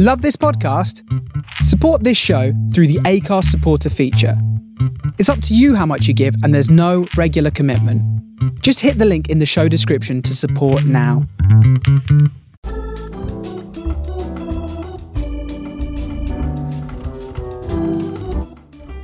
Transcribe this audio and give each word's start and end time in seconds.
Love 0.00 0.22
this 0.22 0.36
podcast? 0.36 1.02
Support 1.64 2.04
this 2.04 2.16
show 2.16 2.52
through 2.72 2.86
the 2.86 3.00
Anchor 3.04 3.42
supporter 3.42 3.90
feature. 3.90 4.40
It's 5.18 5.28
up 5.28 5.42
to 5.42 5.56
you 5.56 5.74
how 5.74 5.86
much 5.86 6.06
you 6.06 6.14
give, 6.14 6.36
and 6.44 6.54
there's 6.54 6.70
no 6.70 7.08
regular 7.16 7.50
commitment. 7.50 8.00
Just 8.62 8.78
hit 8.78 8.98
the 8.98 9.04
link 9.04 9.28
in 9.28 9.40
the 9.40 9.44
show 9.44 9.66
description 9.66 10.22
to 10.22 10.36
support 10.36 10.84
now. 10.84 11.26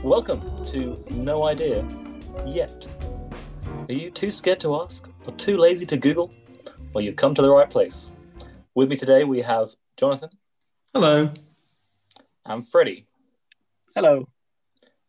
Welcome 0.05 0.43
to 0.67 1.05
No 1.11 1.43
Idea 1.49 1.85
Yet. 2.47 2.87
Are 3.89 3.93
you 3.93 4.13
too 4.13 4.31
scared 4.31 4.61
to 4.61 4.81
ask 4.81 5.09
or 5.27 5.33
too 5.33 5.57
lazy 5.57 5.87
to 5.87 5.97
Google? 5.97 6.33
Well, 6.93 7.03
you've 7.03 7.17
come 7.17 7.35
to 7.35 7.43
the 7.43 7.51
right 7.51 7.69
place. 7.69 8.13
With 8.77 8.89
me 8.89 8.95
today, 8.95 9.25
we 9.25 9.43
have 9.43 9.71
Jonathan 9.97 10.31
Hello. 10.97 11.29
I'm 12.47 12.63
Freddie, 12.63 13.09
Hello. 13.97 14.29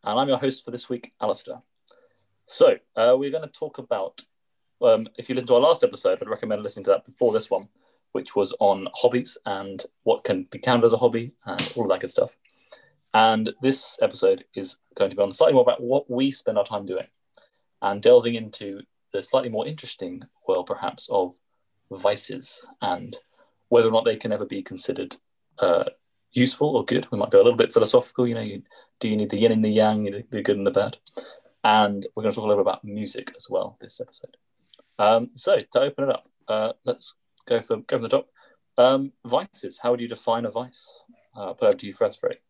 and 0.02 0.18
I'm 0.18 0.26
your 0.26 0.36
host 0.36 0.64
for 0.64 0.72
this 0.72 0.88
week, 0.88 1.12
Alistair. 1.20 1.62
So, 2.46 2.74
uh, 2.96 3.14
we're 3.16 3.30
going 3.30 3.48
to 3.48 3.56
talk 3.56 3.78
about, 3.78 4.20
um, 4.82 5.06
if 5.16 5.28
you 5.28 5.36
listen 5.36 5.46
to 5.46 5.54
our 5.54 5.60
last 5.60 5.84
episode, 5.84 6.18
I'd 6.20 6.28
recommend 6.28 6.64
listening 6.64 6.86
to 6.86 6.90
that 6.90 7.04
before 7.04 7.32
this 7.32 7.52
one, 7.52 7.68
which 8.10 8.34
was 8.34 8.52
on 8.58 8.88
hobbies 8.94 9.38
and 9.46 9.80
what 10.02 10.24
can 10.24 10.48
be 10.50 10.58
counted 10.58 10.86
as 10.86 10.92
a 10.92 10.96
hobby 10.96 11.34
and 11.44 11.72
all 11.76 11.84
of 11.84 11.90
that 11.90 12.00
good 12.00 12.10
stuff. 12.10 12.36
And 13.14 13.54
this 13.62 13.96
episode 14.02 14.44
is 14.56 14.78
going 14.96 15.10
to 15.10 15.16
be 15.16 15.22
on 15.22 15.32
slightly 15.32 15.54
more 15.54 15.62
about 15.62 15.80
what 15.80 16.10
we 16.10 16.32
spend 16.32 16.58
our 16.58 16.64
time 16.64 16.86
doing 16.86 17.06
and 17.80 18.02
delving 18.02 18.34
into 18.34 18.82
the 19.12 19.22
slightly 19.22 19.50
more 19.50 19.68
interesting 19.68 20.24
world, 20.48 20.66
perhaps, 20.66 21.08
of 21.12 21.36
vices 21.92 22.64
and 22.82 23.16
whether 23.68 23.86
or 23.86 23.92
not 23.92 24.04
they 24.04 24.16
can 24.16 24.32
ever 24.32 24.46
be 24.46 24.64
considered 24.64 25.14
uh, 25.58 25.84
useful 26.32 26.76
or 26.76 26.84
good. 26.84 27.10
We 27.10 27.18
might 27.18 27.30
go 27.30 27.38
a 27.38 27.44
little 27.44 27.56
bit 27.56 27.72
philosophical. 27.72 28.26
You 28.26 28.34
know, 28.34 28.40
you, 28.40 28.62
do 29.00 29.08
you 29.08 29.16
need 29.16 29.30
the 29.30 29.38
yin 29.38 29.52
and 29.52 29.64
the 29.64 29.70
yang, 29.70 30.24
the 30.30 30.42
good 30.42 30.56
and 30.56 30.66
the 30.66 30.70
bad? 30.70 30.98
And 31.64 32.06
we're 32.14 32.22
going 32.22 32.32
to 32.32 32.36
talk 32.36 32.44
a 32.44 32.48
little 32.48 32.62
bit 32.62 32.68
about 32.68 32.84
music 32.84 33.32
as 33.36 33.48
well 33.50 33.76
this 33.80 34.00
episode. 34.00 34.36
Um, 34.98 35.30
so 35.32 35.58
to 35.72 35.80
open 35.80 36.04
it 36.04 36.10
up, 36.10 36.28
uh, 36.48 36.72
let's 36.84 37.16
go 37.46 37.60
for 37.60 37.78
go 37.78 37.96
from 37.96 38.02
the 38.02 38.08
top. 38.08 38.28
Um, 38.78 39.12
vices. 39.24 39.80
How 39.82 39.90
would 39.90 40.00
you 40.00 40.08
define 40.08 40.44
a 40.44 40.50
vice? 40.50 41.04
Uh, 41.34 41.52
put 41.54 41.68
over 41.68 41.76
to 41.76 41.86
you 41.86 41.92
first, 41.92 42.20
Freddie. 42.20 42.40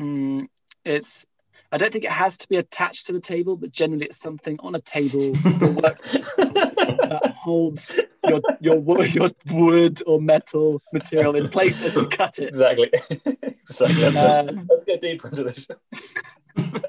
Mm, 0.00 0.48
it's. 0.84 1.26
I 1.70 1.78
don't 1.78 1.92
think 1.92 2.04
it 2.04 2.10
has 2.10 2.36
to 2.38 2.48
be 2.48 2.56
attached 2.56 3.06
to 3.06 3.12
the 3.12 3.20
table, 3.20 3.56
but 3.56 3.72
generally 3.72 4.06
it's 4.06 4.20
something 4.20 4.58
on 4.60 4.74
a 4.74 4.80
table 4.80 5.32
that 7.00 7.34
holds 7.36 7.98
your 8.28 8.40
your 8.60 9.04
your 9.06 9.30
wood 9.50 10.02
or 10.06 10.20
metal 10.20 10.82
material 10.92 11.36
in 11.36 11.48
place 11.48 11.82
as 11.82 11.94
you 11.94 12.08
cut 12.08 12.38
it. 12.38 12.48
exactly. 12.48 12.90
exactly. 13.10 14.10
Let's, 14.10 14.16
Um, 14.16 14.66
let's 14.70 14.84
get 14.84 15.00
deeper 15.00 15.28
into 15.28 15.44
this. 15.44 15.66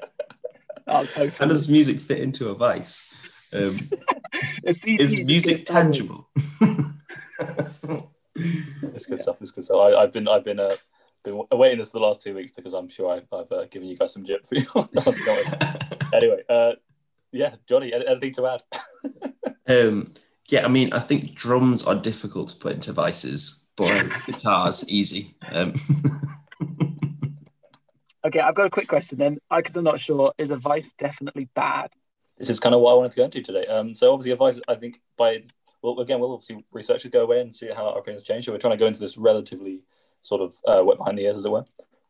Oh, 0.86 1.02
so 1.06 1.30
How 1.30 1.46
does 1.46 1.70
music 1.70 1.98
fit 1.98 2.18
into 2.20 2.50
a 2.50 2.54
vice? 2.54 3.26
Um, 3.54 3.78
is 4.64 4.82
to 4.82 5.24
music 5.24 5.64
tangible? 5.64 6.28
It's 8.34 9.06
good 9.06 9.18
stuff. 9.18 9.36
It's 9.40 9.50
good 9.50 9.64
stuff. 9.64 9.78
I, 9.80 9.94
I've 10.02 10.12
been 10.12 10.28
I've 10.28 10.44
been 10.44 10.60
uh, 10.60 10.76
been 11.24 11.42
awaiting 11.50 11.78
this 11.78 11.90
for 11.90 12.00
the 12.00 12.04
last 12.04 12.22
two 12.22 12.34
weeks 12.34 12.52
because 12.52 12.74
I'm 12.74 12.88
sure 12.88 13.12
I've, 13.12 13.26
I've 13.32 13.50
uh, 13.50 13.64
given 13.70 13.88
you 13.88 13.96
guys 13.96 14.12
some 14.12 14.26
jip 14.26 14.46
for 14.46 14.56
your. 14.56 14.88
Anyway, 16.12 16.42
uh, 16.48 16.72
yeah, 17.32 17.54
Johnny, 17.66 17.92
anything 17.92 18.32
to 18.34 18.46
add? 18.46 18.62
Um, 19.68 20.06
yeah, 20.48 20.64
I 20.64 20.68
mean, 20.68 20.92
I 20.92 21.00
think 21.00 21.34
drums 21.34 21.86
are 21.86 21.94
difficult 21.94 22.48
to 22.48 22.56
put 22.56 22.74
into 22.74 22.92
vices, 22.92 23.66
but 23.76 24.06
guitars 24.26 24.88
easy. 24.88 25.34
Um, 25.50 25.74
Okay, 28.24 28.40
I've 28.40 28.54
got 28.54 28.66
a 28.66 28.70
quick 28.70 28.88
question 28.88 29.18
then, 29.18 29.38
because 29.54 29.76
I'm 29.76 29.84
not 29.84 30.00
sure. 30.00 30.32
Is 30.38 30.50
a 30.50 30.56
vice 30.56 30.94
definitely 30.98 31.50
bad? 31.54 31.90
This 32.38 32.48
is 32.48 32.58
kind 32.58 32.74
of 32.74 32.80
what 32.80 32.92
I 32.92 32.94
wanted 32.94 33.10
to 33.12 33.16
go 33.16 33.24
into 33.24 33.42
today. 33.42 33.66
Um, 33.66 33.92
so 33.92 34.12
obviously, 34.12 34.32
advice. 34.32 34.58
I 34.66 34.76
think 34.76 35.02
by 35.18 35.30
its, 35.30 35.52
well, 35.82 36.00
again, 36.00 36.20
we'll 36.20 36.32
obviously 36.32 36.64
researchers 36.72 37.10
go 37.10 37.22
away 37.22 37.42
and 37.42 37.54
see 37.54 37.68
how 37.68 37.86
our 37.86 37.98
opinions 37.98 38.22
change. 38.22 38.46
So 38.46 38.52
we're 38.52 38.58
trying 38.58 38.72
to 38.72 38.78
go 38.78 38.86
into 38.86 39.00
this 39.00 39.18
relatively 39.18 39.82
sort 40.22 40.40
of 40.40 40.54
uh, 40.66 40.82
wet 40.82 40.96
behind 40.96 41.18
the 41.18 41.24
ears, 41.24 41.36
as 41.36 41.44
it 41.44 41.50
were. 41.50 41.66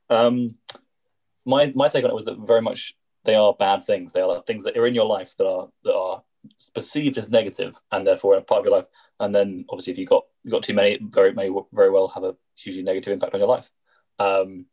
Um, 0.08 0.56
my 1.44 1.72
my 1.74 1.88
take 1.88 2.04
on 2.04 2.10
it 2.10 2.14
was 2.14 2.26
that 2.26 2.38
very 2.38 2.62
much 2.62 2.94
they 3.24 3.34
are 3.34 3.52
bad 3.52 3.84
things. 3.84 4.12
They 4.12 4.20
are 4.20 4.40
things 4.42 4.62
that 4.64 4.76
are 4.76 4.86
in 4.86 4.94
your 4.94 5.06
life 5.06 5.34
that 5.38 5.48
are 5.48 5.68
that 5.82 5.94
are 5.94 6.22
perceived 6.74 7.18
as 7.18 7.30
negative 7.30 7.80
and 7.90 8.06
therefore 8.06 8.36
a 8.36 8.42
part 8.42 8.60
of 8.60 8.66
your 8.66 8.76
life. 8.76 8.86
And 9.20 9.34
then 9.34 9.64
obviously, 9.68 9.92
if 9.92 9.98
you 9.98 10.06
got 10.06 10.24
you 10.42 10.50
got 10.50 10.62
too 10.62 10.74
many, 10.74 10.92
it 10.92 11.00
very 11.02 11.32
may 11.32 11.50
very 11.72 11.90
well 11.90 12.08
have 12.08 12.24
a 12.24 12.36
hugely 12.56 12.82
negative 12.82 13.12
impact 13.12 13.34
on 13.34 13.40
your 13.40 13.48
life. 13.48 13.70
Um, 14.18 14.66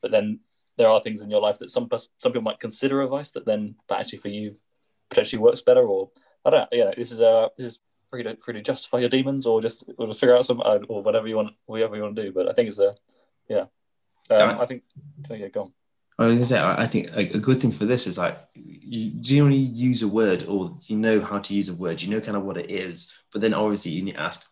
but 0.00 0.10
then 0.10 0.40
there 0.76 0.88
are 0.88 1.00
things 1.00 1.22
in 1.22 1.30
your 1.30 1.40
life 1.40 1.58
that 1.58 1.70
some 1.70 1.88
some 2.18 2.32
people 2.32 2.42
might 2.42 2.60
consider 2.60 3.00
a 3.00 3.08
vice 3.08 3.30
that 3.32 3.46
then, 3.46 3.76
but 3.88 4.00
actually 4.00 4.18
for 4.18 4.28
you, 4.28 4.56
potentially 5.10 5.40
works 5.40 5.60
better. 5.62 5.86
Or 5.86 6.10
I 6.44 6.50
don't 6.50 6.60
know. 6.60 6.68
Yeah, 6.72 6.90
this 6.96 7.12
is 7.12 7.20
uh 7.20 7.48
this 7.56 7.72
is 7.72 7.80
free 8.10 8.22
to 8.22 8.36
free 8.36 8.54
to 8.54 8.62
justify 8.62 8.98
your 8.98 9.08
demons 9.08 9.46
or 9.46 9.60
just 9.60 9.90
or 9.98 10.12
figure 10.14 10.36
out 10.36 10.46
some 10.46 10.60
uh, 10.60 10.78
or 10.88 11.02
whatever 11.02 11.26
you 11.26 11.36
want 11.36 11.54
whatever 11.66 11.96
you 11.96 12.02
want 12.02 12.16
to 12.16 12.24
do. 12.24 12.32
But 12.32 12.48
I 12.48 12.52
think 12.52 12.68
it's 12.68 12.78
a 12.78 12.94
yeah. 13.48 13.66
Um. 14.30 14.60
I 14.60 14.66
think 14.66 14.82
yeah, 15.30 15.48
go 15.48 15.62
on. 15.62 15.72
I 16.18 16.22
was 16.24 16.32
gonna 16.32 16.44
say, 16.44 16.60
I 16.60 16.86
think 16.86 17.10
a, 17.14 17.38
good 17.38 17.60
thing 17.60 17.70
for 17.70 17.84
this 17.84 18.08
is 18.08 18.18
like 18.18 18.38
you 18.54 19.12
generally 19.20 19.56
use 19.56 20.02
a 20.02 20.08
word 20.08 20.44
or 20.48 20.76
you 20.86 20.96
know 20.96 21.20
how 21.20 21.38
to 21.38 21.54
use 21.54 21.68
a 21.68 21.74
word, 21.74 22.02
you 22.02 22.10
know 22.10 22.20
kind 22.20 22.36
of 22.36 22.42
what 22.42 22.56
it 22.56 22.70
is, 22.70 23.22
but 23.32 23.40
then 23.40 23.54
obviously 23.54 23.92
you 23.92 24.02
need 24.02 24.14
to 24.14 24.20
ask 24.20 24.50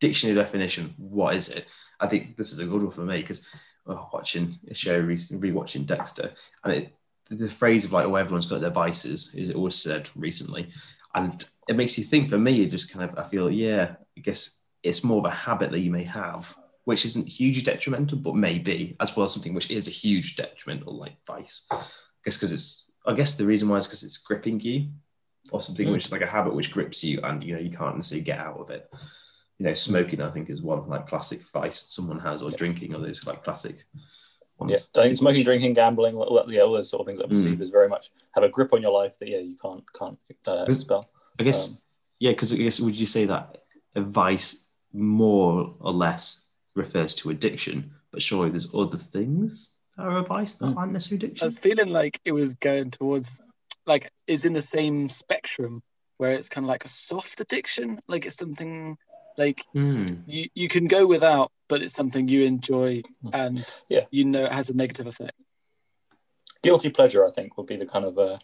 dictionary 0.00 0.34
definition, 0.34 0.92
what 0.98 1.36
is 1.36 1.50
it? 1.50 1.66
I 2.00 2.08
think 2.08 2.36
this 2.36 2.52
is 2.52 2.58
a 2.58 2.66
good 2.66 2.82
one 2.82 2.90
for 2.90 3.02
me 3.02 3.20
because 3.20 3.46
oh, 3.86 4.08
watching 4.12 4.54
a 4.68 4.74
show, 4.74 4.98
re- 4.98 5.16
rewatching 5.16 5.86
Dexter, 5.86 6.32
and 6.64 6.72
it, 6.72 6.94
the 7.30 7.48
phrase 7.48 7.84
of 7.84 7.92
like, 7.92 8.06
oh, 8.06 8.16
everyone's 8.16 8.46
got 8.46 8.60
their 8.60 8.70
vices 8.70 9.34
is 9.34 9.50
always 9.50 9.76
said 9.76 10.08
recently. 10.16 10.68
And 11.14 11.44
it 11.68 11.76
makes 11.76 11.96
you 11.96 12.04
think 12.04 12.28
for 12.28 12.38
me, 12.38 12.62
it 12.62 12.70
just 12.70 12.92
kind 12.92 13.08
of, 13.08 13.18
I 13.18 13.22
feel, 13.22 13.50
yeah, 13.50 13.94
I 14.16 14.20
guess 14.20 14.62
it's 14.82 15.04
more 15.04 15.18
of 15.18 15.24
a 15.24 15.30
habit 15.30 15.70
that 15.70 15.80
you 15.80 15.90
may 15.90 16.04
have, 16.04 16.54
which 16.84 17.04
isn't 17.04 17.26
hugely 17.26 17.62
detrimental, 17.62 18.18
but 18.18 18.34
maybe 18.36 18.96
as 19.00 19.16
well 19.16 19.24
as 19.24 19.32
something 19.32 19.54
which 19.54 19.70
is 19.70 19.88
a 19.88 19.90
huge 19.90 20.36
detrimental, 20.36 20.96
like 20.98 21.16
vice. 21.26 21.66
I 21.70 21.76
guess 22.24 22.36
because 22.36 22.52
it's, 22.52 22.90
I 23.06 23.14
guess 23.14 23.34
the 23.34 23.46
reason 23.46 23.68
why 23.68 23.76
is 23.76 23.86
because 23.86 24.02
it's 24.02 24.18
gripping 24.18 24.60
you, 24.60 24.88
or 25.52 25.60
something 25.60 25.88
Mm. 25.88 25.92
which 25.92 26.06
is 26.06 26.12
like 26.12 26.22
a 26.22 26.26
habit 26.26 26.54
which 26.54 26.72
grips 26.72 27.04
you, 27.04 27.20
and 27.22 27.42
you 27.44 27.54
know 27.54 27.60
you 27.60 27.70
can't 27.70 27.96
necessarily 27.96 28.24
get 28.24 28.38
out 28.38 28.58
of 28.58 28.70
it. 28.70 28.88
You 29.58 29.66
know, 29.66 29.74
smoking 29.74 30.20
I 30.20 30.30
think 30.30 30.50
is 30.50 30.62
one 30.62 30.88
like 30.88 31.06
classic 31.06 31.40
vice 31.52 31.92
someone 31.92 32.18
has, 32.18 32.42
or 32.42 32.50
Yeah. 32.50 32.56
drinking, 32.56 32.94
or 32.94 33.00
those 33.00 33.26
like 33.26 33.44
classic 33.44 33.84
ones. 34.58 34.70
Yeah, 34.94 35.02
I 35.02 35.04
think 35.06 35.16
smoking, 35.16 35.44
drinking, 35.44 35.74
gambling, 35.74 36.16
all 36.16 36.34
that, 36.36 36.48
yeah, 36.48 36.62
all 36.62 36.72
those 36.72 36.88
sort 36.90 37.00
of 37.00 37.06
things 37.06 37.18
Hmm. 37.18 37.26
I 37.26 37.28
perceive 37.28 37.60
as 37.60 37.70
very 37.70 37.88
much 37.88 38.10
have 38.32 38.44
a 38.44 38.48
grip 38.48 38.72
on 38.72 38.82
your 38.82 38.92
life 38.92 39.18
that 39.18 39.28
yeah 39.28 39.38
you 39.38 39.56
can't 39.60 39.84
can't 39.92 40.18
uh, 40.46 40.64
expel. 40.68 41.08
I 41.38 41.42
guess, 41.44 41.68
Um, 41.68 41.74
yeah, 42.20 42.30
because 42.32 42.52
I 42.52 42.56
guess 42.56 42.80
would 42.80 42.96
you 42.98 43.06
say 43.06 43.24
that 43.26 43.64
a 43.94 44.00
vice 44.00 44.68
more 44.92 45.74
or 45.80 45.92
less 45.92 46.43
refers 46.74 47.14
to 47.16 47.30
addiction, 47.30 47.90
but 48.10 48.22
surely 48.22 48.50
there's 48.50 48.74
other 48.74 48.98
things 48.98 49.78
that 49.96 50.04
are 50.04 50.18
a 50.18 50.22
vice 50.24 50.54
that 50.54 50.66
Mm. 50.66 50.76
aren't 50.76 50.92
necessarily 50.92 51.26
addiction. 51.26 51.44
I 51.44 51.46
was 51.46 51.58
feeling 51.58 51.88
like 51.88 52.20
it 52.24 52.32
was 52.32 52.54
going 52.54 52.90
towards, 52.90 53.30
like, 53.86 54.10
is 54.26 54.44
in 54.44 54.52
the 54.52 54.62
same 54.62 55.08
spectrum 55.08 55.82
where 56.16 56.32
it's 56.32 56.48
kind 56.48 56.64
of 56.64 56.68
like 56.68 56.84
a 56.84 56.88
soft 56.88 57.40
addiction, 57.40 58.00
like 58.08 58.26
it's 58.26 58.36
something 58.36 58.96
like 59.36 59.64
Hmm. 59.72 60.06
you, 60.26 60.48
you 60.54 60.68
can 60.68 60.86
go 60.86 61.06
without, 61.06 61.50
but 61.68 61.82
it's 61.82 61.94
something 61.94 62.28
you 62.28 62.42
enjoy 62.44 63.02
and 63.32 63.64
Yeah. 63.88 64.06
you 64.10 64.24
know 64.24 64.44
it 64.44 64.52
has 64.52 64.70
a 64.70 64.74
negative 64.74 65.06
effect. 65.06 65.32
Guilty 66.62 66.90
pleasure, 66.90 67.26
I 67.26 67.30
think, 67.30 67.56
would 67.56 67.66
be 67.66 67.76
the 67.76 67.86
kind 67.86 68.04
of 68.04 68.16
uh, 68.18 68.38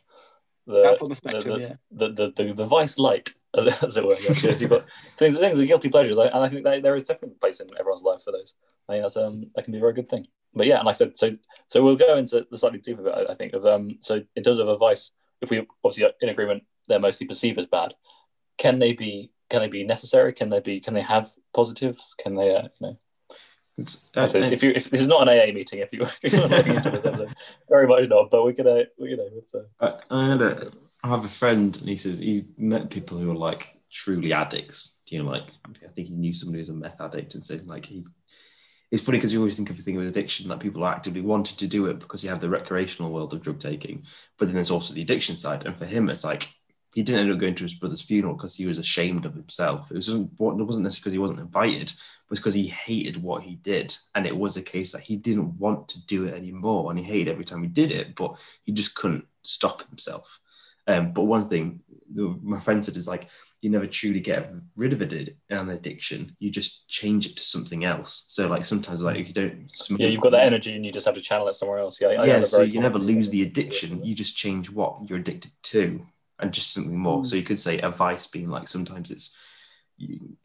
the, 0.66 0.82
That's 0.82 1.02
on 1.02 1.08
the 1.08 1.14
the, 1.14 1.30
the, 1.40 1.60
yeah. 1.60 1.74
the, 1.90 2.08
the, 2.12 2.30
the, 2.44 2.52
the 2.52 2.66
vice 2.66 2.98
light, 2.98 3.34
as 3.83 3.97
it 3.97 4.05
were. 4.05 4.15
Yeah, 4.15 4.53
if 4.53 4.61
you've 4.61 4.71
got 4.71 4.87
things, 5.16 5.37
things 5.37 5.59
are 5.59 5.65
guilty 5.65 5.88
pleasures, 5.88 6.16
and 6.16 6.44
I 6.44 6.49
think 6.49 6.65
that 6.65 6.83
there 6.83 6.94
is 6.94 7.05
definitely 7.05 7.37
a 7.37 7.41
place 7.41 7.61
in 7.61 7.69
everyone's 7.78 8.03
life 8.03 8.22
for 8.22 8.33
those. 8.33 8.55
I 8.88 8.93
think 8.93 9.05
that's 9.05 9.16
um 9.16 9.49
that 9.55 9.65
can 9.65 9.72
be 9.72 9.78
a 9.78 9.81
very 9.81 9.93
good 9.93 10.09
thing. 10.09 10.28
But 10.55 10.66
yeah, 10.66 10.79
and 10.79 10.87
like 10.87 10.94
I 10.94 10.99
said, 10.99 11.19
so 11.19 11.37
so 11.67 11.82
we'll 11.82 11.97
go 11.97 12.17
into 12.17 12.47
the 12.50 12.56
slightly 12.56 12.79
deeper 12.79 13.02
bit. 13.02 13.14
I- 13.29 13.35
think 13.35 13.52
of 13.52 13.67
um 13.67 13.97
so 14.00 14.23
in 14.37 14.43
terms 14.43 14.58
of 14.58 14.69
advice, 14.69 15.11
if 15.41 15.50
we 15.50 15.67
obviously 15.85 16.05
are 16.05 16.12
in 16.20 16.29
agreement, 16.29 16.64
they're 16.87 17.00
mostly 17.00 17.26
perceived 17.26 17.58
as 17.58 17.67
bad. 17.67 17.94
Can 18.56 18.79
they 18.79 18.93
be? 18.93 19.32
Can 19.49 19.62
they 19.62 19.69
be 19.69 19.85
necessary? 19.85 20.32
Can 20.32 20.50
they 20.50 20.61
be? 20.61 20.79
Can 20.79 20.94
they 20.94 21.03
have 21.03 21.29
positives? 21.53 22.14
Can 22.14 22.37
they? 22.37 22.55
Uh, 22.55 22.69
you 22.81 22.87
know, 22.87 22.99
uh, 24.14 24.26
said, 24.26 24.53
if 24.53 24.62
you 24.62 24.73
if 24.75 24.91
this 24.91 25.00
is 25.00 25.08
not 25.08 25.26
an 25.26 25.29
AA 25.29 25.53
meeting, 25.53 25.81
if 25.81 25.93
you 25.93 26.03
if 26.23 26.32
you're 26.32 26.46
looking 26.46 26.76
into 26.76 26.91
this, 26.91 27.32
very 27.69 27.87
much 27.87 28.08
not. 28.08 28.31
But 28.31 28.44
we 28.44 28.53
could, 28.53 28.67
uh, 28.67 28.85
you 28.99 29.17
know, 29.17 29.29
it's 29.37 29.55
uh, 29.55 29.62
I, 29.81 29.94
I, 30.11 30.29
had 30.31 30.43
a, 30.43 30.73
I 31.02 31.08
have 31.08 31.25
a 31.25 31.29
friend, 31.29 31.76
and 31.76 31.88
he 31.88 31.97
says 31.97 32.19
he's 32.19 32.50
met 32.58 32.91
people 32.91 33.19
who 33.19 33.31
are 33.31 33.37
like 33.37 33.76
truly 33.91 34.32
addicts. 34.32 35.00
You 35.08 35.23
know, 35.23 35.31
like 35.31 35.44
I 35.85 35.88
think 35.88 36.08
he 36.08 36.14
knew 36.14 36.35
somebody 36.35 36.58
who's 36.58 36.69
a 36.69 36.75
meth 36.75 37.00
addict, 37.00 37.35
and 37.35 37.44
said 37.44 37.67
like 37.67 37.87
he. 37.87 38.05
It's 38.91 39.05
funny 39.05 39.19
because 39.19 39.32
you 39.32 39.38
always 39.38 39.56
think 39.56 39.70
of 39.70 39.79
a 39.79 39.82
thing 39.82 39.97
with 39.97 40.08
addiction 40.08 40.49
that 40.49 40.58
people 40.58 40.85
actively 40.85 41.20
wanted 41.20 41.58
to 41.58 41.69
do 41.69 41.87
it 41.87 42.00
because 42.00 42.25
you 42.25 42.31
have 42.31 42.41
the 42.41 42.49
recreational 42.49 43.12
world 43.12 43.32
of 43.32 43.41
drug 43.41 43.61
taking, 43.61 44.05
but 44.37 44.47
then 44.49 44.56
there's 44.56 44.73
also 44.73 44.93
the 44.93 45.02
addiction 45.02 45.37
side. 45.37 45.64
And 45.64 45.76
for 45.76 45.85
him, 45.87 46.11
it's 46.11 46.25
like 46.25 46.49
he 46.94 47.03
didn't 47.05 47.20
end 47.20 47.32
up 47.32 47.38
going 47.38 47.55
to 47.55 47.62
his 47.62 47.75
brother's 47.75 48.03
funeral 48.03 48.35
because 48.35 48.56
he 48.56 48.67
was 48.67 48.79
ashamed 48.79 49.25
of 49.25 49.35
himself. 49.35 49.91
It 49.91 49.94
wasn't 49.94 50.32
it 50.32 50.41
wasn't 50.41 50.82
necessarily 50.82 51.03
because 51.03 51.12
he 51.12 51.19
wasn't 51.19 51.41
invited, 51.41 51.93
but 52.29 52.38
because 52.38 52.55
he 52.55 52.67
hated 52.67 53.23
what 53.23 53.43
he 53.44 53.56
did, 53.56 53.96
and 54.14 54.26
it 54.26 54.37
was 54.37 54.55
the 54.55 54.62
case 54.62 54.93
that 54.93 55.03
he 55.03 55.17
didn't 55.17 55.56
want 55.58 55.88
to 55.91 56.05
do 56.06 56.25
it 56.25 56.35
anymore, 56.35 56.91
and 56.91 56.99
he 56.99 57.05
hated 57.05 57.31
every 57.31 57.44
time 57.44 57.62
he 57.62 57.69
did 57.69 57.93
it, 57.93 58.14
but 58.17 58.38
he 58.64 58.73
just 58.73 58.94
couldn't 58.96 59.25
stop 59.43 59.88
himself. 59.88 60.41
Um, 60.87 61.12
but 61.12 61.23
one 61.23 61.49
thing 61.49 61.81
my 62.15 62.59
friend 62.59 62.85
said 62.85 62.97
is 62.97 63.06
like 63.06 63.29
you 63.61 63.71
never 63.71 63.87
truly 63.87 64.21
get 64.21 64.53
rid 64.77 64.93
of 64.93 65.03
it, 65.03 65.37
an 65.50 65.71
addiction. 65.71 66.35
You 66.38 66.50
just 66.50 66.88
change 66.88 67.27
it 67.27 67.37
to 67.37 67.44
something 67.44 67.85
else. 67.85 68.25
So 68.29 68.49
like 68.49 68.65
sometimes 68.65 69.03
like 69.03 69.19
if 69.19 69.29
you 69.29 69.35
don't 69.35 69.75
smoke, 69.75 70.00
yeah, 70.00 70.09
you've 70.09 70.21
got 70.21 70.32
that 70.32 70.47
energy 70.47 70.75
and 70.75 70.85
you 70.85 70.91
just 70.91 71.06
have 71.06 71.15
to 71.15 71.21
channel 71.21 71.49
it 71.49 71.55
somewhere 71.55 71.79
else. 71.79 72.00
Yeah, 72.00 72.09
I 72.09 72.27
yeah. 72.27 72.43
So 72.43 72.62
you 72.62 72.81
never 72.81 72.99
lose 72.99 73.31
the 73.31 73.43
addiction. 73.43 74.05
You 74.05 74.15
just 74.15 74.37
change 74.37 74.71
what 74.71 75.09
you're 75.09 75.19
addicted 75.19 75.53
to 75.65 76.05
and 76.41 76.53
just 76.53 76.73
something 76.73 76.99
more. 76.99 77.21
Mm. 77.21 77.27
So 77.27 77.37
you 77.37 77.43
could 77.43 77.61
say 77.61 77.81
a 77.81 77.91
vice 77.91 78.27
being 78.27 78.49
like 78.49 78.69
sometimes 78.69 79.11
it's 79.11 79.38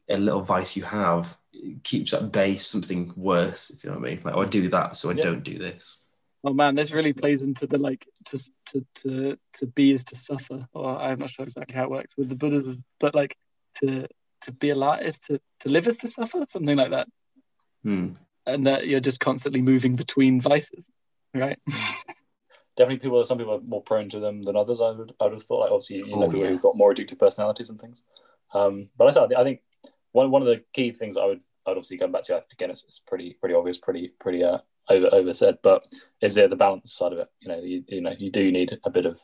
a 0.09 0.17
little 0.17 0.41
vice 0.41 0.75
you 0.75 0.83
have 0.83 1.37
keeps 1.83 2.13
at 2.13 2.31
bay 2.31 2.55
something 2.55 3.13
worse, 3.15 3.69
if 3.69 3.83
you 3.83 3.89
know 3.89 3.97
what 3.97 4.07
I 4.07 4.11
mean. 4.11 4.21
Like, 4.23 4.35
oh, 4.35 4.41
I 4.41 4.45
do 4.45 4.67
that, 4.69 4.97
so 4.97 5.09
I 5.09 5.13
yeah. 5.13 5.21
don't 5.21 5.43
do 5.43 5.57
this. 5.57 6.03
Oh 6.43 6.53
man, 6.53 6.75
this 6.75 6.91
really 6.91 7.13
plays 7.13 7.41
into 7.41 7.65
the 7.65 7.77
like 7.77 8.07
to 8.25 8.39
to 8.67 8.85
to 8.95 9.37
to 9.53 9.65
be 9.67 9.91
is 9.91 10.03
to 10.05 10.15
suffer, 10.15 10.67
or 10.73 10.99
I'm 10.99 11.19
not 11.19 11.29
sure 11.29 11.45
exactly 11.45 11.75
how 11.75 11.85
it 11.85 11.91
works 11.91 12.13
with 12.17 12.29
the 12.29 12.35
Buddhism, 12.35 12.83
but 12.99 13.15
like 13.15 13.37
to 13.81 14.07
to 14.41 14.51
be 14.51 14.69
alive 14.69 15.03
is 15.03 15.19
to 15.27 15.39
to 15.61 15.69
live 15.69 15.87
is 15.87 15.97
to 15.97 16.07
suffer, 16.07 16.45
something 16.49 16.77
like 16.77 16.91
that. 16.91 17.07
Hmm. 17.83 18.13
And 18.45 18.67
that 18.67 18.87
you're 18.87 18.99
just 18.99 19.19
constantly 19.19 19.61
moving 19.61 19.95
between 19.95 20.39
vices, 20.39 20.85
right? 21.33 21.57
definitely 22.77 22.99
people 22.99 23.23
some 23.25 23.37
people 23.37 23.55
are 23.55 23.61
more 23.61 23.81
prone 23.81 24.09
to 24.09 24.19
them 24.19 24.41
than 24.41 24.55
others. 24.55 24.81
I 24.81 24.91
would 24.91 25.13
I 25.19 25.25
would 25.25 25.33
have 25.33 25.43
thought 25.43 25.61
like 25.61 25.71
obviously 25.71 25.97
you 25.97 26.07
know 26.07 26.23
oh, 26.23 26.27
people 26.27 26.41
yeah. 26.41 26.47
who've 26.47 26.61
got 26.61 26.77
more 26.77 26.93
addictive 26.93 27.19
personalities 27.19 27.69
and 27.69 27.79
things. 27.79 28.03
Um, 28.53 28.89
but 28.97 29.07
I 29.07 29.11
said 29.11 29.33
I 29.33 29.43
think 29.43 29.61
one 30.11 30.31
one 30.31 30.41
of 30.41 30.47
the 30.47 30.63
key 30.73 30.91
things 30.91 31.17
I 31.17 31.25
would 31.25 31.41
I 31.65 31.71
would 31.71 31.77
obviously 31.77 31.97
come 31.97 32.11
back 32.11 32.23
to 32.23 32.43
again 32.51 32.69
it's, 32.69 32.83
it's 32.83 32.99
pretty 32.99 33.33
pretty 33.39 33.55
obvious 33.55 33.77
pretty 33.77 34.11
pretty 34.19 34.43
uh 34.43 34.59
over 34.89 35.33
said 35.33 35.57
but 35.63 35.83
is 36.21 36.35
there 36.35 36.47
the 36.47 36.55
balance 36.55 36.93
side 36.93 37.13
of 37.13 37.19
it 37.19 37.27
you 37.41 37.47
know 37.47 37.59
you, 37.59 37.83
you 37.87 38.01
know 38.01 38.13
you 38.17 38.29
do 38.31 38.51
need 38.51 38.77
a 38.83 38.89
bit 38.89 39.05
of 39.05 39.19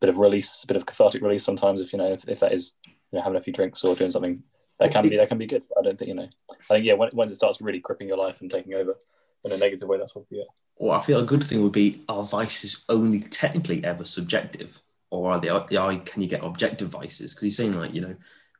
bit 0.00 0.10
of 0.10 0.18
release 0.18 0.62
a 0.64 0.66
bit 0.66 0.76
of 0.76 0.86
cathartic 0.86 1.22
release 1.22 1.44
sometimes 1.44 1.80
if 1.80 1.92
you 1.92 1.98
know 1.98 2.12
if, 2.12 2.28
if 2.28 2.40
that 2.40 2.52
is 2.52 2.74
you 2.84 2.92
know 3.12 3.22
having 3.22 3.38
a 3.38 3.42
few 3.42 3.52
drinks 3.52 3.84
or 3.84 3.94
doing 3.94 4.10
something 4.10 4.42
that 4.78 4.90
can 4.90 5.02
be 5.08 5.16
that 5.16 5.28
can 5.28 5.38
be 5.38 5.46
good 5.46 5.62
I 5.78 5.82
don't 5.82 5.98
think 5.98 6.08
you 6.08 6.14
know 6.14 6.28
I 6.50 6.74
think 6.74 6.84
yeah 6.84 6.94
when, 6.94 7.10
when 7.10 7.30
it 7.30 7.36
starts 7.36 7.60
really 7.60 7.80
gripping 7.80 8.08
your 8.08 8.18
life 8.18 8.40
and 8.40 8.50
taking 8.50 8.74
over 8.74 8.96
in 9.44 9.52
a 9.52 9.58
negative 9.58 9.88
way 9.88 9.98
that's 9.98 10.14
what 10.14 10.24
yeah 10.30 10.44
well, 10.78 10.96
I 10.96 11.00
feel 11.00 11.20
a 11.20 11.24
good 11.24 11.42
thing 11.42 11.62
would 11.62 11.72
be 11.72 12.02
are 12.08 12.24
vices 12.24 12.84
only 12.88 13.20
technically 13.20 13.82
ever 13.84 14.04
subjective, 14.04 14.80
or 15.10 15.32
are 15.32 15.40
they? 15.40 15.48
Are, 15.48 15.64
can 16.00 16.22
you 16.22 16.28
get 16.28 16.44
objective 16.44 16.88
vices? 16.88 17.34
Because 17.34 17.44
you're 17.44 17.66
saying 17.66 17.80
like 17.80 17.94
you 17.94 18.02
know 18.02 18.16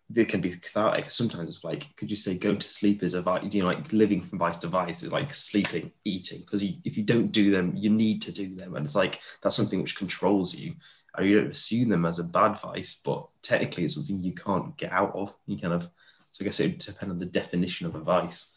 they 0.08 0.24
can 0.24 0.40
be 0.40 0.50
cathartic. 0.50 1.10
Sometimes, 1.10 1.64
like, 1.64 1.94
could 1.96 2.10
you 2.10 2.16
say 2.16 2.38
going 2.38 2.58
to 2.58 2.68
sleep 2.68 3.02
is 3.02 3.14
a 3.14 3.22
vice? 3.22 3.52
You 3.52 3.62
know, 3.62 3.66
like 3.66 3.92
living 3.92 4.20
from 4.20 4.38
vice 4.38 4.56
to 4.58 4.68
vice 4.68 5.02
is 5.02 5.12
like 5.12 5.34
sleeping, 5.34 5.90
eating. 6.04 6.40
Because 6.40 6.62
if 6.62 6.96
you 6.96 7.02
don't 7.02 7.32
do 7.32 7.50
them, 7.50 7.72
you 7.76 7.90
need 7.90 8.22
to 8.22 8.32
do 8.32 8.54
them, 8.54 8.76
and 8.76 8.84
it's 8.84 8.94
like 8.94 9.20
that's 9.42 9.56
something 9.56 9.80
which 9.80 9.96
controls 9.96 10.54
you. 10.54 10.74
And 11.16 11.28
you 11.28 11.40
don't 11.40 11.50
assume 11.50 11.88
them 11.88 12.04
as 12.04 12.18
a 12.18 12.24
bad 12.24 12.52
vice, 12.60 13.00
but 13.04 13.26
technically 13.42 13.84
it's 13.84 13.94
something 13.94 14.20
you 14.20 14.34
can't 14.34 14.76
get 14.76 14.92
out 14.92 15.14
of. 15.14 15.36
You 15.46 15.58
kind 15.58 15.74
of. 15.74 15.88
So 16.30 16.42
I 16.42 16.44
guess 16.44 16.60
it 16.60 16.66
would 16.66 16.78
depend 16.78 17.12
on 17.12 17.18
the 17.18 17.26
definition 17.26 17.86
of 17.86 17.94
a 17.94 18.00
vice, 18.00 18.56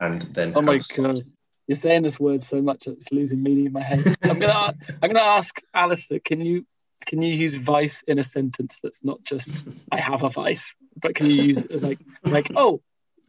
and 0.00 0.22
then. 0.22 0.52
Oh 0.54 0.60
my 0.60 0.80
god! 0.96 1.20
You're 1.66 1.76
saying 1.76 2.02
this 2.02 2.20
word 2.20 2.42
so 2.42 2.62
much 2.62 2.84
that 2.84 2.92
it's 2.92 3.10
losing 3.10 3.42
meaning 3.42 3.66
in 3.66 3.72
my 3.72 3.82
head. 3.82 4.00
I'm 4.22 4.38
gonna 4.38 4.74
I'm 5.02 5.08
gonna 5.10 5.20
ask 5.20 5.60
Alistair, 5.74 6.20
can 6.20 6.40
you 6.40 6.66
can 7.08 7.22
you 7.22 7.34
use 7.34 7.54
vice 7.54 8.04
in 8.06 8.18
a 8.18 8.24
sentence 8.24 8.78
that's 8.82 9.02
not 9.02 9.24
just 9.24 9.66
I 9.90 9.98
have 9.98 10.22
a 10.22 10.28
vice, 10.28 10.74
but 11.00 11.14
can 11.14 11.26
you 11.26 11.42
use 11.42 11.82
like 11.82 11.98
like 12.24 12.52
oh 12.54 12.82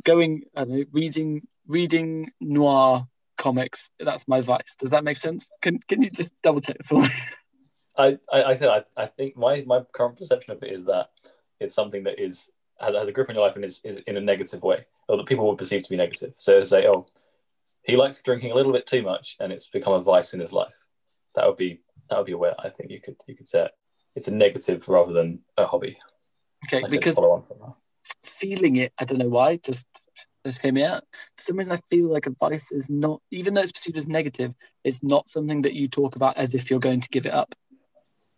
going 0.04 0.44
I 0.56 0.66
don't 0.66 0.72
know 0.72 0.86
reading 0.92 1.48
reading 1.68 2.32
noir 2.40 3.08
comics 3.38 3.90
that's 4.00 4.28
my 4.28 4.42
vice. 4.42 4.76
Does 4.78 4.92
that 4.92 5.04
make 5.04 5.18
sense? 5.18 5.48
Can 5.64 5.80
can 5.88 6.04
you 6.04 6.10
just 6.10 6.34
double 6.44 6.62
check 6.62 6.78
for 6.84 7.02
me? 7.02 7.10
I, 7.98 8.18
I, 8.32 8.44
I 8.44 8.56
said 8.56 8.70
I, 8.70 8.84
I 8.96 9.06
think 9.08 9.38
my 9.38 9.64
my 9.66 9.82
current 9.94 10.18
perception 10.18 10.54
of 10.54 10.62
it 10.62 10.72
is 10.72 10.86
that 10.86 11.10
it's 11.60 11.74
something 11.74 12.04
that 12.04 12.20
is 12.20 12.52
has, 12.80 12.94
has 12.94 13.08
a 13.08 13.12
grip 13.12 13.30
on 13.30 13.36
your 13.36 13.46
life 13.46 13.56
and 13.56 13.66
is, 13.66 13.82
is 13.84 13.98
in 14.08 14.18
a 14.18 14.22
negative 14.22 14.62
way, 14.62 14.86
or 15.08 15.18
that 15.18 15.26
people 15.26 15.48
would 15.48 15.58
perceive 15.58 15.84
to 15.84 15.90
be 15.90 15.98
negative. 15.98 16.34
So 16.38 16.64
say, 16.64 16.88
oh, 16.88 17.06
he 17.84 17.98
likes 17.98 18.22
drinking 18.22 18.52
a 18.52 18.56
little 18.56 18.72
bit 18.72 18.88
too 18.88 19.02
much, 19.02 19.36
and 19.40 19.52
it's 19.52 19.68
become 19.68 19.94
a 19.94 20.02
vice 20.02 20.34
in 20.34 20.40
his 20.40 20.54
life. 20.54 20.86
That 21.36 21.46
would 21.46 21.58
be 21.58 21.82
that 22.10 22.18
would 22.18 22.26
be 22.26 22.34
where 22.34 22.56
I 22.60 22.70
think 22.70 22.92
you 22.92 23.02
could 23.02 23.18
you 23.28 23.36
could 23.36 23.48
say 23.48 23.66
it. 23.66 23.72
it's 24.16 24.28
a 24.28 24.34
negative 24.34 24.88
rather 24.88 25.14
than 25.14 25.40
a 25.58 25.66
hobby. 25.66 25.98
Okay, 26.68 26.84
I 26.84 26.88
because 26.88 27.18
feeling 28.24 28.78
it, 28.78 28.94
I 28.98 29.06
don't 29.06 29.20
know 29.20 29.30
why. 29.30 29.58
Just 29.58 29.88
just 30.46 30.60
hear 30.60 30.72
me 30.72 30.84
out. 30.84 31.04
For 31.38 31.44
some 31.44 31.58
reason, 31.58 31.74
I 31.74 31.80
feel 31.90 32.12
like 32.12 32.26
a 32.26 32.32
vice 32.32 32.72
is 32.72 32.90
not, 32.90 33.22
even 33.30 33.54
though 33.54 33.62
it's 33.62 33.74
perceived 33.74 33.98
as 33.98 34.08
negative, 34.08 34.54
it's 34.84 35.04
not 35.04 35.30
something 35.30 35.64
that 35.64 35.74
you 35.74 35.88
talk 35.88 36.16
about 36.16 36.38
as 36.38 36.56
if 36.56 36.70
you're 36.70 36.80
going 36.80 37.02
to 37.02 37.10
give 37.10 37.26
it 37.26 37.34
up. 37.34 37.54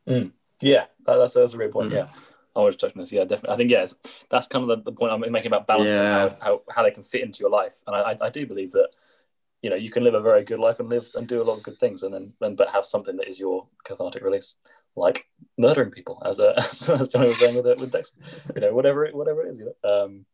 Mm. 0.07 0.31
Yeah, 0.61 0.85
that, 1.05 1.17
that's 1.17 1.33
that's 1.33 1.53
a 1.53 1.57
great 1.57 1.71
point. 1.71 1.91
Mm. 1.91 1.95
Yeah. 1.95 2.07
I 2.55 2.59
want 2.59 2.73
to 2.73 2.77
touch 2.77 2.95
on 2.95 3.01
this. 3.01 3.13
Yeah, 3.13 3.23
definitely. 3.23 3.53
I 3.53 3.57
think 3.57 3.71
yes, 3.71 3.95
that's 4.29 4.47
kind 4.47 4.69
of 4.69 4.83
the, 4.83 4.91
the 4.91 4.95
point 4.95 5.13
I'm 5.13 5.31
making 5.31 5.47
about 5.47 5.67
balance 5.67 5.95
yeah. 5.95 6.23
and 6.23 6.31
how, 6.31 6.37
how, 6.39 6.61
how 6.69 6.83
they 6.83 6.91
can 6.91 7.03
fit 7.03 7.21
into 7.21 7.39
your 7.39 7.49
life. 7.49 7.81
And 7.87 7.95
I, 7.95 8.17
I 8.19 8.29
do 8.29 8.45
believe 8.45 8.71
that 8.71 8.89
you 9.61 9.69
know 9.69 9.75
you 9.75 9.91
can 9.91 10.03
live 10.03 10.13
a 10.13 10.21
very 10.21 10.43
good 10.43 10.59
life 10.59 10.79
and 10.79 10.89
live 10.89 11.09
and 11.15 11.27
do 11.27 11.41
a 11.41 11.43
lot 11.43 11.57
of 11.57 11.63
good 11.63 11.77
things 11.79 12.03
and 12.03 12.13
then 12.13 12.33
and, 12.41 12.57
but 12.57 12.69
have 12.69 12.85
something 12.85 13.17
that 13.17 13.29
is 13.29 13.39
your 13.39 13.67
cathartic 13.83 14.23
release 14.23 14.55
like 14.95 15.25
murdering 15.57 15.91
people 15.91 16.21
as 16.25 16.39
a, 16.39 16.53
as, 16.57 16.89
as 16.89 17.07
Johnny 17.09 17.29
was 17.29 17.39
saying 17.39 17.55
with 17.55 17.65
with 17.79 17.91
Dex 17.91 18.13
you 18.55 18.61
know 18.61 18.73
whatever 18.73 19.05
it 19.05 19.15
whatever 19.15 19.45
it 19.45 19.51
is 19.51 19.59
you 19.59 19.73
know 19.83 20.03
um 20.03 20.25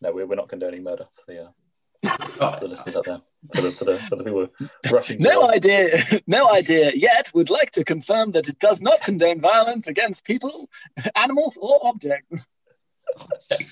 no 0.00 0.12
we're, 0.12 0.26
we're 0.26 0.34
not 0.34 0.48
condoning 0.48 0.82
murder 0.82 1.06
for 1.14 1.32
the 1.32 1.44
uh, 1.44 1.48
for 2.04 2.60
the 2.60 2.68
listeners 2.68 2.96
out 2.96 3.04
there 3.04 3.20
for 3.54 3.62
the 3.62 3.70
for 3.70 3.84
the, 3.84 3.98
for 4.08 4.16
the 4.16 4.24
people 4.24 4.48
rushing 4.90 5.18
no 5.18 5.50
idea 5.50 6.20
no 6.26 6.50
idea 6.50 6.92
yet. 6.94 7.32
Would 7.34 7.50
like 7.50 7.72
to 7.72 7.84
confirm 7.84 8.32
that 8.32 8.48
it 8.48 8.58
does 8.58 8.80
not 8.80 9.00
condone 9.02 9.40
violence 9.40 9.86
against 9.86 10.24
people 10.24 10.68
animals 11.16 11.58
or 11.60 11.80
objects. 11.86 12.46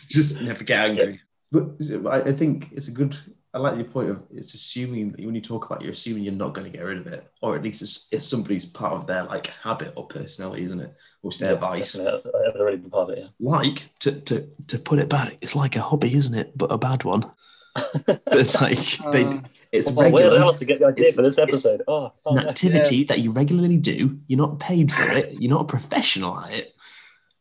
Just 0.09 0.41
never 0.43 0.65
get 0.65 0.91
angry. 0.91 1.19
But 1.51 1.81
I 2.07 2.33
think 2.33 2.71
it's 2.73 2.89
a 2.89 2.93
good 2.93 3.17
I 3.55 3.59
like 3.59 3.77
your 3.77 3.85
point 3.85 4.09
of 4.09 4.23
it's 4.33 4.55
assuming 4.55 5.13
that 5.13 5.25
when 5.25 5.35
you 5.35 5.41
talk 5.43 5.67
about 5.67 5.83
it, 5.83 5.85
you're 5.85 5.93
assuming 5.93 6.25
you're 6.25 6.33
not 6.33 6.55
going 6.55 6.71
to 6.71 6.77
get 6.77 6.85
rid 6.85 6.97
of 6.97 7.07
it, 7.07 7.31
or 7.43 7.55
at 7.55 7.63
least 7.63 7.83
it's, 7.83 8.09
it's 8.11 8.27
somebody's 8.27 8.65
part 8.65 8.95
of 8.95 9.07
their 9.07 9.25
like 9.25 9.49
habit 9.49 9.93
or 9.95 10.07
personality, 10.07 10.63
isn't 10.63 10.81
it? 10.81 10.95
Or 11.23 11.29
it's 11.29 11.39
their 11.39 11.53
yeah, 11.53 11.59
vice. 11.59 12.01
I've 12.01 12.25
already 12.57 12.79
been 12.79 12.91
part 12.91 13.11
of 13.11 13.19
it. 13.19 13.19
Yeah. 13.19 13.29
Like 13.41 13.91
to, 14.01 14.21
to 14.23 14.49
to 14.69 14.79
put 14.79 15.01
it 15.01 15.11
bad, 15.11 15.37
it's 15.43 15.55
like 15.55 15.77
a 15.77 15.83
hobby, 15.83 16.15
isn't 16.15 16.35
it? 16.35 16.57
But 16.57 16.73
a 16.73 16.79
bad 16.79 17.05
one. 17.05 17.31
it's 18.33 18.61
like 18.61 18.79
they, 19.13 19.25
uh, 19.25 19.41
it's 19.71 19.91
well, 19.93 20.05
regular. 20.05 20.31
Where 20.31 20.41
else 20.41 20.59
to 20.61 20.65
get 20.65 20.79
the 20.79 20.87
idea 20.87 21.07
it's, 21.07 21.17
for 21.17 21.23
this 21.23 21.39
episode? 21.39 21.83
Oh, 21.87 22.07
it's 22.07 22.27
oh, 22.27 22.37
an 22.37 22.49
activity 22.49 22.99
yeah. 22.99 23.05
that 23.09 23.21
you 23.21 23.33
regularly 23.33 23.77
do. 23.77 24.19
You're 24.29 24.39
not 24.39 24.61
paid 24.61 24.91
for 24.91 25.11
it. 25.11 25.35
You're 25.41 25.51
not 25.51 25.63
a 25.63 25.65
professional 25.65 26.39
at 26.39 26.53
it. 26.53 26.75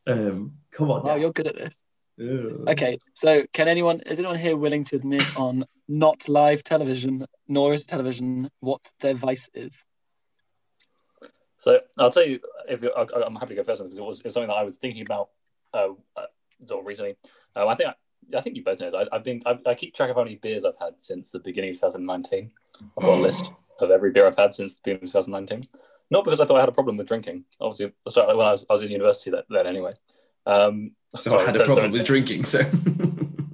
Um, 0.07 0.53
come 0.71 0.91
on. 0.91 1.01
Oh, 1.05 1.15
you're 1.15 1.31
good 1.31 1.47
at 1.47 1.55
this. 1.55 1.73
Okay, 2.21 2.99
so 3.15 3.43
can 3.53 3.67
anyone 3.67 4.01
is 4.01 4.19
anyone 4.19 4.37
here 4.37 4.55
willing 4.55 4.83
to 4.85 4.95
admit 4.95 5.23
on 5.39 5.65
not 5.87 6.29
live 6.29 6.63
television, 6.63 7.25
nor 7.47 7.73
is 7.73 7.85
television, 7.85 8.49
what 8.59 8.81
their 8.99 9.15
vice 9.15 9.49
is? 9.53 9.75
So 11.57 11.79
I'll 11.97 12.11
tell 12.11 12.25
you 12.25 12.39
if 12.69 12.81
you're, 12.81 12.97
I'm 12.97 13.35
happy 13.35 13.49
to 13.49 13.55
go 13.55 13.63
first 13.63 13.83
because 13.83 13.97
it 13.97 14.03
was, 14.03 14.19
it 14.19 14.25
was 14.25 14.33
something 14.33 14.47
that 14.47 14.55
I 14.55 14.63
was 14.63 14.77
thinking 14.77 15.03
about 15.03 15.29
uh, 15.73 15.89
uh, 16.15 16.25
sort 16.65 16.81
of 16.81 16.87
recently. 16.87 17.17
Um, 17.55 17.67
I 17.67 17.75
think 17.75 17.89
I, 17.89 18.37
I, 18.37 18.41
think 18.41 18.55
you 18.55 18.63
both 18.63 18.79
know. 18.79 18.91
I, 18.95 19.15
have 19.15 19.23
been 19.23 19.41
I, 19.45 19.57
I, 19.65 19.75
keep 19.75 19.93
track 19.93 20.09
of 20.09 20.15
how 20.15 20.23
many 20.23 20.35
beers 20.35 20.65
I've 20.65 20.79
had 20.79 20.95
since 20.97 21.31
the 21.31 21.39
beginning 21.39 21.71
of 21.71 21.75
2019. 21.75 22.51
I've 22.97 23.03
got 23.03 23.17
a 23.17 23.21
list 23.21 23.51
of 23.79 23.91
every 23.91 24.11
beer 24.11 24.27
I've 24.27 24.37
had 24.37 24.53
since 24.53 24.75
the 24.75 24.81
beginning 24.83 25.05
of 25.05 25.11
2019. 25.11 25.67
Not 26.09 26.23
because 26.23 26.41
I 26.41 26.45
thought 26.45 26.57
I 26.57 26.61
had 26.61 26.69
a 26.69 26.73
problem 26.73 26.97
with 26.97 27.07
drinking. 27.07 27.45
Obviously, 27.59 27.93
sorry, 28.09 28.35
when 28.35 28.45
I 28.45 28.51
was, 28.51 28.65
I 28.69 28.73
was 28.73 28.81
in 28.81 28.91
university 28.91 29.31
that, 29.31 29.45
then 29.49 29.65
anyway. 29.65 29.93
Um, 30.45 30.91
so 31.19 31.37
I 31.37 31.45
had 31.45 31.55
a 31.55 31.65
problem 31.65 31.91
with 31.91 32.05
drinking. 32.05 32.45
So, 32.45 32.61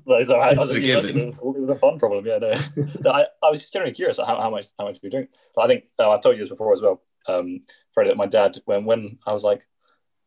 so, 0.05 0.23
so 0.23 0.35
I, 0.35 0.51
I 0.51 0.53
was, 0.53 0.75
it 0.75 1.35
was 1.41 1.69
a 1.69 1.75
fun 1.75 1.97
problem. 1.97 2.25
Yeah, 2.25 2.37
no. 2.37 2.53
no 3.01 3.11
I, 3.11 3.25
I, 3.43 3.49
was 3.49 3.61
just 3.61 3.73
generally 3.73 3.93
curious 3.93 4.17
how, 4.17 4.39
how 4.39 4.49
much 4.49 4.67
how 4.77 4.85
much 4.85 4.95
do 4.95 5.01
you 5.03 5.09
drink. 5.09 5.31
But 5.55 5.65
I 5.65 5.67
think 5.67 5.85
uh, 5.99 6.11
I've 6.11 6.21
told 6.21 6.35
you 6.35 6.43
this 6.43 6.49
before 6.49 6.71
as 6.73 6.81
well, 6.81 7.01
um, 7.27 7.61
Freddie. 7.93 8.11
That 8.11 8.17
my 8.17 8.27
dad, 8.27 8.59
when 8.65 8.85
when 8.85 9.17
I 9.25 9.33
was 9.33 9.43
like 9.43 9.65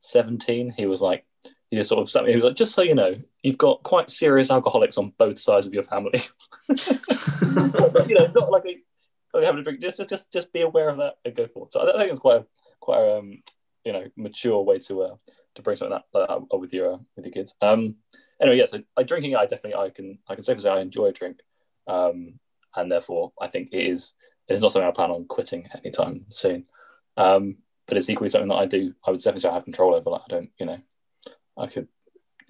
seventeen, 0.00 0.72
he 0.76 0.86
was 0.86 1.00
like, 1.00 1.24
he 1.68 1.76
just 1.76 1.88
sort 1.88 2.02
of 2.02 2.10
sat 2.10 2.24
me. 2.24 2.30
He 2.30 2.36
was 2.36 2.44
like, 2.44 2.56
just 2.56 2.74
so 2.74 2.82
you 2.82 2.96
know, 2.96 3.14
you've 3.42 3.58
got 3.58 3.84
quite 3.84 4.10
serious 4.10 4.50
alcoholics 4.50 4.98
on 4.98 5.12
both 5.16 5.38
sides 5.38 5.68
of 5.68 5.74
your 5.74 5.84
family. 5.84 6.20
you 6.68 8.16
know, 8.16 8.26
not 8.34 8.50
like 8.50 8.64
a, 8.66 9.44
having 9.44 9.60
a 9.60 9.62
drink. 9.62 9.80
Just 9.80 9.98
just 9.98 10.10
just 10.10 10.32
just 10.32 10.52
be 10.52 10.62
aware 10.62 10.88
of 10.88 10.96
that 10.96 11.14
and 11.24 11.34
go 11.36 11.46
forward. 11.46 11.72
So 11.72 11.88
I 11.94 11.96
think 11.96 12.10
it's 12.10 12.20
quite 12.20 12.40
a 12.40 12.46
quite 12.80 12.98
a 12.98 13.18
um, 13.18 13.42
you 13.84 13.92
know 13.92 14.04
mature 14.16 14.62
way 14.62 14.78
to 14.80 15.02
uh, 15.02 15.14
to 15.60 15.64
bring 15.64 15.76
something 15.76 15.92
like 15.92 16.28
that 16.28 16.30
uh, 16.30 16.56
with 16.56 16.72
your 16.72 16.94
uh, 16.94 16.98
with 17.16 17.26
your 17.26 17.32
kids. 17.32 17.56
Um, 17.60 17.96
anyway, 18.40 18.58
yeah. 18.58 18.66
So 18.66 18.82
like, 18.96 19.06
drinking, 19.06 19.36
I 19.36 19.46
definitely 19.46 19.74
I 19.74 19.90
can 19.90 20.18
I 20.28 20.34
can 20.34 20.44
safely 20.44 20.62
say 20.62 20.70
I 20.70 20.80
enjoy 20.80 21.06
a 21.06 21.12
drink, 21.12 21.40
um, 21.86 22.38
and 22.74 22.90
therefore 22.90 23.32
I 23.40 23.48
think 23.48 23.70
it 23.72 23.86
is 23.86 24.14
it 24.48 24.54
is 24.54 24.60
not 24.60 24.72
something 24.72 24.88
I 24.88 24.92
plan 24.92 25.10
on 25.10 25.26
quitting 25.26 25.68
anytime 25.74 26.26
soon. 26.30 26.64
Um, 27.16 27.58
but 27.86 27.96
it's 27.96 28.08
equally 28.08 28.28
something 28.28 28.48
that 28.48 28.54
I 28.54 28.66
do. 28.66 28.94
I 29.04 29.10
would 29.10 29.20
definitely 29.20 29.40
say 29.40 29.48
I 29.48 29.54
have 29.54 29.64
control 29.64 29.94
over. 29.94 30.10
Like 30.10 30.22
I 30.24 30.28
don't, 30.28 30.50
you 30.58 30.66
know, 30.66 30.78
I 31.58 31.66
could 31.66 31.88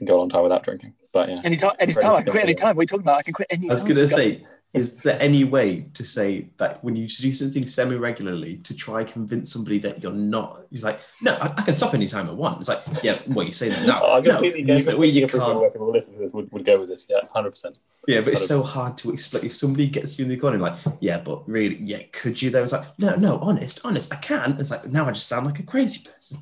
go 0.05 0.17
a 0.17 0.19
long 0.19 0.29
time 0.29 0.43
without 0.43 0.63
drinking. 0.63 0.95
But 1.13 1.29
yeah, 1.29 1.41
Anytime, 1.43 1.73
anytime. 1.81 2.15
I 2.15 2.23
can 2.23 2.33
quit 2.33 2.45
anytime. 2.45 2.77
What 2.77 2.85
are 2.85 2.87
talking 2.87 3.05
about? 3.05 3.19
I 3.19 3.23
can 3.23 3.35
quit 3.35 3.49
anytime. 3.51 3.71
I 3.71 3.75
was 3.75 3.83
gonna 3.83 4.07
say, 4.07 4.47
is 4.73 4.99
there 5.03 5.21
any 5.21 5.43
way 5.43 5.87
to 5.95 6.05
say 6.05 6.47
that 6.59 6.83
when 6.85 6.95
you 6.95 7.09
do 7.09 7.33
something 7.33 7.67
semi-regularly 7.67 8.57
to 8.59 8.75
try 8.75 9.03
convince 9.03 9.53
somebody 9.53 9.79
that 9.79 10.01
you're 10.01 10.13
not? 10.13 10.67
He's 10.71 10.85
like, 10.85 11.01
no, 11.21 11.35
I, 11.35 11.53
I 11.57 11.63
can 11.63 11.75
stop 11.75 11.93
anytime 11.93 12.31
I 12.31 12.33
want. 12.33 12.61
It's 12.61 12.69
like, 12.69 12.81
yeah, 13.03 13.19
what 13.27 13.47
you 13.47 13.53
say 13.53 13.71
that 13.71 13.85
now? 13.85 14.01
Oh, 14.05 14.19
I 14.19 14.21
no, 14.21 14.31
completely 14.31 14.63
there's 14.63 14.87
no 14.87 14.97
way 14.97 15.09
you 15.09 15.27
can't. 15.27 15.57
where 15.57 15.71
people 15.71 15.91
listening 15.91 16.19
to 16.19 16.23
this 16.23 16.33
would, 16.33 16.53
would 16.53 16.65
go 16.65 16.79
with 16.79 16.89
this. 16.89 17.07
Yeah, 17.11 17.21
hundred 17.33 17.51
percent. 17.51 17.79
Yeah, 18.11 18.23
but 18.23 18.33
it's 18.33 18.47
so 18.47 18.63
hard 18.63 18.99
to 18.99 19.13
explain. 19.13 19.45
If 19.45 19.55
somebody 19.55 19.87
gets 19.87 20.19
you 20.19 20.25
in 20.25 20.29
the 20.29 20.37
corner, 20.37 20.59
like, 20.59 20.79
yeah, 20.99 21.19
but 21.19 21.49
really, 21.49 21.77
yeah, 21.77 22.03
could 22.13 22.41
you? 22.43 22.51
Though 22.51 22.63
it's 22.63 22.73
like, 22.73 22.87
no, 22.99 23.15
no, 23.15 23.39
honest, 23.39 23.81
honest, 23.85 24.13
I 24.13 24.17
can. 24.17 24.57
It's 24.59 24.73
like 24.73 24.87
now 24.87 25.07
I 25.07 25.13
just 25.13 25.29
sound 25.29 25.47
like 25.47 25.61
a 25.61 25.63
crazy 25.63 26.05
person. 26.05 26.39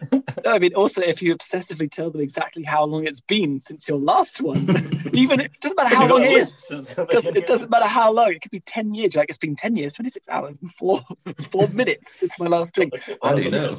No, 0.44 0.52
I 0.52 0.58
mean, 0.58 0.74
also, 0.74 1.02
if 1.02 1.20
you 1.20 1.36
obsessively 1.36 1.90
tell 1.90 2.10
them 2.10 2.20
exactly 2.20 2.62
how 2.62 2.84
long 2.84 3.06
it's 3.06 3.20
been 3.20 3.60
since 3.60 3.88
your 3.88 3.98
last 3.98 4.40
one, 4.40 4.58
even 5.12 5.40
it 5.40 5.52
doesn't 5.60 5.76
matter 5.76 5.94
how 5.94 6.06
long 6.06 6.22
it 6.22 6.32
is. 6.32 6.70
It 6.70 7.10
doesn't, 7.10 7.36
it 7.36 7.46
doesn't 7.46 7.68
matter 7.68 7.86
how 7.86 8.10
long. 8.12 8.32
It 8.32 8.40
could 8.40 8.50
be 8.50 8.60
10 8.60 8.94
years. 8.94 9.14
You're 9.14 9.22
like, 9.22 9.28
it's 9.28 9.38
been 9.38 9.56
10 9.56 9.76
years, 9.76 9.94
26 9.94 10.28
hours, 10.28 10.56
and 10.62 10.72
four, 10.72 11.02
four 11.50 11.68
minutes 11.74 12.12
since 12.18 12.32
my 12.38 12.46
last 12.46 12.72
drink. 12.72 12.94
How 13.22 13.34
do 13.34 13.42
you 13.42 13.50
know? 13.50 13.70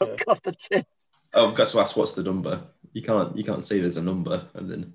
Oh, 0.00 0.16
God, 0.26 0.40
the 0.42 0.54
shit. 0.58 0.86
Oh, 1.34 1.48
I've 1.48 1.54
got 1.54 1.68
to 1.68 1.80
ask, 1.80 1.96
what's 1.96 2.12
the 2.12 2.22
number? 2.22 2.62
You 2.92 3.02
can't, 3.02 3.36
you 3.36 3.44
can't 3.44 3.64
say 3.64 3.80
there's 3.80 3.96
a 3.96 4.02
number, 4.02 4.46
and 4.54 4.70
then 4.70 4.94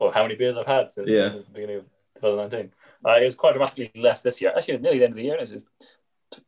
Well, 0.00 0.10
how 0.12 0.22
many 0.22 0.36
beers 0.36 0.56
I've 0.56 0.66
had 0.66 0.90
since, 0.92 1.10
Yeah. 1.10 1.30
since 1.30 1.46
the 1.48 1.52
beginning 1.54 1.76
of 1.78 1.84
2019? 2.20 2.72
Uh, 3.06 3.12
it 3.20 3.24
was 3.24 3.34
quite 3.34 3.52
dramatically 3.54 3.90
less 3.94 4.22
this 4.22 4.40
year. 4.40 4.52
Actually, 4.56 4.78
nearly 4.78 4.98
the 4.98 5.04
end 5.04 5.12
of 5.12 5.16
the 5.16 5.22
year. 5.24 5.36
It's 5.38 5.66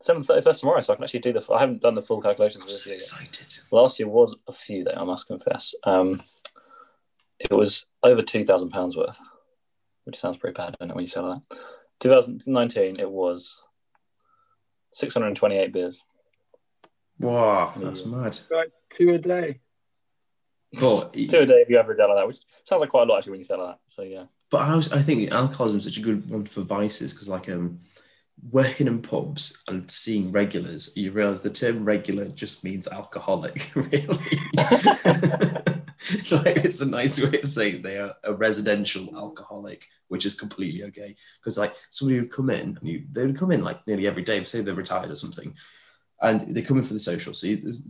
seven 0.00 0.22
thirty 0.22 0.42
first 0.42 0.60
tomorrow, 0.60 0.80
so 0.80 0.92
I 0.92 0.96
can 0.96 1.04
actually 1.04 1.20
do 1.20 1.32
the. 1.32 1.46
I 1.52 1.60
haven't 1.60 1.80
done 1.82 1.94
the 1.94 2.02
full 2.02 2.20
calculations 2.20 2.62
I'm 2.62 2.66
for 2.68 2.72
this 2.72 2.82
so 2.84 2.90
year. 2.90 2.94
yet. 2.96 3.30
excited. 3.30 3.72
Last 3.72 3.98
year 3.98 4.08
was 4.08 4.36
a 4.48 4.52
few, 4.52 4.84
though 4.84 4.92
I 4.92 5.04
must 5.04 5.26
confess. 5.28 5.74
Um, 5.84 6.22
it 7.38 7.52
was 7.52 7.86
over 8.02 8.20
two 8.22 8.44
thousand 8.44 8.70
pounds 8.70 8.96
worth, 8.96 9.16
which 10.04 10.18
sounds 10.18 10.36
pretty 10.36 10.54
bad, 10.54 10.76
don't 10.78 10.90
it, 10.90 10.94
when 10.94 11.02
you 11.02 11.06
say 11.08 11.20
that. 11.22 11.42
2019, 12.00 12.98
it 12.98 13.10
was 13.10 13.60
six 14.92 15.14
hundred 15.14 15.28
and 15.28 15.36
twenty-eight 15.36 15.72
beers. 15.72 16.00
Wow, 17.20 17.72
that's 17.76 18.06
mad. 18.06 18.36
Right, 18.50 18.68
two 18.90 19.14
a 19.14 19.18
day. 19.18 19.60
But 20.78 21.14
Two 21.14 21.40
a 21.40 21.46
day 21.46 21.62
if 21.62 21.68
you 21.68 21.78
ever 21.78 21.94
done 21.94 22.10
like 22.10 22.18
that, 22.18 22.26
which 22.28 22.38
sounds 22.64 22.80
like 22.80 22.90
quite 22.90 23.02
a 23.02 23.06
lot 23.06 23.18
actually 23.18 23.32
when 23.32 23.40
you 23.40 23.44
say 23.44 23.56
like 23.56 23.68
that. 23.74 23.78
So 23.88 24.02
yeah, 24.02 24.24
But 24.50 24.62
I, 24.62 24.74
was, 24.74 24.92
I 24.92 25.00
think 25.00 25.30
alcoholism 25.32 25.78
is 25.78 25.84
such 25.84 25.98
a 25.98 26.02
good 26.02 26.28
one 26.30 26.44
for 26.44 26.60
vices 26.62 27.12
because, 27.12 27.28
like, 27.28 27.48
um, 27.48 27.80
working 28.50 28.86
in 28.86 29.02
pubs 29.02 29.62
and 29.68 29.90
seeing 29.90 30.30
regulars, 30.32 30.96
you 30.96 31.12
realize 31.12 31.40
the 31.40 31.50
term 31.50 31.84
regular 31.84 32.28
just 32.28 32.62
means 32.64 32.86
alcoholic, 32.88 33.70
really. 33.74 34.06
like, 36.30 36.56
it's 36.64 36.82
a 36.82 36.88
nice 36.88 37.20
way 37.22 37.38
of 37.40 37.46
saying 37.46 37.82
they 37.82 37.98
are 37.98 38.14
a 38.24 38.32
residential 38.32 39.08
alcoholic, 39.16 39.88
which 40.08 40.24
is 40.24 40.34
completely 40.34 40.84
okay. 40.84 41.16
Because, 41.40 41.58
like, 41.58 41.74
somebody 41.90 42.20
would 42.20 42.30
come 42.30 42.48
in 42.48 42.78
and 42.80 42.88
you, 42.88 43.04
they 43.10 43.26
would 43.26 43.36
come 43.36 43.50
in 43.50 43.62
like 43.64 43.84
nearly 43.86 44.06
every 44.06 44.22
day, 44.22 44.42
say 44.44 44.60
they're 44.62 44.74
retired 44.74 45.10
or 45.10 45.16
something. 45.16 45.52
And 46.22 46.42
they 46.42 46.62
come 46.62 46.76
in 46.76 46.84
for 46.84 46.92
the 46.92 47.00
social. 47.00 47.32
So 47.32 47.46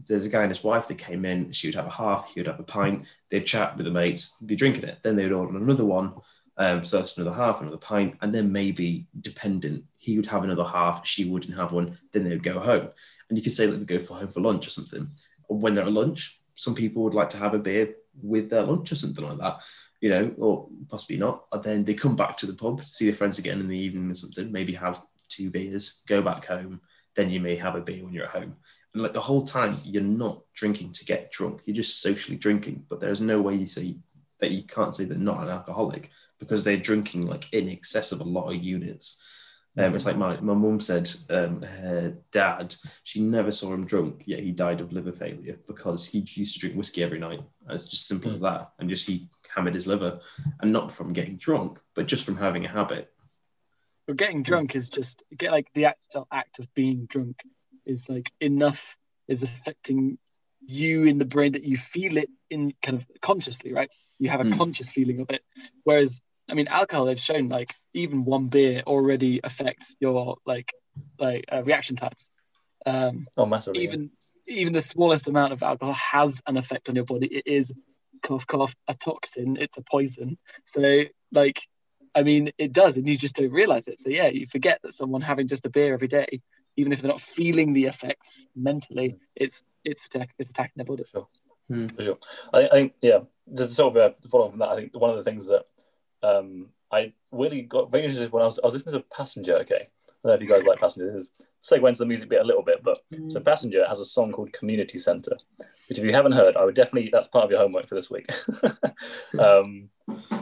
there's 0.09 0.27
a 0.27 0.31
guy 0.31 0.43
and 0.43 0.51
his 0.51 0.63
wife 0.63 0.87
that 0.89 0.99
came 0.99 1.25
in. 1.25 1.51
She 1.51 1.67
would 1.67 1.75
have 1.75 1.87
a 1.87 1.91
half. 1.91 2.33
He 2.33 2.39
would 2.39 2.47
have 2.47 2.61
a 2.61 2.65
pint. 2.65 3.07
They'd 3.29 3.47
chat 3.47 3.77
with 3.77 3.87
the 3.87 3.93
mates. 3.93 4.41
Be 4.41 4.55
drinking 4.55 4.85
it. 4.85 4.99
Then 5.03 5.17
they 5.17 5.25
would 5.25 5.33
order 5.33 5.57
another 5.57 5.85
one. 5.85 6.15
Um, 6.61 6.85
so 6.85 6.99
that's 6.99 7.17
another 7.17 7.35
half, 7.35 7.63
another 7.63 7.79
pint, 7.79 8.17
and 8.21 8.35
then 8.35 8.53
maybe 8.53 9.07
dependent, 9.23 9.83
he 9.97 10.17
would 10.17 10.27
have 10.27 10.45
another 10.45 10.65
half, 10.65 11.07
she 11.07 11.25
wouldn't 11.25 11.57
have 11.57 11.73
one, 11.73 11.97
then 12.13 12.23
they 12.23 12.31
would 12.31 12.43
go 12.43 12.61
home. 12.61 12.91
And 13.29 13.39
you 13.39 13.43
could 13.43 13.55
say 13.55 13.67
that 13.67 13.79
they 13.79 13.87
go 13.87 13.99
for 13.99 14.19
home 14.19 14.29
for 14.29 14.41
lunch 14.41 14.67
or 14.67 14.71
something. 14.71 15.09
When 15.49 15.75
they're 15.75 15.87
at 15.87 15.93
lunch, 15.93 16.39
some 16.53 16.75
people 16.75 17.03
would 17.03 17.15
like 17.15 17.31
to 17.31 17.39
have 17.39 17.55
a 17.55 17.59
beer 17.59 17.95
with 18.23 18.51
their 18.51 18.63
lunch 18.63 18.93
or 18.93 18.97
something 18.97 19.27
like 19.27 19.39
that, 19.39 19.63
you 20.03 20.11
know, 20.11 20.35
or 20.37 20.69
possibly 20.91 21.17
not. 21.17 21.47
And 21.51 21.63
then 21.63 21.85
they 21.85 21.95
come 21.95 22.15
back 22.15 22.37
to 22.37 22.47
the 22.47 22.53
pub, 22.53 22.85
see 22.85 23.07
their 23.07 23.15
friends 23.15 23.39
again 23.39 23.61
in 23.61 23.69
the 23.69 23.79
evening 23.79 24.11
or 24.11 24.15
something, 24.15 24.53
maybe 24.53 24.75
have 24.75 25.03
two 25.31 25.51
beers, 25.51 26.03
go 26.09 26.21
back 26.21 26.45
home, 26.45 26.83
then 27.17 27.31
you 27.31 27.41
may 27.41 27.57
have 27.57 27.75
a 27.75 27.81
beer 27.81 28.05
when 28.05 28.13
you're 28.13 28.25
at 28.25 28.31
home. 28.31 28.57
And 28.95 29.03
like 29.03 29.13
the 29.13 29.21
whole 29.21 29.43
time, 29.43 29.77
you're 29.85 30.03
not 30.03 30.43
drinking 30.55 30.93
to 30.93 31.05
get 31.05 31.31
drunk, 31.31 31.63
you're 31.65 31.77
just 31.77 32.03
socially 32.03 32.37
drinking. 32.37 32.85
But 32.89 33.01
there's 33.01 33.21
no 33.21 33.41
way 33.41 33.55
you 33.55 33.67
say 33.67 33.97
that 34.41 34.51
you 34.51 34.63
can't 34.63 34.95
say 34.95 35.05
they're 35.05 35.19
not 35.19 35.43
an 35.43 35.49
alcoholic 35.49 36.11
because 36.39 36.65
they're 36.65 36.77
drinking 36.77 37.27
like 37.27 37.53
in 37.53 37.69
excess 37.69 38.13
of 38.13 38.21
a 38.21 38.25
lot 38.25 38.51
of 38.51 38.63
units. 38.63 39.23
Um, 39.79 39.95
it's 39.95 40.07
like 40.07 40.17
my, 40.17 40.39
my 40.41 40.55
mum 40.55 40.81
said, 40.81 41.09
um, 41.31 41.63
her 41.63 42.15
dad, 42.33 42.75
she 43.05 43.21
never 43.21 43.53
saw 43.53 43.73
him 43.73 43.87
drunk, 43.87 44.25
yet 44.27 44.41
he 44.41 44.51
died 44.51 44.81
of 44.81 44.93
liver 44.93 45.13
failure 45.13 45.59
because 45.67 46.09
he 46.09 46.19
used 46.35 46.55
to 46.55 46.61
drink 46.61 46.75
whiskey 46.75 47.05
every 47.05 47.21
night. 47.21 47.39
And 47.39 47.75
it's 47.75 47.87
just 47.87 48.09
simple 48.09 48.33
as 48.33 48.41
that. 48.41 48.73
And 48.79 48.91
just 48.91 49.07
he 49.07 49.29
hammered 49.55 49.75
his 49.75 49.87
liver 49.87 50.19
and 50.61 50.73
not 50.73 50.91
from 50.91 51.13
getting 51.13 51.37
drunk, 51.37 51.79
but 51.95 52.07
just 52.07 52.25
from 52.25 52.37
having 52.37 52.65
a 52.65 52.69
habit. 52.69 53.13
But 54.11 54.17
getting 54.17 54.43
drunk 54.43 54.75
is 54.75 54.89
just 54.89 55.23
get 55.37 55.53
like 55.53 55.69
the 55.73 55.85
actual 55.85 56.27
act 56.33 56.59
of 56.59 56.67
being 56.75 57.07
drunk 57.07 57.43
is 57.87 58.09
like 58.09 58.33
enough 58.41 58.97
is 59.29 59.45
affecting 59.45 60.19
you 60.67 61.05
in 61.05 61.19
the 61.19 61.25
brain 61.25 61.53
that 61.53 61.63
you 61.63 61.77
feel 61.77 62.17
it 62.17 62.29
in 62.51 62.75
kind 62.83 62.99
of 62.99 63.07
consciously, 63.23 63.73
right? 63.73 63.89
You 64.19 64.31
have 64.31 64.41
a 64.41 64.45
Mm. 64.47 64.59
conscious 64.59 64.91
feeling 64.91 65.21
of 65.21 65.31
it. 65.31 65.43
Whereas, 65.85 66.21
I 66.49 66.55
mean, 66.55 66.67
alcohol 66.67 67.05
they've 67.05 67.21
shown 67.21 67.51
like 67.51 67.73
even 67.95 68.25
one 68.25 68.49
beer 68.49 68.83
already 68.85 69.41
affects 69.45 69.95
your 70.01 70.39
like 70.45 70.73
like 71.21 71.45
uh, 71.53 71.63
reaction 71.63 71.95
times. 71.95 72.31
Um, 72.85 73.29
oh 73.37 73.47
massively. 73.47 73.83
yeah. 73.85 73.91
even 73.91 74.11
even 74.49 74.73
the 74.73 74.83
smallest 74.83 75.29
amount 75.29 75.53
of 75.53 75.63
alcohol 75.63 75.95
has 75.95 76.41
an 76.49 76.57
effect 76.57 76.89
on 76.89 76.97
your 76.97 77.05
body. 77.05 77.29
It 77.29 77.47
is 77.47 77.73
cough 78.25 78.45
cough 78.49 78.75
a 78.89 78.95
toxin. 78.95 79.57
It's 79.57 79.79
a 79.79 79.83
poison. 79.83 80.37
So 80.65 81.05
like, 81.31 81.61
I 82.15 82.23
mean, 82.23 82.53
it 82.59 82.73
does, 82.73 82.97
and 82.97 83.07
you 83.07 83.17
just 83.17 83.37
don't 83.37 83.53
realize 83.53 83.87
it. 83.89 84.01
So 84.01 84.11
yeah, 84.11 84.29
you 84.29 84.47
forget 84.47 84.81
that 84.83 84.95
someone 84.95 85.21
having 85.21 85.49
just 85.49 85.67
a 85.67 85.71
beer 85.71 85.95
every 85.95 86.09
day, 86.09 86.41
even 86.77 86.93
if 86.93 87.01
they're 87.01 87.11
not 87.11 87.21
feeling 87.21 87.73
the 87.73 87.87
effects 87.87 88.47
mentally, 88.57 89.17
it's 89.37 89.63
it's 89.85 90.07
attack, 90.07 90.31
it's 90.39 90.51
attacking 90.51 90.73
their 90.77 90.85
body. 90.85 91.05
For 91.05 91.11
sure. 91.11 91.29
Hmm. 91.69 91.87
For 91.87 92.03
sure. 92.03 92.19
I, 92.53 92.67
I 92.67 92.71
think, 92.71 92.95
yeah, 93.01 93.21
to 93.57 93.69
sort 93.69 93.97
of 93.97 94.03
uh, 94.03 94.15
follow 94.29 94.47
on 94.47 94.51
from 94.51 94.59
that, 94.61 94.71
I 94.71 94.77
think 94.77 94.99
one 94.99 95.11
of 95.11 95.17
the 95.17 95.25
things 95.25 95.47
that 95.47 95.65
um, 96.23 96.69
I 96.91 97.13
really 97.31 97.63
got 97.63 97.91
very 97.91 98.05
interested 98.05 98.33
when 98.33 98.43
I 98.43 98.47
was, 98.47 98.59
I 98.59 98.67
was 98.67 98.75
listening 98.75 98.95
to 98.95 98.99
a 98.99 99.17
Passenger, 99.17 99.57
okay? 99.59 99.89
I 100.23 100.29
don't 100.29 100.41
know 100.41 100.43
if 100.43 100.49
you 100.49 100.55
guys 100.55 100.67
like 100.67 100.81
Passenger. 100.81 101.13
This 101.13 101.23
is 101.23 101.33
segue 101.63 101.87
into 101.87 101.99
the 101.99 102.07
music 102.07 102.29
bit 102.29 102.43
a 102.43 102.45
little 102.45 102.63
bit, 102.63 102.83
but 102.83 102.99
so 103.29 103.41
Passenger 103.41 103.87
has 103.89 104.01
a 104.01 104.05
song 104.05 104.33
called 104.33 104.53
Community 104.53 104.99
Center, 104.99 105.37
which 105.89 105.99
if 105.99 106.05
you 106.05 106.13
haven't 106.13 106.33
heard, 106.33 106.57
I 106.57 106.65
would 106.65 106.75
definitely, 106.75 107.09
that's 107.11 107.29
part 107.29 107.47
of 107.47 107.51
your 107.51 107.61
homework 107.61 107.89
for 107.89 107.95
this 107.95 108.11
week. 108.11 108.31
um, 109.39 109.89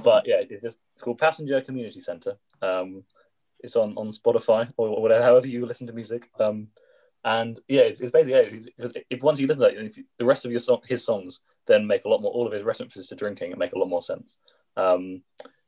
but 0.02 0.26
yeah, 0.26 0.42
it's 0.48 0.64
just, 0.64 0.78
it's 0.92 1.02
called 1.02 1.18
Passenger 1.18 1.60
Community 1.60 2.00
Center. 2.00 2.38
Um, 2.60 3.04
it's 3.60 3.76
on, 3.76 3.94
on 3.96 4.08
Spotify 4.08 4.72
or 4.76 5.00
whatever, 5.00 5.22
however 5.22 5.46
you 5.46 5.64
listen 5.64 5.86
to 5.86 5.92
music. 5.92 6.28
Um, 6.40 6.68
and 7.24 7.58
yeah, 7.68 7.82
it's, 7.82 8.00
it's 8.00 8.12
basically 8.12 8.60
yeah, 8.78 8.88
if 9.10 9.22
once 9.22 9.38
you 9.38 9.46
listen 9.46 9.62
to 9.62 9.74
that, 9.74 9.84
if 9.84 9.96
you, 9.96 10.04
the 10.18 10.24
rest 10.24 10.44
of 10.44 10.50
your 10.50 10.60
song, 10.60 10.80
his 10.86 11.04
songs 11.04 11.40
then 11.66 11.86
make 11.86 12.04
a 12.04 12.08
lot 12.08 12.22
more. 12.22 12.32
All 12.32 12.46
of 12.46 12.52
his 12.52 12.62
references 12.62 13.08
to 13.08 13.14
drinking 13.14 13.50
and 13.50 13.58
make 13.58 13.72
a 13.72 13.78
lot 13.78 13.88
more 13.88 14.02
sense. 14.02 14.38
Um, 14.76 15.22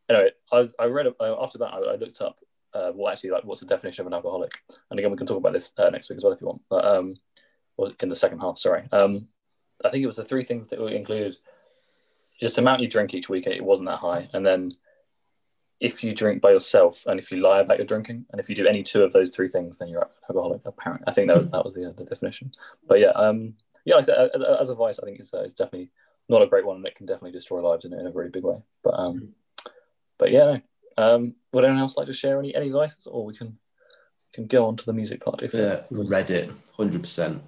anyway, 0.08 0.30
I, 0.50 0.66
I 0.78 0.86
read 0.86 1.06
uh, 1.08 1.42
after 1.42 1.58
that. 1.58 1.74
I, 1.74 1.78
I 1.78 1.96
looked 1.96 2.20
up 2.20 2.38
uh, 2.74 2.90
what 2.92 3.12
actually 3.12 3.30
like 3.30 3.44
what's 3.44 3.60
the 3.60 3.66
definition 3.66 4.02
of 4.02 4.06
an 4.06 4.14
alcoholic, 4.14 4.52
and 4.90 4.98
again 4.98 5.10
we 5.10 5.16
can 5.16 5.26
talk 5.26 5.38
about 5.38 5.52
this 5.52 5.72
uh, 5.78 5.90
next 5.90 6.08
week 6.08 6.18
as 6.18 6.24
well 6.24 6.32
if 6.32 6.40
you 6.40 6.46
want. 6.46 6.62
But 6.68 6.84
um, 6.84 7.16
or 7.76 7.92
in 8.00 8.08
the 8.08 8.14
second 8.14 8.40
half, 8.40 8.58
sorry. 8.58 8.88
Um, 8.92 9.28
I 9.84 9.88
think 9.88 10.02
it 10.02 10.06
was 10.08 10.16
the 10.16 10.24
three 10.24 10.44
things 10.44 10.68
that 10.68 10.80
were 10.80 10.90
included. 10.90 11.36
Just 12.40 12.56
the 12.56 12.62
amount 12.62 12.80
you 12.80 12.88
drink 12.88 13.14
each 13.14 13.28
week, 13.28 13.46
it 13.46 13.64
wasn't 13.64 13.88
that 13.88 13.98
high, 13.98 14.28
and 14.32 14.44
then 14.44 14.74
if 15.80 16.04
you 16.04 16.14
drink 16.14 16.42
by 16.42 16.50
yourself 16.50 17.06
and 17.06 17.18
if 17.18 17.32
you 17.32 17.38
lie 17.38 17.60
about 17.60 17.78
your 17.78 17.86
drinking 17.86 18.26
and 18.30 18.40
if 18.40 18.48
you 18.48 18.54
do 18.54 18.66
any 18.66 18.82
two 18.82 19.02
of 19.02 19.12
those 19.12 19.34
three 19.34 19.48
things 19.48 19.78
then 19.78 19.88
you're 19.88 20.08
alcoholic 20.28 20.60
apparently 20.66 21.04
i 21.08 21.12
think 21.12 21.26
that 21.26 21.38
was 21.38 21.50
that 21.50 21.64
was 21.64 21.74
the, 21.74 21.92
the 21.96 22.04
definition 22.04 22.52
but 22.86 23.00
yeah 23.00 23.10
um 23.10 23.54
yeah 23.84 23.94
like 23.94 24.04
I 24.04 24.06
said, 24.06 24.30
as, 24.34 24.42
as 24.60 24.68
a 24.68 24.74
vice 24.74 25.00
i 25.00 25.06
think 25.06 25.18
it's, 25.18 25.32
uh, 25.32 25.42
it's 25.42 25.54
definitely 25.54 25.90
not 26.28 26.42
a 26.42 26.46
great 26.46 26.66
one 26.66 26.76
and 26.76 26.86
it 26.86 26.94
can 26.94 27.06
definitely 27.06 27.32
destroy 27.32 27.66
lives 27.66 27.84
in, 27.84 27.94
in 27.94 28.06
a 28.06 28.12
very 28.12 28.28
big 28.28 28.44
way 28.44 28.58
but 28.84 28.94
um 28.94 29.30
but 30.18 30.30
yeah 30.30 30.44
no. 30.44 30.60
Um 31.00 31.34
would 31.52 31.64
anyone 31.64 31.80
else 31.80 31.96
like 31.96 32.06
to 32.06 32.12
share 32.12 32.38
any 32.38 32.54
any 32.54 32.70
vices 32.70 33.06
or 33.06 33.24
we 33.24 33.34
can 33.34 33.58
can 34.32 34.46
go 34.46 34.66
on 34.66 34.76
to 34.76 34.86
the 34.86 34.92
music 34.92 35.24
part 35.24 35.42
if 35.42 35.52
Yeah, 35.52 35.80
Reddit, 35.90 36.52
100%. 36.78 37.40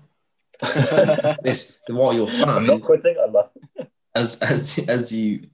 This, 1.43 1.81
what 1.89 2.15
you're 2.15 2.29
i'm 2.29 2.67
not 2.67 2.83
quitting 2.83 3.17
i 3.21 3.29
love 3.29 3.51
as, 4.15 4.41
as, 4.43 4.79
as 4.89 5.13
you, 5.13 5.47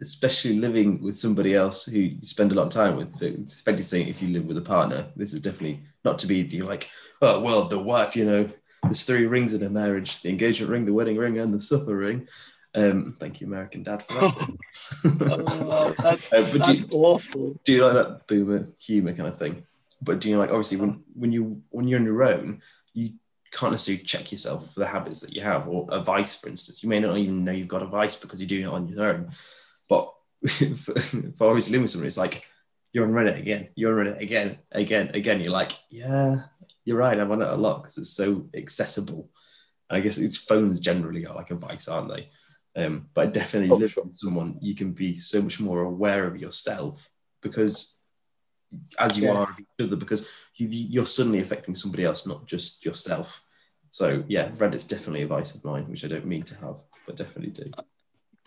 especially 0.00 0.58
living 0.58 1.00
with 1.02 1.16
somebody 1.16 1.54
else 1.54 1.84
who 1.84 1.98
you 1.98 2.22
spend 2.22 2.52
a 2.52 2.54
lot 2.54 2.66
of 2.66 2.72
time 2.72 2.96
with, 2.96 3.12
so 3.12 3.26
especially 3.44 3.82
saying 3.82 4.08
if 4.08 4.22
you 4.22 4.28
live 4.28 4.46
with 4.46 4.58
a 4.58 4.62
partner, 4.62 5.06
this 5.16 5.32
is 5.32 5.40
definitely 5.40 5.82
not 6.04 6.18
to 6.18 6.26
be 6.26 6.36
you 6.36 6.64
like, 6.64 6.90
oh, 7.22 7.40
well, 7.40 7.68
the 7.68 7.78
wife, 7.78 8.16
you 8.16 8.24
know, 8.24 8.48
there's 8.82 9.04
three 9.04 9.26
rings 9.26 9.54
in 9.54 9.62
a 9.62 9.70
marriage, 9.70 10.22
the 10.22 10.30
engagement 10.30 10.72
ring, 10.72 10.86
the 10.86 10.92
wedding 10.92 11.18
ring, 11.18 11.38
and 11.38 11.52
the 11.52 11.60
supper 11.60 11.94
ring. 11.94 12.26
Um, 12.74 13.16
thank 13.18 13.40
you, 13.40 13.46
American 13.48 13.82
Dad, 13.82 14.02
for 14.02 14.14
that. 14.14 14.56
Oh, 15.32 15.94
that's, 16.02 16.32
Uh, 16.32 16.50
but 16.52 16.62
do 16.64 16.74
you- 16.76 16.86
awful. 16.92 17.60
do 17.64 17.72
you 17.72 17.84
like 17.84 17.94
that 17.94 18.26
boomer 18.28 18.66
humor 18.78 19.12
kind 19.14 19.28
of 19.28 19.38
thing? 19.38 19.64
But 20.02 20.20
do 20.20 20.30
you 20.30 20.38
like 20.38 20.50
obviously 20.50 20.78
when 20.78 21.02
when 21.14 21.32
you 21.32 21.62
when 21.70 21.86
you're 21.88 21.98
on 22.00 22.06
your 22.06 22.22
own, 22.22 22.62
you 22.94 23.10
can't 23.52 23.72
necessarily 23.72 24.04
check 24.04 24.30
yourself 24.30 24.72
for 24.72 24.80
the 24.80 24.86
habits 24.86 25.20
that 25.20 25.34
you 25.34 25.42
have, 25.42 25.66
or 25.68 25.86
a 25.90 26.00
vice, 26.02 26.34
for 26.40 26.48
instance. 26.48 26.82
You 26.82 26.88
may 26.88 27.00
not 27.00 27.18
even 27.18 27.44
know 27.44 27.52
you've 27.52 27.68
got 27.68 27.82
a 27.82 27.86
vice 27.86 28.16
because 28.16 28.40
you're 28.40 28.46
doing 28.48 28.62
it 28.64 28.68
on 28.68 28.88
your 28.88 29.04
own. 29.04 29.30
But 29.88 30.12
for, 30.48 30.98
for 30.98 31.46
obviously 31.48 31.72
living 31.72 31.82
with 31.82 31.90
someone, 31.90 32.06
it's 32.06 32.16
like 32.16 32.46
you're 32.92 33.04
on 33.04 33.12
Reddit 33.12 33.38
again, 33.38 33.68
you're 33.74 33.98
on 34.00 34.06
Reddit 34.06 34.20
again, 34.22 34.58
again, 34.72 35.10
again. 35.14 35.40
You're 35.40 35.52
like, 35.52 35.72
yeah, 35.90 36.36
you're 36.84 36.96
right. 36.96 37.18
I'm 37.18 37.30
on 37.32 37.42
it 37.42 37.48
a 37.48 37.54
lot 37.56 37.82
because 37.82 37.98
it's 37.98 38.10
so 38.10 38.48
accessible. 38.54 39.28
And 39.90 39.96
I 39.98 40.00
guess 40.00 40.18
it's 40.18 40.38
phones 40.38 40.78
generally 40.80 41.26
are 41.26 41.34
like 41.34 41.50
a 41.50 41.56
vice, 41.56 41.88
aren't 41.88 42.08
they? 42.14 42.30
Um, 42.76 43.08
but 43.14 43.32
definitely 43.32 43.70
Oh, 43.70 43.74
living 43.74 43.88
sure. 43.88 44.04
with 44.04 44.14
someone, 44.14 44.58
you 44.60 44.74
can 44.74 44.92
be 44.92 45.12
so 45.14 45.42
much 45.42 45.60
more 45.60 45.82
aware 45.82 46.26
of 46.26 46.40
yourself 46.40 47.08
because 47.42 48.00
as 48.98 49.18
you 49.18 49.24
Yeah. 49.24 49.32
are 49.32 49.50
of 49.50 49.58
each 49.58 49.66
other, 49.86 49.96
because 49.96 50.28
you, 50.54 50.68
you're 50.68 51.06
suddenly 51.06 51.40
affecting 51.40 51.74
somebody 51.74 52.04
else, 52.04 52.26
not 52.26 52.46
just 52.46 52.84
yourself. 52.84 53.44
So 53.90 54.22
yeah, 54.28 54.50
Reddit's 54.50 54.84
definitely 54.84 55.22
a 55.22 55.26
vice 55.26 55.54
of 55.54 55.64
mine, 55.64 55.88
which 55.88 56.04
I 56.04 56.08
don't 56.08 56.26
mean 56.26 56.44
to 56.44 56.54
have, 56.56 56.76
but 57.06 57.16
definitely 57.16 57.50
do. 57.50 57.70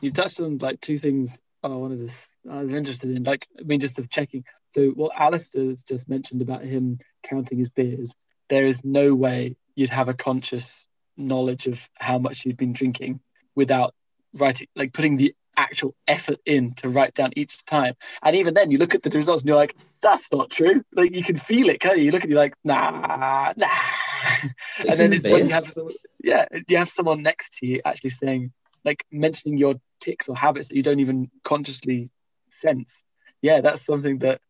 you 0.01 0.11
touched 0.11 0.39
on 0.39 0.57
like 0.59 0.79
two 0.79 0.99
things 0.99 1.37
I 1.61 1.67
wanted 1.67 2.09
to 2.09 2.15
I 2.49 2.61
was 2.63 2.73
interested 2.73 3.15
in, 3.15 3.23
like 3.23 3.45
I 3.59 3.63
mean 3.63 3.81
just 3.81 3.99
of 3.99 4.09
checking. 4.09 4.45
So 4.73 4.87
what 4.89 5.11
Alistair's 5.19 5.83
just 5.83 6.07
mentioned 6.09 6.41
about 6.41 6.63
him 6.63 6.99
counting 7.23 7.59
his 7.59 7.69
beers, 7.69 8.13
there 8.49 8.65
is 8.67 8.83
no 8.83 9.13
way 9.13 9.57
you'd 9.75 9.89
have 9.89 10.07
a 10.07 10.13
conscious 10.13 10.87
knowledge 11.17 11.67
of 11.67 11.87
how 11.95 12.17
much 12.19 12.45
you'd 12.45 12.57
been 12.57 12.73
drinking 12.73 13.19
without 13.55 13.93
writing 14.33 14.67
like 14.75 14.93
putting 14.93 15.17
the 15.17 15.35
actual 15.55 15.93
effort 16.07 16.39
in 16.45 16.73
to 16.75 16.89
write 16.89 17.13
down 17.13 17.31
each 17.35 17.63
time. 17.65 17.93
And 18.23 18.35
even 18.35 18.53
then 18.53 18.71
you 18.71 18.77
look 18.77 18.95
at 18.95 19.03
the 19.03 19.09
results 19.11 19.43
and 19.43 19.47
you're 19.49 19.57
like, 19.57 19.75
that's 20.01 20.31
not 20.31 20.49
true. 20.49 20.83
Like 20.93 21.13
you 21.13 21.23
can 21.23 21.37
feel 21.37 21.69
it, 21.69 21.79
can't 21.79 21.97
you? 21.99 22.05
You 22.05 22.11
look 22.11 22.23
at 22.23 22.29
you're 22.29 22.39
like, 22.39 22.55
nah, 22.63 23.53
nah. 23.55 23.67
and 24.41 24.51
It's 24.79 24.97
then 24.97 25.13
it's 25.13 25.23
when 25.23 25.47
you 25.47 25.53
have 25.53 25.69
someone, 25.71 25.93
yeah, 26.23 26.45
you 26.67 26.77
have 26.77 26.89
someone 26.89 27.21
next 27.21 27.57
to 27.59 27.67
you 27.67 27.81
actually 27.85 28.09
saying, 28.11 28.51
like 28.83 29.05
mentioning 29.11 29.57
your 29.57 29.75
ticks 30.01 30.27
or 30.27 30.35
habits 30.35 30.67
that 30.69 30.75
you 30.75 30.83
don't 30.83 30.99
even 30.99 31.29
consciously 31.43 32.09
sense. 32.49 33.03
Yeah, 33.41 33.61
that's 33.61 33.85
something 33.85 34.19
that 34.19 34.41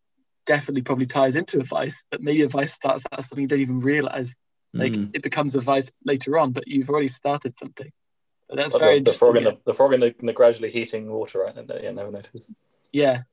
definitely 0.46 0.82
probably 0.82 1.06
ties 1.06 1.36
into 1.36 1.60
a 1.60 1.64
vice, 1.64 2.04
but 2.12 2.22
maybe 2.22 2.42
a 2.44 2.48
vice 2.48 2.74
starts 2.74 3.04
out 3.12 3.20
as 3.20 3.28
something 3.28 3.44
you 3.44 3.48
don't 3.48 3.60
even 3.62 3.82
realize. 3.82 4.34
Like 4.74 4.94
Mm. 4.94 5.12
it 5.14 5.22
becomes 5.22 5.54
a 5.54 5.60
vice 5.60 5.92
later 6.04 6.38
on, 6.40 6.52
but 6.52 6.68
you've 6.68 6.90
already 6.90 7.08
started 7.08 7.58
something. 7.60 7.92
But 8.50 8.58
that's 8.58 8.74
Like 8.74 8.82
very 8.82 9.00
the, 9.00 9.12
the 9.12 9.14
frog 9.14 9.38
in 9.38 9.44
interesting. 9.44 9.62
the, 9.66 9.72
the 9.72 9.76
frog 9.76 9.94
in 9.94 10.00
the, 10.00 10.16
in 10.20 10.26
the 10.26 10.34
gradually 10.34 10.70
heating 10.72 11.12
water, 11.12 11.40
right? 11.40 11.56
And, 11.56 11.70
uh, 11.70 11.80
yeah, 11.82 11.92
never 11.92 12.12
notice. 12.12 12.52
Yeah, 12.92 13.24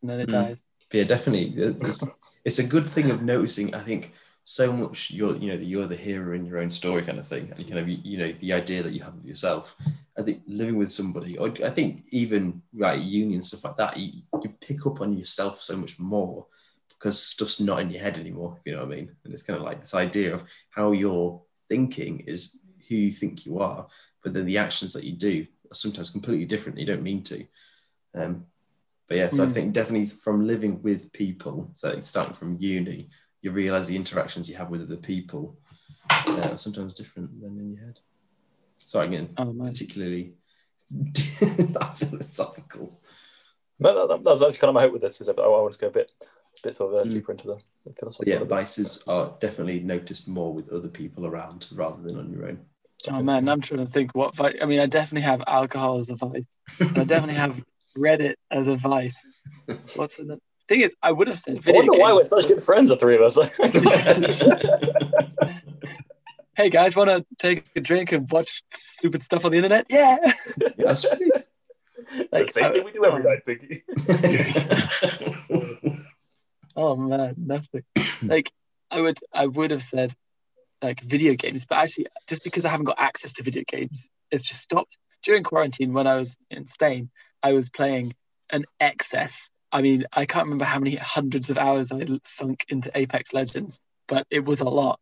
and 0.00 0.10
then 0.10 0.20
it 0.20 0.28
Mm. 0.28 0.32
dies. 0.32 0.58
But 0.90 0.98
yeah, 0.98 1.04
definitely. 1.04 1.62
It's, 1.62 2.06
it's 2.44 2.58
a 2.58 2.64
good 2.66 2.86
thing 2.88 3.10
of 3.10 3.22
noticing. 3.22 3.74
I 3.74 3.80
think 3.80 4.12
so 4.44 4.72
much. 4.72 5.10
You're, 5.10 5.36
you 5.36 5.48
know, 5.48 5.56
that 5.56 5.64
you're 5.64 5.86
the 5.86 5.96
hero 5.96 6.34
in 6.34 6.44
your 6.44 6.58
own 6.58 6.70
story, 6.70 7.02
kind 7.02 7.18
of 7.18 7.26
thing, 7.26 7.50
and 7.50 7.58
you 7.58 7.64
kind 7.64 7.78
of, 7.78 7.88
you 7.88 8.18
know, 8.18 8.32
the 8.40 8.52
idea 8.52 8.82
that 8.82 8.92
you 8.92 9.02
have 9.02 9.14
of 9.14 9.24
yourself. 9.24 9.76
I 10.18 10.22
think 10.22 10.42
living 10.46 10.76
with 10.76 10.92
somebody, 10.92 11.36
or 11.38 11.52
I 11.64 11.70
think 11.70 12.04
even 12.10 12.62
right 12.74 13.00
union 13.00 13.42
stuff 13.42 13.64
like 13.64 13.76
that, 13.76 13.96
you, 13.96 14.22
you 14.42 14.50
pick 14.60 14.86
up 14.86 15.00
on 15.00 15.16
yourself 15.16 15.60
so 15.60 15.76
much 15.76 15.98
more 15.98 16.46
because 16.90 17.20
stuff's 17.20 17.60
not 17.60 17.80
in 17.80 17.90
your 17.90 18.00
head 18.02 18.18
anymore. 18.18 18.56
If 18.58 18.62
you 18.66 18.72
know 18.72 18.84
what 18.84 18.92
I 18.92 18.96
mean. 18.96 19.10
And 19.24 19.32
it's 19.32 19.42
kind 19.42 19.58
of 19.58 19.64
like 19.64 19.80
this 19.80 19.94
idea 19.94 20.32
of 20.32 20.44
how 20.70 20.92
you're 20.92 21.42
thinking 21.68 22.20
is 22.20 22.60
who 22.88 22.94
you 22.96 23.10
think 23.10 23.44
you 23.46 23.58
are, 23.58 23.86
but 24.24 24.32
then 24.32 24.46
the 24.46 24.58
actions 24.58 24.92
that 24.94 25.04
you 25.04 25.12
do 25.12 25.46
are 25.70 25.74
sometimes 25.74 26.10
completely 26.10 26.46
different. 26.46 26.78
You 26.78 26.86
don't 26.86 27.02
mean 27.02 27.22
to. 27.24 27.46
Um, 28.14 28.46
but 29.06 29.18
yeah, 29.18 29.28
so 29.30 29.44
I 29.44 29.46
Hmm. 29.46 29.52
think 29.52 29.72
definitely 29.74 30.06
from 30.08 30.46
living 30.46 30.82
with 30.82 31.12
people, 31.12 31.68
so 31.74 32.00
starting 32.00 32.34
from 32.34 32.56
uni, 32.58 33.10
you 33.42 33.52
realize 33.52 33.86
the 33.86 33.96
interactions 33.96 34.48
you 34.48 34.56
have 34.56 34.70
with 34.70 34.80
other 34.82 34.96
people 34.96 35.58
uh, 36.10 36.48
are 36.52 36.56
sometimes 36.56 36.94
different 36.94 37.38
than 37.40 37.58
in 37.58 37.74
your 37.74 37.84
head. 37.84 38.00
Sorry, 38.76 39.08
again, 39.08 39.28
Oh 39.36 39.52
man. 39.52 39.68
particularly 39.68 40.34
philosophical. 41.96 42.98
No, 43.78 43.92
that, 43.98 44.08
that, 44.08 44.24
that 44.24 44.30
was 44.30 44.42
actually 44.42 44.58
kind 44.58 44.68
of 44.70 44.74
my 44.74 44.82
hope 44.82 44.92
with 44.92 45.02
this, 45.02 45.18
was 45.18 45.26
that 45.26 45.38
I 45.38 45.46
wanted 45.46 45.74
to 45.74 45.78
go 45.80 45.86
a 45.88 45.90
bit, 45.90 46.10
a 46.22 46.26
bit 46.62 46.74
sort 46.76 46.94
of 46.94 47.00
uh, 47.00 47.04
Mm. 47.08 47.12
deeper 47.12 47.32
into 47.32 47.46
the, 47.48 47.54
the 47.84 47.90
But 47.90 47.98
philosophy. 47.98 48.30
yeah, 48.30 48.44
vices 48.44 49.04
are 49.06 49.36
definitely 49.40 49.80
noticed 49.80 50.28
more 50.28 50.54
with 50.54 50.72
other 50.72 50.88
people 50.88 51.26
around 51.26 51.66
rather 51.74 52.00
than 52.02 52.18
on 52.18 52.32
your 52.32 52.46
own. 52.48 52.64
Oh 53.10 53.22
man, 53.22 53.48
I'm 53.48 53.60
trying 53.60 53.84
to 53.84 53.92
think 53.92 54.14
what 54.14 54.34
vice. 54.34 54.56
I 54.62 54.64
mean, 54.64 54.80
I 54.80 54.86
definitely 54.86 55.20
have 55.22 55.42
alcohol 55.46 55.98
as 55.98 56.08
a 56.08 56.14
vice. 56.14 56.46
I 56.80 57.04
definitely 57.04 57.34
have 57.34 57.62
Reddit 57.98 58.36
as 58.50 58.66
a 58.66 58.76
vice. 58.76 59.14
What's 59.94 60.16
the 60.16 60.40
thing 60.68 60.80
is, 60.80 60.96
I 61.02 61.12
would 61.12 61.28
have 61.28 61.38
said 61.38 61.56
I 61.56 61.60
video 61.60 61.82
wonder 61.82 61.98
why 61.98 62.14
we're 62.14 62.24
such 62.24 62.48
good 62.48 62.62
friends, 62.62 62.88
the 62.88 62.96
three 62.96 63.16
of 63.16 63.22
us. 63.22 63.38
Hey 66.56 66.70
guys, 66.70 66.94
want 66.94 67.10
to 67.10 67.26
take 67.40 67.64
a 67.74 67.80
drink 67.80 68.12
and 68.12 68.30
watch 68.30 68.62
stupid 68.70 69.24
stuff 69.24 69.44
on 69.44 69.50
the 69.50 69.56
internet? 69.56 69.86
Yeah. 69.88 70.18
Yeah, 70.22 70.32
that's 70.78 71.02
the 72.30 72.46
same 72.46 72.66
uh, 72.66 72.72
thing 72.72 72.84
we 72.84 72.92
do 72.92 73.04
every 73.04 73.24
night, 73.24 73.44
Pinky. 73.44 73.82
Oh 76.76 76.96
man, 76.96 77.34
nothing. 77.36 77.84
like 78.22 78.50
I 78.90 79.00
would, 79.00 79.18
I 79.32 79.46
would 79.46 79.70
have 79.70 79.84
said 79.84 80.12
like 80.84 81.00
video 81.00 81.34
games, 81.34 81.64
but 81.68 81.78
actually, 81.78 82.06
just 82.28 82.44
because 82.44 82.64
I 82.64 82.68
haven't 82.68 82.86
got 82.86 83.00
access 83.00 83.32
to 83.34 83.42
video 83.42 83.64
games, 83.66 84.08
it's 84.30 84.44
just 84.44 84.62
stopped 84.62 84.96
during 85.24 85.42
quarantine. 85.42 85.92
When 85.92 86.06
I 86.06 86.16
was 86.16 86.36
in 86.50 86.66
Spain, 86.66 87.10
I 87.42 87.52
was 87.52 87.70
playing 87.70 88.14
an 88.50 88.64
excess. 88.78 89.48
I 89.72 89.82
mean, 89.82 90.06
I 90.12 90.26
can't 90.26 90.44
remember 90.44 90.66
how 90.66 90.78
many 90.78 90.96
hundreds 90.96 91.50
of 91.50 91.58
hours 91.58 91.90
I 91.90 92.06
sunk 92.24 92.64
into 92.68 92.90
Apex 92.96 93.32
Legends, 93.32 93.80
but 94.06 94.26
it 94.30 94.44
was 94.44 94.60
a 94.60 94.68
lot. 94.68 95.00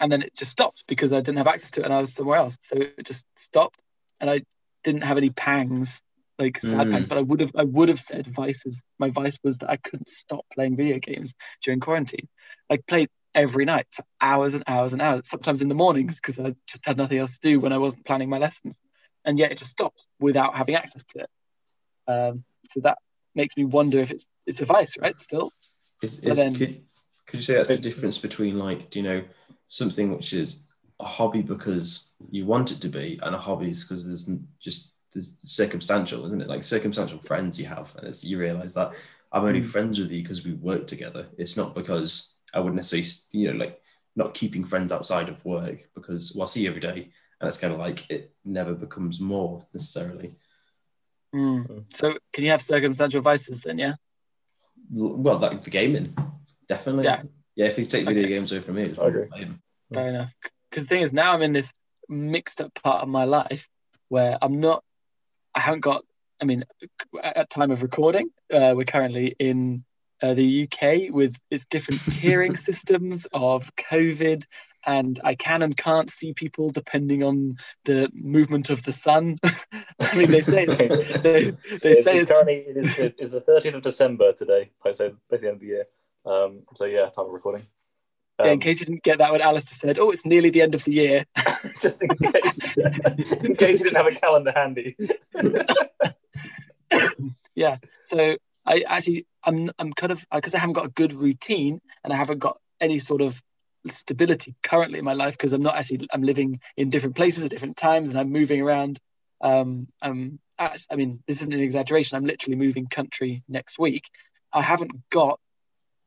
And 0.00 0.10
then 0.10 0.22
it 0.22 0.34
just 0.34 0.50
stopped 0.50 0.84
because 0.88 1.12
I 1.12 1.20
didn't 1.20 1.38
have 1.38 1.46
access 1.46 1.70
to 1.72 1.80
it, 1.82 1.84
and 1.84 1.94
I 1.94 2.00
was 2.00 2.14
somewhere 2.14 2.38
else. 2.38 2.56
So 2.62 2.76
it 2.78 3.04
just 3.06 3.26
stopped, 3.36 3.82
and 4.20 4.30
I 4.30 4.42
didn't 4.82 5.02
have 5.02 5.18
any 5.18 5.30
pangs, 5.30 6.00
like 6.38 6.58
sad 6.62 6.88
Mm. 6.88 6.92
pangs. 6.92 7.06
But 7.06 7.18
I 7.18 7.22
would 7.22 7.40
have, 7.40 7.50
I 7.54 7.64
would 7.64 7.90
have 7.90 8.00
said 8.00 8.26
vices. 8.34 8.82
My 8.98 9.10
vice 9.10 9.38
was 9.44 9.58
that 9.58 9.70
I 9.70 9.76
couldn't 9.76 10.08
stop 10.08 10.46
playing 10.54 10.76
video 10.76 10.98
games 10.98 11.34
during 11.62 11.80
quarantine. 11.80 12.28
I 12.70 12.78
played 12.78 13.10
every 13.34 13.64
night 13.64 13.86
for 13.92 14.04
hours 14.20 14.54
and 14.54 14.64
hours 14.66 14.92
and 14.92 15.00
hours, 15.02 15.28
sometimes 15.28 15.62
in 15.62 15.68
the 15.68 15.74
mornings 15.74 16.16
because 16.16 16.38
I 16.38 16.54
just 16.66 16.84
had 16.84 16.96
nothing 16.96 17.18
else 17.18 17.38
to 17.38 17.48
do 17.48 17.60
when 17.60 17.72
I 17.72 17.78
wasn't 17.78 18.06
planning 18.06 18.28
my 18.28 18.38
lessons. 18.38 18.80
And 19.24 19.38
yet 19.38 19.52
it 19.52 19.58
just 19.58 19.70
stopped 19.70 20.06
without 20.18 20.56
having 20.56 20.74
access 20.74 21.04
to 21.10 21.20
it. 21.20 21.30
Um, 22.10 22.44
so 22.72 22.80
that 22.80 22.98
makes 23.34 23.56
me 23.56 23.64
wonder 23.64 24.00
if 24.00 24.10
it's 24.10 24.26
it's 24.46 24.60
a 24.60 24.64
vice, 24.64 24.96
right? 24.98 25.18
Still, 25.20 25.52
Is, 26.02 26.20
is, 26.24 26.36
then- 26.36 26.54
could, 26.54 26.82
could 27.26 27.36
you 27.38 27.42
say 27.42 27.54
that's 27.54 27.68
the 27.68 27.78
difference 27.78 28.18
between 28.18 28.58
like, 28.58 28.90
do 28.90 29.00
you 29.00 29.04
know, 29.04 29.22
something 29.66 30.12
which 30.16 30.32
is 30.32 30.66
a 30.98 31.04
hobby 31.04 31.42
because 31.42 32.14
you 32.30 32.46
want 32.46 32.72
it 32.72 32.80
to 32.80 32.88
be, 32.88 33.18
and 33.22 33.34
a 33.34 33.38
hobby 33.38 33.70
is 33.70 33.84
because 33.84 34.06
there's 34.06 34.28
just 34.58 34.94
there's 35.12 35.36
circumstantial, 35.44 36.24
isn't 36.26 36.40
it? 36.40 36.48
Like 36.48 36.62
circumstantial 36.62 37.18
friends 37.18 37.58
you 37.60 37.66
have, 37.66 37.94
and 37.96 38.06
it's, 38.08 38.24
you 38.24 38.38
realize 38.38 38.74
that 38.74 38.94
I'm 39.32 39.44
only 39.44 39.60
Mm. 39.60 39.66
friends 39.66 39.98
with 40.00 40.10
you 40.10 40.22
because 40.22 40.44
we 40.44 40.54
work 40.54 40.86
together. 40.86 41.28
It's 41.38 41.56
not 41.56 41.74
because 41.74 42.36
I 42.54 42.60
wouldn't 42.60 42.76
necessarily, 42.76 43.06
you 43.32 43.52
know, 43.52 43.64
like 43.64 43.80
not 44.16 44.34
keeping 44.34 44.64
friends 44.64 44.92
outside 44.92 45.28
of 45.28 45.44
work 45.44 45.88
because 45.94 46.34
well, 46.34 46.44
I 46.44 46.46
see 46.46 46.62
you 46.62 46.68
every 46.68 46.80
day, 46.80 47.10
and 47.40 47.48
it's 47.48 47.58
kind 47.58 47.72
of 47.72 47.78
like 47.78 48.10
it 48.10 48.32
never 48.44 48.74
becomes 48.74 49.20
more 49.20 49.64
necessarily. 49.72 50.34
Hmm. 51.32 51.62
so 51.94 52.18
can 52.32 52.42
you 52.42 52.50
have 52.50 52.62
circumstantial 52.62 53.20
vices 53.20 53.60
then? 53.60 53.78
Yeah. 53.78 53.94
Well, 54.92 55.38
that 55.38 55.62
the 55.62 55.70
gaming, 55.70 56.16
definitely. 56.66 57.04
Yeah. 57.04 57.22
Yeah, 57.56 57.66
if 57.66 57.78
you 57.78 57.84
take 57.84 58.06
video 58.06 58.24
Okay. 58.24 58.34
games 58.34 58.52
away 58.52 58.62
from 58.62 58.76
me, 58.76 58.82
it's 58.84 58.98
I 58.98 59.10
probably 59.10 59.40
him. 59.40 59.62
Fair 59.92 60.08
enough. 60.08 60.30
Because 60.70 60.84
the 60.84 60.88
thing 60.88 61.02
is, 61.02 61.12
now 61.12 61.32
I'm 61.32 61.42
in 61.42 61.52
this 61.52 61.72
mixed 62.08 62.60
up 62.60 62.72
part 62.74 63.02
of 63.02 63.08
my 63.08 63.24
life 63.24 63.68
where 64.08 64.38
I'm 64.40 64.60
not, 64.60 64.82
I 65.54 65.60
haven't 65.60 65.80
got, 65.80 66.04
I 66.40 66.44
mean, 66.44 66.64
at 67.22 67.50
time 67.50 67.70
of 67.70 67.82
recording, 67.82 68.30
uh, 68.52 68.72
we're 68.74 68.84
currently 68.84 69.36
in 69.38 69.84
uh, 70.22 70.34
the 70.34 70.64
UK 70.70 71.12
with 71.12 71.36
its 71.50 71.64
different 71.66 72.00
tiering 72.18 72.58
systems 72.58 73.26
of 73.32 73.70
COVID, 73.76 74.44
and 74.86 75.20
I 75.22 75.34
can 75.34 75.62
and 75.62 75.76
can't 75.76 76.10
see 76.10 76.32
people 76.32 76.70
depending 76.70 77.22
on 77.22 77.56
the 77.84 78.08
movement 78.14 78.70
of 78.70 78.82
the 78.82 78.92
sun. 78.92 79.38
I 80.00 80.16
mean, 80.16 80.30
they 80.30 80.40
say 80.42 80.64
it's, 80.68 80.76
they, 81.22 81.50
they 81.50 81.56
it's, 81.90 82.04
say 82.04 82.16
it's 82.16 82.24
it's 82.24 82.26
currently 82.30 82.64
it 82.66 82.76
is, 82.76 82.98
it 82.98 83.14
is 83.18 83.30
the 83.32 83.40
30th 83.42 83.74
of 83.74 83.82
December 83.82 84.32
today, 84.32 84.70
so 84.92 85.16
basically 85.30 85.48
end 85.48 85.56
of 85.56 85.60
the 85.60 85.66
year. 85.66 85.84
Um, 86.24 86.62
so 86.74 86.84
yeah, 86.86 87.08
time 87.10 87.26
of 87.26 87.32
recording. 87.32 87.66
yeah, 88.38 88.46
in 88.46 88.52
Um, 88.52 88.60
case 88.60 88.80
you 88.80 88.86
didn't 88.86 89.02
get 89.02 89.18
that 89.18 89.32
when 89.32 89.40
Alistair 89.42 89.76
said, 89.76 89.98
"Oh, 89.98 90.10
it's 90.10 90.24
nearly 90.26 90.50
the 90.50 90.62
end 90.62 90.74
of 90.74 90.84
the 90.84 90.92
year." 90.92 91.24
just 91.80 92.02
in 92.02 92.08
case, 92.16 92.58
in 93.44 93.54
case 93.56 93.78
you 93.80 93.84
didn't 93.84 93.96
have 93.96 94.06
a 94.06 94.14
calendar 94.14 94.52
handy. 94.54 94.96
yeah 97.54 97.76
so 98.04 98.36
i 98.70 98.84
actually 98.88 99.26
i'm 99.44 99.70
i'm 99.78 99.92
kind 99.92 100.12
of 100.12 100.24
because 100.34 100.54
i 100.54 100.58
haven't 100.58 100.78
got 100.80 100.86
a 100.86 100.96
good 101.00 101.12
routine 101.12 101.80
and 102.02 102.12
i 102.12 102.16
haven't 102.16 102.38
got 102.38 102.56
any 102.80 102.98
sort 102.98 103.20
of 103.20 103.42
stability 103.88 104.54
currently 104.62 104.98
in 104.98 105.04
my 105.04 105.14
life 105.14 105.34
because 105.36 105.52
i'm 105.52 105.62
not 105.62 105.74
actually 105.74 106.06
i'm 106.12 106.22
living 106.22 106.60
in 106.76 106.90
different 106.90 107.16
places 107.16 107.42
at 107.44 107.50
different 107.50 107.76
times 107.76 108.08
and 108.08 108.18
i'm 108.18 108.30
moving 108.30 108.60
around. 108.60 108.98
Um 109.42 109.88
i'm 110.02 110.38
act- 110.58 110.86
i 110.92 110.96
mean 110.96 111.22
this 111.26 111.40
isn't 111.40 111.54
an 111.54 111.60
exaggeration. 111.68 112.16
I'm 112.16 112.26
literally 112.26 112.56
moving 112.56 112.86
country 112.86 113.42
next 113.48 113.78
week. 113.78 114.04
I 114.52 114.62
haven't 114.62 114.92
got 115.10 115.40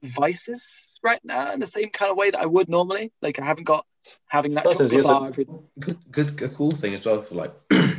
vices 0.03 0.63
right 1.03 1.23
now 1.23 1.51
in 1.53 1.59
the 1.59 1.67
same 1.77 1.89
kind 1.89 2.11
of 2.11 2.17
way 2.17 2.29
that 2.31 2.39
i 2.39 2.45
would 2.45 2.69
normally. 2.69 3.11
Like 3.23 3.39
i 3.39 3.45
haven't 3.45 3.63
got 3.63 3.85
having 4.27 4.53
that 4.53 4.65
That's 4.65 4.79
chocolate 4.79 5.05
interesting. 5.05 5.47
bar 5.47 5.65
good, 5.79 5.97
good, 6.11 6.41
a 6.43 6.49
cool 6.49 6.71
thing 6.71 6.93
as 6.93 7.05
well 7.05 7.21
for 7.21 7.35
like 7.35 7.53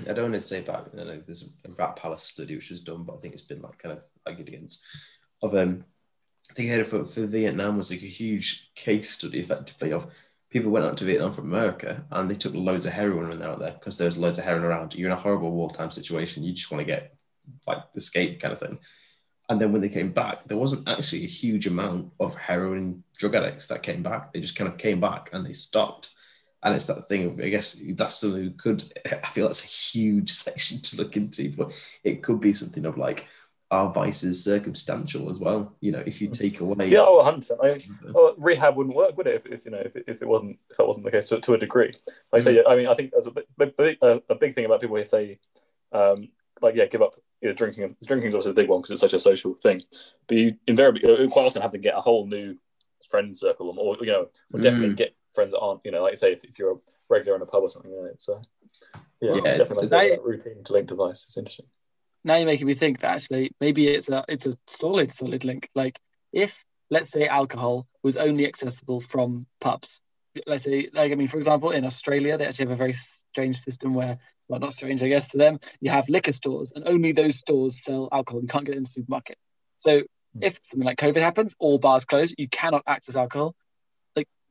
I 0.08 0.12
don't 0.12 0.30
want 0.30 0.34
to 0.34 0.40
say 0.40 0.60
about 0.60 0.90
you 0.92 1.04
know 1.04 1.16
there's 1.18 1.54
a 1.64 1.72
Rat 1.72 1.96
Palace 1.96 2.22
study 2.22 2.54
which 2.54 2.70
was 2.70 2.80
done, 2.80 3.04
but 3.04 3.16
I 3.16 3.18
think 3.18 3.34
it's 3.34 3.42
been 3.42 3.62
like 3.62 3.78
kind 3.78 3.96
of 3.96 4.04
argued 4.26 4.48
against. 4.48 4.84
Of 5.42 5.54
um, 5.54 5.84
I 6.50 6.54
think 6.54 6.70
I 6.70 6.74
heard 6.74 6.86
for, 6.86 7.04
for 7.04 7.26
Vietnam 7.26 7.76
was 7.76 7.90
like 7.90 8.02
a 8.02 8.06
huge 8.06 8.72
case 8.74 9.10
study 9.10 9.40
effectively 9.40 9.92
of 9.92 10.06
people 10.50 10.70
went 10.70 10.86
out 10.86 10.96
to 10.96 11.04
Vietnam 11.04 11.32
from 11.32 11.52
America 11.52 12.04
and 12.12 12.30
they 12.30 12.36
took 12.36 12.54
loads 12.54 12.86
of 12.86 12.92
heroin 12.92 13.28
when 13.28 13.40
they 13.40 13.46
were 13.46 13.54
out 13.54 13.58
there 13.58 13.72
because 13.72 13.98
there's 13.98 14.16
loads 14.16 14.38
of 14.38 14.44
heroin 14.44 14.64
around. 14.64 14.94
You're 14.94 15.10
in 15.10 15.16
a 15.16 15.20
horrible 15.20 15.50
wartime 15.50 15.90
situation. 15.90 16.44
You 16.44 16.52
just 16.52 16.70
want 16.70 16.80
to 16.80 16.86
get 16.86 17.16
like 17.66 17.78
escape 17.96 18.40
kind 18.40 18.52
of 18.52 18.60
thing. 18.60 18.78
And 19.48 19.60
then 19.60 19.72
when 19.72 19.82
they 19.82 19.88
came 19.88 20.12
back, 20.12 20.46
there 20.46 20.56
wasn't 20.56 20.88
actually 20.88 21.24
a 21.24 21.28
huge 21.28 21.66
amount 21.66 22.12
of 22.20 22.34
heroin 22.36 23.02
drug 23.18 23.34
addicts 23.34 23.66
that 23.66 23.82
came 23.82 24.02
back. 24.02 24.32
They 24.32 24.40
just 24.40 24.56
kind 24.56 24.70
of 24.70 24.78
came 24.78 25.00
back 25.00 25.30
and 25.32 25.44
they 25.44 25.52
stopped. 25.52 26.13
And 26.64 26.74
it's 26.74 26.86
that 26.86 27.06
thing 27.06 27.26
of, 27.26 27.40
I 27.40 27.50
guess 27.50 27.80
that's 27.90 28.20
something 28.20 28.42
who 28.42 28.50
could, 28.50 28.82
I 29.06 29.26
feel 29.28 29.46
that's 29.46 29.64
a 29.64 29.68
huge 29.68 30.30
section 30.44 30.80
to 30.80 30.96
look 30.96 31.16
into, 31.16 31.50
but 31.50 31.72
it 32.02 32.22
could 32.22 32.40
be 32.40 32.54
something 32.54 32.86
of 32.86 32.96
like, 32.96 33.26
are 33.70 33.92
vices 33.92 34.42
circumstantial 34.44 35.28
as 35.28 35.40
well? 35.40 35.74
You 35.80 35.92
know, 35.92 36.02
if 36.06 36.20
you 36.20 36.28
take 36.28 36.60
away. 36.60 36.88
Yeah, 36.88 37.00
oh, 37.00 37.22
100%. 37.22 37.50
I 37.62 37.74
mean, 37.74 37.98
oh, 38.14 38.34
rehab 38.38 38.76
wouldn't 38.76 38.94
work, 38.94 39.16
would 39.16 39.26
it? 39.26 39.34
If, 39.34 39.46
if 39.46 39.64
you 39.64 39.72
know, 39.72 39.82
if, 39.84 39.96
if 40.06 40.22
it 40.22 40.28
wasn't, 40.28 40.58
if 40.70 40.76
that 40.76 40.86
wasn't 40.86 41.04
the 41.04 41.10
case 41.10 41.28
to, 41.28 41.40
to 41.40 41.54
a 41.54 41.58
degree. 41.58 41.94
Like 42.32 42.40
I 42.42 42.44
say, 42.44 42.62
I 42.66 42.76
mean, 42.76 42.86
I 42.86 42.94
think 42.94 43.10
there's 43.10 43.26
a 43.26 43.32
big, 43.32 43.98
a 44.02 44.34
big 44.34 44.54
thing 44.54 44.64
about 44.64 44.80
people 44.80 44.96
if 44.96 45.10
they, 45.10 45.38
um, 45.92 46.28
like, 46.62 46.76
yeah, 46.76 46.86
give 46.86 47.02
up 47.02 47.14
you 47.40 47.48
know, 47.48 47.54
drinking. 47.54 47.96
Drinking 48.06 48.28
is 48.28 48.34
obviously 48.34 48.52
a 48.52 48.54
big 48.54 48.68
one 48.68 48.80
because 48.80 48.92
it's 48.92 49.00
such 49.00 49.12
a 49.12 49.18
social 49.18 49.54
thing. 49.54 49.82
But 50.28 50.36
you 50.36 50.56
invariably, 50.66 51.02
you 51.04 51.28
quite 51.28 51.46
often 51.46 51.62
have 51.62 51.72
to 51.72 51.78
get 51.78 51.96
a 51.96 52.00
whole 52.00 52.26
new 52.26 52.56
friend 53.10 53.36
circle, 53.36 53.74
or 53.78 53.96
you 54.00 54.12
know, 54.12 54.28
or 54.52 54.60
definitely 54.60 54.90
Mm. 54.90 54.96
get 54.96 55.16
friends 55.34 55.52
that 55.52 55.60
aren't, 55.60 55.80
you 55.84 55.90
know, 55.90 56.02
like 56.02 56.12
you 56.12 56.16
say, 56.16 56.32
if, 56.32 56.44
if 56.44 56.58
you're 56.58 56.72
a 56.72 56.76
regular 57.08 57.36
in 57.36 57.42
a 57.42 57.46
pub 57.46 57.62
or 57.62 57.68
something, 57.68 57.90
then 57.90 58.10
it's, 58.12 58.28
uh, 58.28 58.40
yeah, 59.20 59.34
Yeah, 59.34 59.40
it's 59.44 59.58
definitely 59.58 59.88
like 59.88 60.18
a 60.18 60.22
routine 60.22 60.64
to 60.64 60.72
link 60.72 60.88
device. 60.88 61.24
It's 61.26 61.36
interesting. 61.36 61.66
now 62.24 62.36
you're 62.36 62.46
making 62.46 62.66
me 62.66 62.74
think 62.74 63.00
that 63.00 63.10
actually 63.10 63.52
maybe 63.60 63.88
it's 63.88 64.08
a 64.08 64.24
it's 64.28 64.46
a 64.46 64.56
solid 64.66 65.12
solid 65.12 65.44
link. 65.44 65.68
Like 65.74 65.98
if 66.32 66.64
let's 66.90 67.10
say 67.10 67.26
alcohol 67.26 67.86
was 68.02 68.16
only 68.16 68.46
accessible 68.46 69.00
from 69.00 69.46
pubs 69.60 70.00
let's 70.46 70.64
say 70.64 70.88
like 70.92 71.12
i 71.12 71.14
mean 71.14 71.28
for 71.28 71.38
example 71.38 71.70
in 71.70 71.84
australia 71.84 72.36
they 72.36 72.44
actually 72.44 72.64
have 72.66 72.72
a 72.72 72.76
very 72.76 72.96
strange 73.30 73.58
system 73.60 73.94
where 73.94 74.18
well 74.48 74.60
not 74.60 74.72
strange 74.72 75.02
i 75.02 75.08
guess 75.08 75.28
to 75.28 75.38
them 75.38 75.58
you 75.80 75.90
have 75.90 76.08
liquor 76.08 76.32
stores 76.32 76.72
and 76.74 76.86
only 76.86 77.12
those 77.12 77.38
stores 77.38 77.82
sell 77.82 78.08
alcohol. 78.12 78.40
You 78.42 78.48
can't 78.48 78.64
get 78.64 78.74
it 78.74 78.78
in 78.78 78.82
the 78.82 78.88
supermarket. 78.88 79.38
So 79.76 80.02
if 80.40 80.58
something 80.64 80.84
like 80.86 80.98
covid 80.98 81.22
happens 81.22 81.54
all 81.60 81.78
bars 81.78 82.04
close 82.04 82.34
you 82.36 82.48
cannot 82.48 82.82
access 82.86 83.14
alcohol 83.16 83.54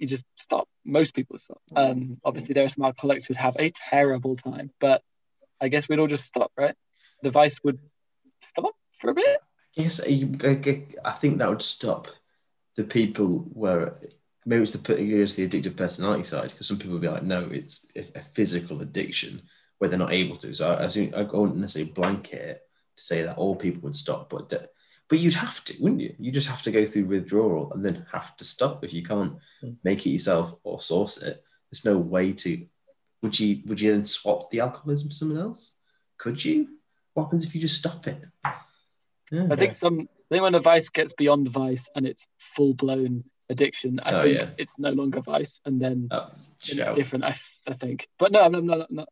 you 0.03 0.07
just 0.07 0.25
stop 0.35 0.67
most 0.85 1.15
people 1.15 1.37
stop 1.37 1.61
um 1.75 2.17
obviously 2.23 2.53
there 2.53 2.65
are 2.65 2.69
some 2.69 2.85
alcoholics 2.85 3.25
who'd 3.25 3.37
have 3.37 3.55
a 3.57 3.71
terrible 3.89 4.35
time 4.35 4.69
but 4.79 5.01
i 5.61 5.67
guess 5.67 5.87
we'd 5.89 5.99
all 5.99 6.07
just 6.07 6.25
stop 6.25 6.51
right 6.57 6.75
the 7.23 7.31
vice 7.31 7.57
would 7.63 7.79
stop 8.41 8.75
for 8.99 9.09
a 9.09 9.13
bit. 9.13 9.39
Yes, 9.75 10.01
I, 10.07 10.29
I, 10.43 10.85
I 11.05 11.11
think 11.13 11.37
that 11.37 11.49
would 11.49 11.61
stop 11.61 12.07
the 12.75 12.83
people 12.83 13.47
where 13.53 13.97
maybe 14.45 14.63
it's 14.63 14.73
the 14.73 15.21
it's 15.21 15.35
the 15.35 15.47
addictive 15.47 15.77
personality 15.77 16.23
side 16.23 16.51
because 16.51 16.67
some 16.67 16.77
people 16.77 16.93
would 16.93 17.01
be 17.01 17.07
like, 17.07 17.23
no, 17.23 17.47
it's 17.51 17.91
a, 17.95 18.21
physical 18.21 18.81
addiction 18.81 19.41
where 19.77 19.89
they're 19.89 19.99
not 19.99 20.13
able 20.13 20.35
to. 20.37 20.53
So 20.53 20.69
I, 20.69 20.85
I 20.85 20.87
think 20.89 21.15
I 21.15 21.23
won't 21.23 21.57
necessarily 21.57 21.91
blanket 21.91 22.61
to 22.97 23.03
say 23.03 23.23
that 23.23 23.37
all 23.37 23.55
people 23.55 23.81
would 23.81 23.95
stop, 23.95 24.29
but 24.29 24.49
but 25.09 25.19
you'd 25.19 25.33
have 25.35 25.63
to, 25.65 25.73
wouldn't 25.81 26.01
you? 26.01 26.15
You 26.17 26.31
just 26.31 26.47
have 26.49 26.61
to 26.63 26.71
go 26.71 26.85
through 26.85 27.05
withdrawal 27.05 27.71
and 27.73 27.83
then 27.85 28.05
have 28.11 28.35
to 28.37 28.45
stop 28.45 28.83
if 28.83 28.93
you 28.93 29.03
can't 29.03 29.33
Mm. 29.63 29.75
make 29.83 30.05
it 30.05 30.09
yourself 30.11 30.55
or 30.63 30.81
source 30.81 31.21
it. 31.21 31.43
There's 31.71 31.85
no 31.85 31.97
way 31.97 32.33
to. 32.33 32.65
Would 33.21 33.39
you 33.39 33.61
would 33.67 33.79
you 33.79 33.91
then 33.91 34.03
swap 34.05 34.49
the 34.49 34.59
alcoholism 34.61 35.09
for 35.09 35.13
someone 35.15 35.37
else? 35.41 35.75
Could 36.17 36.43
you? 36.43 36.67
What 37.13 37.25
happens 37.25 37.45
if 37.45 37.53
you 37.55 37.61
just 37.61 37.77
stop 37.77 38.07
it? 38.07 38.21
Yeah. 39.31 39.47
I 39.51 39.55
think 39.55 39.73
some 39.73 40.01
I 40.01 40.23
think 40.29 40.43
when 40.43 40.55
a 40.55 40.59
vice 40.59 40.89
gets 40.89 41.13
beyond 41.13 41.47
vice 41.49 41.89
and 41.95 42.05
it's 42.07 42.27
full 42.55 42.73
blown 42.73 43.23
addiction, 43.49 43.99
I 44.03 44.11
Oh, 44.13 44.23
think 44.23 44.37
yeah. 44.37 44.49
it's 44.57 44.77
no 44.79 44.91
longer 44.91 45.21
vice, 45.21 45.61
and 45.65 45.79
then 45.81 46.07
Oh, 46.11 46.29
it's 46.53 46.67
different. 46.95 47.23
I, 47.23 47.35
I 47.67 47.73
think, 47.73 48.07
but 48.17 48.31
no, 48.31 48.39
I'm 48.41 48.51
not, 48.51 48.63
not, 48.63 48.91
not 48.91 49.09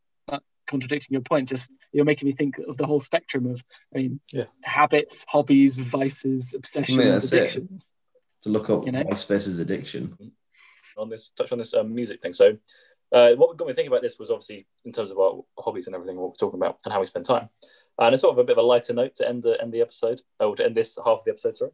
contradicting 0.72 1.14
your 1.14 1.22
point. 1.22 1.50
Just 1.50 1.70
you're 1.94 2.06
making 2.06 2.28
me 2.28 2.34
think 2.34 2.58
of 2.68 2.78
the 2.78 2.86
whole 2.88 3.00
spectrum 3.02 3.46
of, 3.46 3.64
I 3.94 4.00
mean, 4.00 4.20
Yeah. 4.32 4.46
habits, 4.64 5.24
hobbies, 5.28 5.78
vices, 5.78 6.54
obsessions, 6.56 6.98
Yeah, 6.98 7.12
that's 7.12 7.32
it. 7.34 7.38
addictions. 7.42 7.94
to 8.42 8.50
look 8.50 8.72
up 8.72 8.88
You 8.88 8.92
know? 8.94 9.04
vice 9.04 9.26
versus 9.28 9.60
addiction. 9.60 10.18
on 10.98 11.10
this 11.10 11.30
touch 11.30 11.52
on 11.52 11.58
this 11.60 11.74
um, 11.74 11.94
music 11.94 12.22
thing. 12.22 12.34
So, 12.34 12.58
uh, 13.12 13.34
what 13.36 13.56
got 13.58 13.68
me 13.68 13.74
thinking 13.74 13.92
about 13.92 14.02
this 14.02 14.18
was 14.20 14.30
obviously 14.32 14.66
in 14.84 14.92
terms 14.92 15.12
of 15.12 15.20
our 15.20 15.42
hobbies 15.60 15.86
and 15.88 15.96
everything 15.96 16.18
what 16.18 16.30
we're 16.32 16.36
talking 16.36 16.60
about 16.60 16.80
and 16.84 16.92
how 16.94 17.00
we 17.00 17.06
spend 17.06 17.26
time. 17.26 17.50
And 18.00 18.14
it's 18.14 18.22
sort 18.22 18.34
of 18.34 18.40
a 18.40 18.44
bit 18.44 18.58
of 18.58 18.64
a 18.64 18.68
lighter 18.68 18.94
note 18.94 19.16
to 19.18 19.28
end 19.30 19.44
the 19.44 19.62
end 19.62 19.72
the 19.74 19.82
episode, 19.82 20.22
or 20.40 20.56
to 20.56 20.66
end 20.66 20.76
this 20.76 20.98
half 20.98 21.20
of 21.20 21.24
the 21.26 21.32
episode. 21.32 21.56
Sorry. 21.58 21.72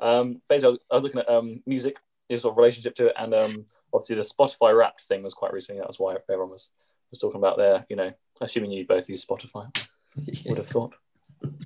Um, 0.00 0.40
basically, 0.48 0.68
I 0.68 0.70
was, 0.70 0.78
I 0.90 0.94
was 0.96 1.02
looking 1.04 1.20
at 1.20 1.28
um, 1.30 1.62
music, 1.66 1.98
your 2.28 2.38
sort 2.38 2.52
of 2.54 2.58
relationship 2.58 2.94
to 2.96 3.06
it, 3.06 3.14
and 3.18 3.34
um, 3.34 3.66
obviously 3.92 4.16
the 4.16 4.22
Spotify 4.22 4.76
Wrapped 4.76 5.02
thing 5.02 5.22
was 5.22 5.34
quite 5.34 5.52
recently. 5.52 5.80
That 5.80 5.88
was 5.88 5.98
why 6.00 6.16
everyone 6.30 6.50
was 6.50 6.70
was 7.10 7.20
talking 7.20 7.40
about 7.40 7.56
there, 7.56 7.86
you 7.88 7.96
know, 7.96 8.12
assuming 8.40 8.72
you 8.72 8.86
both 8.86 9.08
use 9.08 9.24
Spotify, 9.24 9.74
would 10.46 10.58
have 10.58 10.68
thought. 10.68 10.94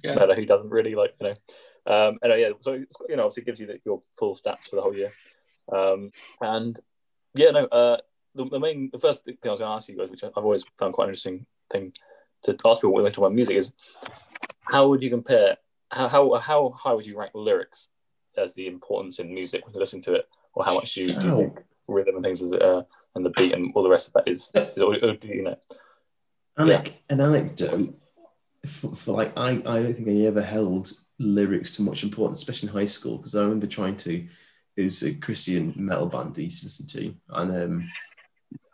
Yeah. 0.03 0.15
No, 0.15 0.27
no, 0.27 0.35
who 0.35 0.47
doesn't 0.47 0.71
really 0.71 0.95
like, 0.95 1.15
you 1.21 1.29
know. 1.29 1.35
Um, 1.87 2.19
anyway, 2.23 2.43
yeah, 2.43 2.51
so 2.61 2.73
it's, 2.73 2.97
you 3.09 3.17
know, 3.17 3.25
obviously 3.25 3.43
it 3.43 3.47
gives 3.47 3.61
you 3.61 3.67
the, 3.67 3.81
your 3.85 4.03
full 4.19 4.35
stats 4.35 4.69
for 4.69 4.77
the 4.77 4.83
whole 4.83 4.95
year. 4.95 5.11
Um, 5.73 6.11
and 6.41 6.79
yeah, 7.35 7.51
no, 7.51 7.65
uh, 7.67 7.99
the, 8.35 8.45
the 8.47 8.61
main, 8.61 8.91
the 8.93 8.99
first 8.99 9.25
thing 9.25 9.37
I 9.45 9.49
was 9.49 9.61
going 9.61 9.71
to 9.71 9.77
ask 9.77 9.89
you 9.89 9.97
guys, 9.97 10.11
which 10.11 10.25
I've 10.25 10.33
always 10.37 10.65
found 10.79 10.95
quite 10.95 11.05
an 11.05 11.11
interesting 11.11 11.47
thing 11.71 11.93
to 12.43 12.57
ask 12.65 12.81
people 12.81 12.93
when 12.93 13.05
we 13.05 13.11
talk 13.11 13.19
about 13.19 13.35
music, 13.35 13.57
is 13.57 13.73
how 14.63 14.89
would 14.89 15.03
you 15.03 15.11
compare, 15.11 15.57
how, 15.91 16.09
how, 16.09 16.35
how 16.35 16.71
high 16.71 16.93
would 16.93 17.07
you 17.07 17.19
rank 17.19 17.33
lyrics 17.35 17.89
as 18.37 18.55
the 18.55 18.67
importance 18.67 19.19
in 19.19 19.33
music 19.33 19.65
when 19.65 19.75
you 19.75 19.81
listen 19.81 20.01
to 20.03 20.15
it, 20.15 20.29
or 20.55 20.65
how 20.65 20.75
much 20.75 20.95
do 20.95 21.03
you, 21.03 21.09
do 21.09 21.27
you 21.27 21.37
think 21.37 21.61
rhythm 21.89 22.17
and 22.17 22.25
things 22.25 22.41
is, 22.41 22.53
uh, 22.53 22.83
and 23.15 23.25
the 23.25 23.31
beat 23.31 23.53
and 23.53 23.73
all 23.75 23.83
the 23.83 23.91
rest 23.91 24.09
of 24.09 24.13
that 24.15 24.29
is, 24.29 24.51
is 24.55 24.71
you 25.23 25.43
know? 25.43 25.57
Anec- 26.59 26.93
An 27.09 27.21
anecdote 27.21 27.95
for, 28.67 28.95
for 28.95 29.17
like 29.17 29.37
I, 29.37 29.51
I 29.51 29.83
don't 29.83 29.95
think 29.95 30.09
I 30.09 30.27
ever 30.27 30.43
held 30.43 30.93
lyrics 31.19 31.71
to 31.73 31.83
much 31.83 32.03
importance, 32.03 32.39
especially 32.39 32.69
in 32.69 32.75
high 32.75 32.87
school, 32.87 33.19
because 33.19 33.35
I 33.35 33.43
remember 33.43 33.67
trying 33.67 33.97
to. 33.97 34.27
It 34.77 34.85
was 34.85 35.03
a 35.03 35.15
Christian 35.15 35.75
metal 35.77 36.07
band 36.07 36.35
that 36.35 36.41
I 36.41 36.45
used 36.45 36.61
to 36.61 36.67
listen 36.67 36.87
to, 36.87 37.15
and 37.31 37.51
um, 37.51 37.89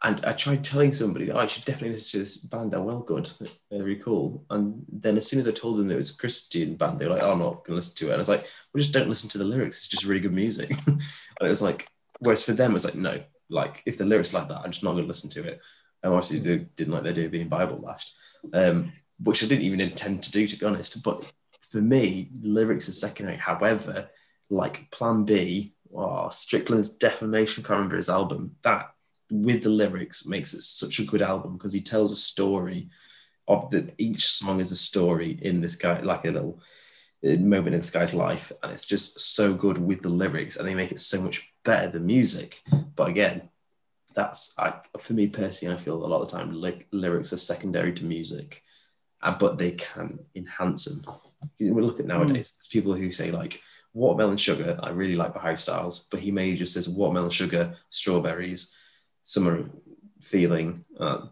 and 0.05 0.25
I 0.25 0.33
tried 0.33 0.63
telling 0.63 0.93
somebody, 0.93 1.33
oh, 1.33 1.39
I 1.39 1.47
should 1.47 1.65
definitely 1.65 1.97
listen 1.97 2.21
to 2.21 2.25
this 2.25 2.37
band. 2.37 2.73
They're 2.73 2.81
well 2.81 3.01
good, 3.01 3.31
they're 3.71 3.83
really 3.83 4.01
cool. 4.01 4.45
And 4.51 4.85
then 4.93 5.17
as 5.17 5.27
soon 5.27 5.39
as 5.39 5.49
I 5.49 5.53
told 5.53 5.79
them 5.79 5.91
it 5.91 5.97
was 5.97 6.11
a 6.11 6.17
Christian 6.17 6.77
band, 6.77 6.99
they 6.99 7.07
were 7.07 7.15
like, 7.15 7.23
oh, 7.23 7.33
I'm 7.33 7.39
not 7.39 7.65
gonna 7.65 7.77
listen 7.77 7.97
to 7.97 8.05
it. 8.07 8.11
And 8.11 8.19
I 8.19 8.21
was 8.21 8.29
like, 8.29 8.43
well, 8.43 8.83
just 8.83 8.93
don't 8.93 9.09
listen 9.09 9.29
to 9.31 9.39
the 9.39 9.45
lyrics. 9.45 9.79
It's 9.79 9.89
just 9.89 10.05
really 10.05 10.21
good 10.21 10.35
music. 10.35 10.71
and 10.87 11.01
it 11.41 11.49
was 11.49 11.63
like, 11.63 11.89
whereas 12.21 12.45
for 12.45 12.53
them, 12.53 12.75
it's 12.75 12.85
like, 12.85 12.95
no, 12.95 13.19
like 13.49 13.83
if 13.87 13.99
the 13.99 14.05
lyrics 14.05 14.35
like 14.35 14.49
that, 14.49 14.63
I'm 14.65 14.71
just 14.71 14.85
not 14.85 14.93
gonna 14.93 15.07
listen 15.07 15.31
to 15.31 15.45
it. 15.45 15.61
And 16.03 16.13
obviously, 16.13 16.39
they 16.39 16.65
didn't 16.77 16.93
like 16.93 17.03
the 17.05 17.11
idea 17.11 17.27
of 17.27 17.33
being 17.33 17.49
Bible 17.49 17.79
lashed, 17.79 18.13
um, 18.53 18.91
which 19.21 19.43
I 19.43 19.47
didn't 19.47 19.65
even 19.65 19.81
intend 19.81 20.23
to 20.25 20.33
do, 20.33 20.47
to 20.47 20.59
be 20.59 20.67
honest. 20.67 21.03
But 21.03 21.31
for 21.71 21.81
me, 21.81 22.31
lyrics 22.41 22.89
are 22.89 22.93
secondary. 22.93 23.37
However, 23.39 24.09
like 24.51 24.91
Plan 24.91 25.25
B, 25.25 25.75
oh, 25.95 26.29
Strickland's 26.29 26.91
Defamation, 26.91 27.63
can't 27.63 27.77
remember 27.77 27.97
his 27.97 28.11
album, 28.11 28.55
that 28.63 28.93
with 29.31 29.63
the 29.63 29.71
lyrics 29.71 30.27
makes 30.27 30.55
it 30.55 30.63
such 30.63 31.01
a 31.01 31.05
good 31.05 31.23
album 31.23 31.55
because 31.55 31.73
he 31.73 31.81
tells 31.81 32.13
a 32.13 32.17
story 32.17 32.89
of 33.49 33.69
the 33.71 33.93
each 33.99 34.27
song 34.27 34.61
is 34.61 34.71
a 34.73 34.77
story 34.77 35.39
in 35.43 35.61
this 35.61 35.77
guy, 35.77 36.01
like 36.01 36.25
a 36.25 36.31
little 36.31 36.61
uh, 37.27 37.37
moment 37.37 37.75
in 37.75 37.81
this 37.81 37.91
guy's 37.91 38.15
life, 38.15 38.53
and 38.63 38.73
it's 38.73 38.85
just 38.85 39.19
so 39.19 39.55
good 39.55 39.79
with 39.79 40.03
the 40.03 40.09
lyrics, 40.09 40.57
and 40.57 40.69
they 40.69 40.75
make 40.75 40.93
it 40.93 41.01
so 41.01 41.21
much 41.21 41.49
better 41.67 41.89
than 41.89 42.07
music. 42.07 42.63
But 42.95 43.09
again, 43.09 43.51
that's 44.15 44.55
I, 44.59 44.73
for 44.99 45.13
me 45.13 45.27
personally. 45.27 45.75
I 45.75 45.79
feel 45.79 46.03
a 46.03 46.07
lot 46.07 46.23
of 46.23 46.31
the 46.31 46.39
time 46.39 46.53
ly- 46.55 46.87
lyrics 46.93 47.35
are 47.35 47.39
secondary 47.39 47.93
to 47.93 48.05
music, 48.05 48.63
uh, 49.23 49.37
but 49.39 49.59
they 49.59 49.73
can 49.73 50.19
enhance 50.35 50.87
them. 50.87 51.05
We 51.61 51.71
look 51.71 52.01
at 52.01 52.07
nowadays. 52.07 52.55
There's 52.57 52.69
people 52.73 52.95
who 52.95 53.13
say 53.13 53.31
like 53.31 53.61
watermelon 53.93 54.39
sugar. 54.39 54.79
I 54.83 54.91
really 54.91 55.17
like 55.17 55.37
Harry 55.37 55.59
Styles, 55.59 56.09
but 56.11 56.21
he 56.21 56.31
mainly 56.31 56.57
just 56.57 56.73
says 56.73 56.89
watermelon 56.89 57.31
sugar, 57.31 57.75
strawberries, 57.91 58.75
summer 59.23 59.69
feeling. 60.23 60.83
Uh, 60.99 61.27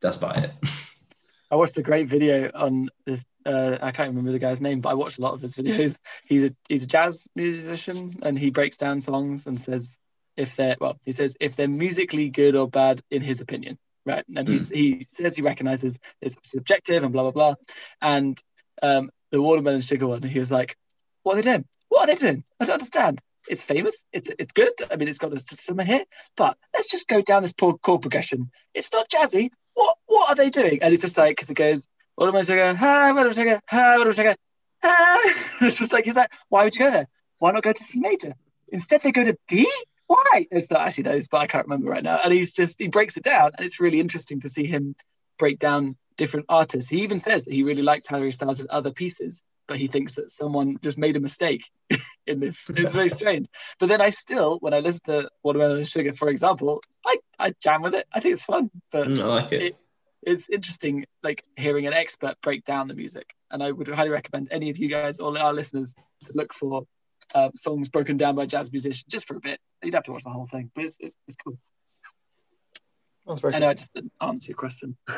that's 0.00 0.16
about 0.16 0.38
it. 0.38 0.52
I 1.50 1.56
watched 1.56 1.76
a 1.76 1.82
great 1.82 2.08
video 2.08 2.50
on 2.54 2.88
this. 3.04 3.24
Uh, 3.44 3.78
I 3.80 3.90
can't 3.90 4.08
remember 4.08 4.32
the 4.32 4.38
guy's 4.38 4.60
name, 4.60 4.80
but 4.80 4.90
I 4.90 4.94
watched 4.94 5.18
a 5.18 5.22
lot 5.22 5.34
of 5.34 5.40
his 5.40 5.54
videos. 5.54 5.96
He's 6.26 6.44
a 6.44 6.50
he's 6.68 6.84
a 6.84 6.86
jazz 6.86 7.26
musician, 7.34 8.18
and 8.22 8.38
he 8.38 8.50
breaks 8.50 8.76
down 8.76 9.00
songs 9.00 9.46
and 9.46 9.58
says 9.58 9.98
if 10.36 10.56
they're 10.56 10.76
well, 10.80 10.98
he 11.04 11.12
says 11.12 11.36
if 11.40 11.56
they're 11.56 11.68
musically 11.68 12.28
good 12.28 12.54
or 12.54 12.68
bad 12.68 13.02
in 13.10 13.22
his 13.22 13.40
opinion, 13.40 13.78
right? 14.04 14.24
And 14.34 14.46
he's, 14.48 14.68
he 14.68 15.06
says 15.08 15.36
he 15.36 15.42
recognizes 15.42 15.98
it's 16.20 16.36
subjective 16.42 17.02
and 17.02 17.12
blah 17.12 17.22
blah 17.22 17.30
blah. 17.32 17.54
And 18.00 18.38
um, 18.82 19.10
the 19.30 19.42
watermelon 19.42 19.80
sugar 19.80 20.06
one, 20.06 20.22
he 20.22 20.38
was 20.38 20.50
like, 20.50 20.76
"What 21.22 21.34
are 21.34 21.42
they 21.42 21.50
doing? 21.50 21.64
What 21.88 22.02
are 22.02 22.06
they 22.06 22.14
doing? 22.14 22.44
I 22.60 22.64
don't 22.64 22.74
understand. 22.74 23.20
it's 23.48 23.64
famous, 23.64 24.04
it's 24.12 24.30
it's 24.38 24.52
good. 24.52 24.72
I 24.90 24.96
mean, 24.96 25.08
it's 25.08 25.18
got 25.18 25.32
a 25.32 25.38
summer 25.38 25.84
hit, 25.84 26.08
but 26.36 26.56
let's 26.74 26.88
just 26.88 27.08
go 27.08 27.22
down 27.22 27.42
this 27.42 27.52
poor 27.52 27.76
chord 27.78 28.02
progression. 28.02 28.50
It's 28.74 28.92
not 28.92 29.08
jazzy. 29.08 29.50
What 29.74 29.96
what 30.06 30.30
are 30.30 30.36
they 30.36 30.50
doing? 30.50 30.78
And 30.82 30.92
it's 30.92 31.02
just 31.02 31.16
like 31.16 31.36
because 31.36 31.50
it 31.50 31.54
goes, 31.54 31.86
what 32.20 32.28
am 32.28 32.36
I 32.36 32.42
doing? 32.42 32.76
Ha, 32.76 33.12
what 33.14 33.24
am 33.24 33.30
I 33.30 33.32
doing? 33.32 33.58
Ha, 33.66 33.96
what 33.96 34.06
am 34.06 34.12
I 34.12 34.14
doing? 34.14 34.36
Ha. 34.82 35.20
It's 35.62 35.76
just 35.76 35.90
like 35.90 36.04
he's 36.04 36.16
like, 36.16 36.30
why 36.50 36.64
would 36.64 36.74
you 36.74 36.80
go 36.84 36.90
there? 36.90 37.06
Why 37.38 37.50
not 37.52 37.62
go 37.62 37.72
to 37.72 37.82
C 37.82 37.98
major? 37.98 38.34
Instead, 38.68 39.00
they 39.00 39.10
go 39.10 39.24
to 39.24 39.34
D. 39.48 39.66
Why? 40.06 40.46
It's 40.50 40.70
not 40.70 40.82
actually 40.82 41.04
knows, 41.04 41.28
but 41.28 41.38
I 41.38 41.46
can't 41.46 41.66
remember 41.66 41.90
right 41.90 42.02
now. 42.04 42.20
And 42.22 42.34
he's 42.34 42.52
just 42.52 42.78
he 42.78 42.88
breaks 42.88 43.16
it 43.16 43.22
down, 43.24 43.52
and 43.56 43.64
it's 43.66 43.80
really 43.80 44.00
interesting 44.00 44.38
to 44.42 44.50
see 44.50 44.66
him 44.66 44.94
break 45.38 45.58
down 45.58 45.96
different 46.18 46.44
artists. 46.50 46.90
He 46.90 47.02
even 47.02 47.18
says 47.18 47.44
that 47.44 47.54
he 47.54 47.62
really 47.62 47.80
likes 47.80 48.06
Harry 48.08 48.32
Styles' 48.32 48.60
other 48.68 48.90
pieces, 48.90 49.42
but 49.66 49.78
he 49.78 49.86
thinks 49.86 50.14
that 50.16 50.30
someone 50.30 50.76
just 50.82 50.98
made 50.98 51.16
a 51.16 51.20
mistake 51.20 51.62
in 52.26 52.40
this. 52.40 52.68
It's 52.68 52.92
very 52.92 53.08
strange. 53.08 53.46
But 53.78 53.88
then 53.88 54.02
I 54.02 54.10
still, 54.10 54.58
when 54.60 54.74
I 54.74 54.80
listen 54.80 55.00
to 55.06 55.30
Watermelon 55.42 55.84
Sugar, 55.84 56.12
for 56.12 56.28
example, 56.28 56.82
I, 57.06 57.16
I 57.38 57.54
jam 57.62 57.80
with 57.80 57.94
it. 57.94 58.06
I 58.12 58.20
think 58.20 58.34
it's 58.34 58.44
fun. 58.44 58.70
But 58.92 59.08
Mm, 59.08 59.20
I 59.22 59.26
like 59.26 59.52
it. 59.52 59.62
it- 59.62 59.76
it's 60.22 60.48
interesting, 60.50 61.06
like 61.22 61.44
hearing 61.56 61.86
an 61.86 61.92
expert 61.92 62.36
break 62.42 62.64
down 62.64 62.88
the 62.88 62.94
music. 62.94 63.34
And 63.50 63.62
I 63.62 63.70
would 63.72 63.88
highly 63.88 64.10
recommend 64.10 64.48
any 64.50 64.70
of 64.70 64.78
you 64.78 64.88
guys, 64.88 65.18
all 65.18 65.36
our 65.36 65.52
listeners, 65.52 65.94
to 66.26 66.32
look 66.34 66.52
for 66.52 66.82
uh, 67.34 67.50
songs 67.54 67.88
broken 67.88 68.16
down 68.16 68.34
by 68.34 68.46
jazz 68.46 68.70
musicians 68.70 69.04
just 69.04 69.26
for 69.26 69.36
a 69.36 69.40
bit. 69.40 69.60
You'd 69.82 69.94
have 69.94 70.04
to 70.04 70.12
watch 70.12 70.24
the 70.24 70.30
whole 70.30 70.46
thing, 70.46 70.70
but 70.74 70.84
it's, 70.84 70.96
it's, 71.00 71.16
it's 71.26 71.36
cool. 71.42 71.56
That's 73.26 73.40
very 73.40 73.52
I 73.54 73.58
cool. 73.58 73.60
know 73.60 73.70
I 73.70 73.74
just 73.74 73.92
didn't 73.94 74.12
answer 74.20 74.48
your 74.50 74.56
question. 74.56 74.96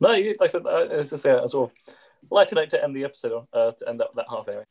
No, 0.00 0.12
you, 0.12 0.30
like 0.40 0.48
I 0.50 0.52
said, 0.52 0.66
uh, 0.66 0.88
it's 0.90 1.10
just 1.10 1.24
yeah, 1.24 1.44
a 1.44 1.48
sort 1.48 1.70
of 1.70 1.94
lighter 2.28 2.56
note 2.56 2.68
to 2.70 2.82
end 2.82 2.96
the 2.96 3.04
episode 3.04 3.32
on, 3.32 3.46
uh, 3.52 3.70
to 3.70 3.88
end 3.88 4.00
that, 4.00 4.08
that 4.16 4.26
half 4.28 4.48
anyway. 4.48 4.64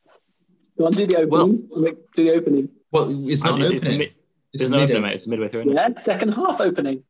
Go 0.77 0.85
on, 0.85 0.91
do 0.91 1.07
the 1.07 1.15
opening. 1.17 1.69
Make- 1.75 2.11
do 2.11 2.23
the 2.25 2.31
opening. 2.33 2.69
Well, 2.91 3.07
it's 3.29 3.41
not 3.43 3.59
It's- 3.61 3.69
an 3.69 3.73
it's 3.75 3.81
the 3.83 3.87
opening. 3.89 3.99
mid- 3.99 4.13
It's 4.51 4.61
There's 4.61 4.71
no 4.71 4.79
opening, 4.81 5.01
mate. 5.01 5.13
It's 5.15 5.25
midway 5.27 5.47
through. 5.47 5.73
Yeah, 5.73 5.93
second 5.95 6.33
half 6.33 6.59
opening. 6.59 7.03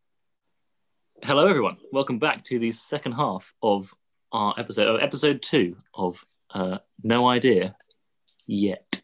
Hello, 1.25 1.47
everyone. 1.47 1.77
Welcome 1.93 2.19
back 2.19 2.43
to 2.43 2.59
the 2.59 2.71
second 2.71 3.13
half 3.13 3.53
of 3.63 3.93
our 4.33 4.53
episode, 4.57 4.93
of 4.93 5.01
episode 5.01 5.41
two 5.41 5.77
of 5.93 6.25
uh, 6.53 6.79
No 7.01 7.29
Idea 7.29 7.77
Yet. 8.45 9.01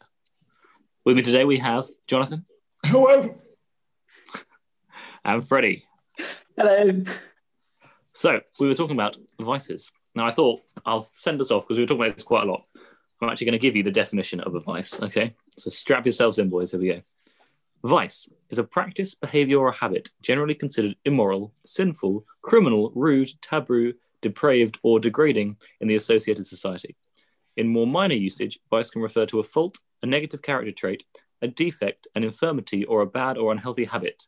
With 1.02 1.16
me 1.16 1.22
today, 1.22 1.46
we 1.46 1.56
have 1.60 1.86
Jonathan 2.06 2.44
Hello. 2.84 3.34
and 5.24 5.48
Freddie. 5.48 5.86
Hello. 6.58 7.04
So, 8.12 8.40
we 8.60 8.66
were 8.66 8.74
talking 8.74 8.96
about 8.96 9.16
vices. 9.40 9.90
Now, 10.14 10.26
I 10.26 10.32
thought 10.32 10.60
I'll 10.84 11.00
send 11.00 11.40
us 11.40 11.50
off 11.50 11.66
because 11.66 11.78
we 11.78 11.84
were 11.84 11.88
talking 11.88 12.04
about 12.04 12.16
this 12.18 12.24
quite 12.24 12.46
a 12.46 12.50
lot. 12.50 12.66
I'm 13.22 13.30
actually 13.30 13.46
going 13.46 13.58
to 13.58 13.66
give 13.66 13.76
you 13.76 13.82
the 13.82 13.90
definition 13.90 14.40
of 14.40 14.54
a 14.54 14.60
vice, 14.60 15.00
okay? 15.00 15.34
So, 15.56 15.70
strap 15.70 16.04
yourselves 16.04 16.38
in, 16.38 16.50
boys. 16.50 16.72
Here 16.72 16.80
we 16.80 16.88
go. 16.88 17.00
Vice 17.84 18.28
is 18.50 18.58
a 18.58 18.64
practice, 18.64 19.14
behavior, 19.14 19.58
or 19.58 19.72
habit 19.72 20.10
generally 20.20 20.54
considered 20.54 20.96
immoral, 21.04 21.52
sinful, 21.64 22.24
criminal, 22.42 22.92
rude, 22.94 23.30
taboo, 23.40 23.94
depraved, 24.20 24.78
or 24.82 25.00
degrading 25.00 25.56
in 25.80 25.88
the 25.88 25.94
associated 25.94 26.46
society. 26.46 26.94
In 27.56 27.68
more 27.68 27.86
minor 27.86 28.14
usage, 28.14 28.58
vice 28.70 28.90
can 28.90 29.02
refer 29.02 29.26
to 29.26 29.40
a 29.40 29.44
fault, 29.44 29.78
a 30.02 30.06
negative 30.06 30.42
character 30.42 30.72
trait, 30.72 31.04
a 31.42 31.48
defect, 31.48 32.06
an 32.14 32.22
infirmity, 32.22 32.84
or 32.84 33.00
a 33.00 33.06
bad 33.06 33.38
or 33.38 33.50
unhealthy 33.50 33.84
habit. 33.84 34.24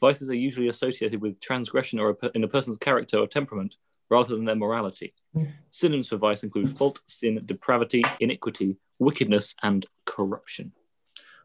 Vices 0.00 0.30
are 0.30 0.34
usually 0.34 0.68
associated 0.68 1.20
with 1.20 1.40
transgression 1.40 1.98
or 1.98 2.16
a, 2.22 2.30
in 2.34 2.44
a 2.44 2.48
person's 2.48 2.78
character 2.78 3.18
or 3.18 3.26
temperament 3.26 3.76
rather 4.08 4.34
than 4.34 4.44
their 4.44 4.54
morality. 4.54 5.14
Mm. 5.34 5.48
Synonyms 5.70 6.08
for 6.08 6.16
vice 6.16 6.44
include 6.44 6.70
fault, 6.70 7.00
sin, 7.06 7.42
depravity, 7.44 8.02
iniquity, 8.20 8.76
wickedness, 8.98 9.54
and 9.62 9.84
corruption. 10.04 10.72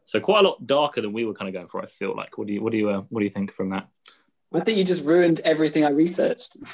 So 0.04 0.20
quite 0.20 0.44
a 0.44 0.48
lot 0.48 0.66
darker 0.66 1.00
than 1.00 1.12
we 1.12 1.24
were 1.24 1.34
kind 1.34 1.48
of 1.48 1.54
going 1.54 1.68
for. 1.68 1.82
I 1.82 1.86
feel 1.86 2.14
like. 2.16 2.36
What 2.38 2.46
do 2.46 2.52
you 2.54 2.62
what 2.62 2.72
do 2.72 2.78
you 2.78 2.90
uh, 2.90 3.02
what 3.08 3.20
do 3.20 3.24
you 3.24 3.30
think 3.30 3.52
from 3.52 3.70
that? 3.70 3.88
I 4.54 4.60
think 4.60 4.76
you 4.76 4.84
just 4.84 5.04
ruined 5.04 5.40
everything 5.44 5.84
I 5.84 5.90
researched. 5.90 6.56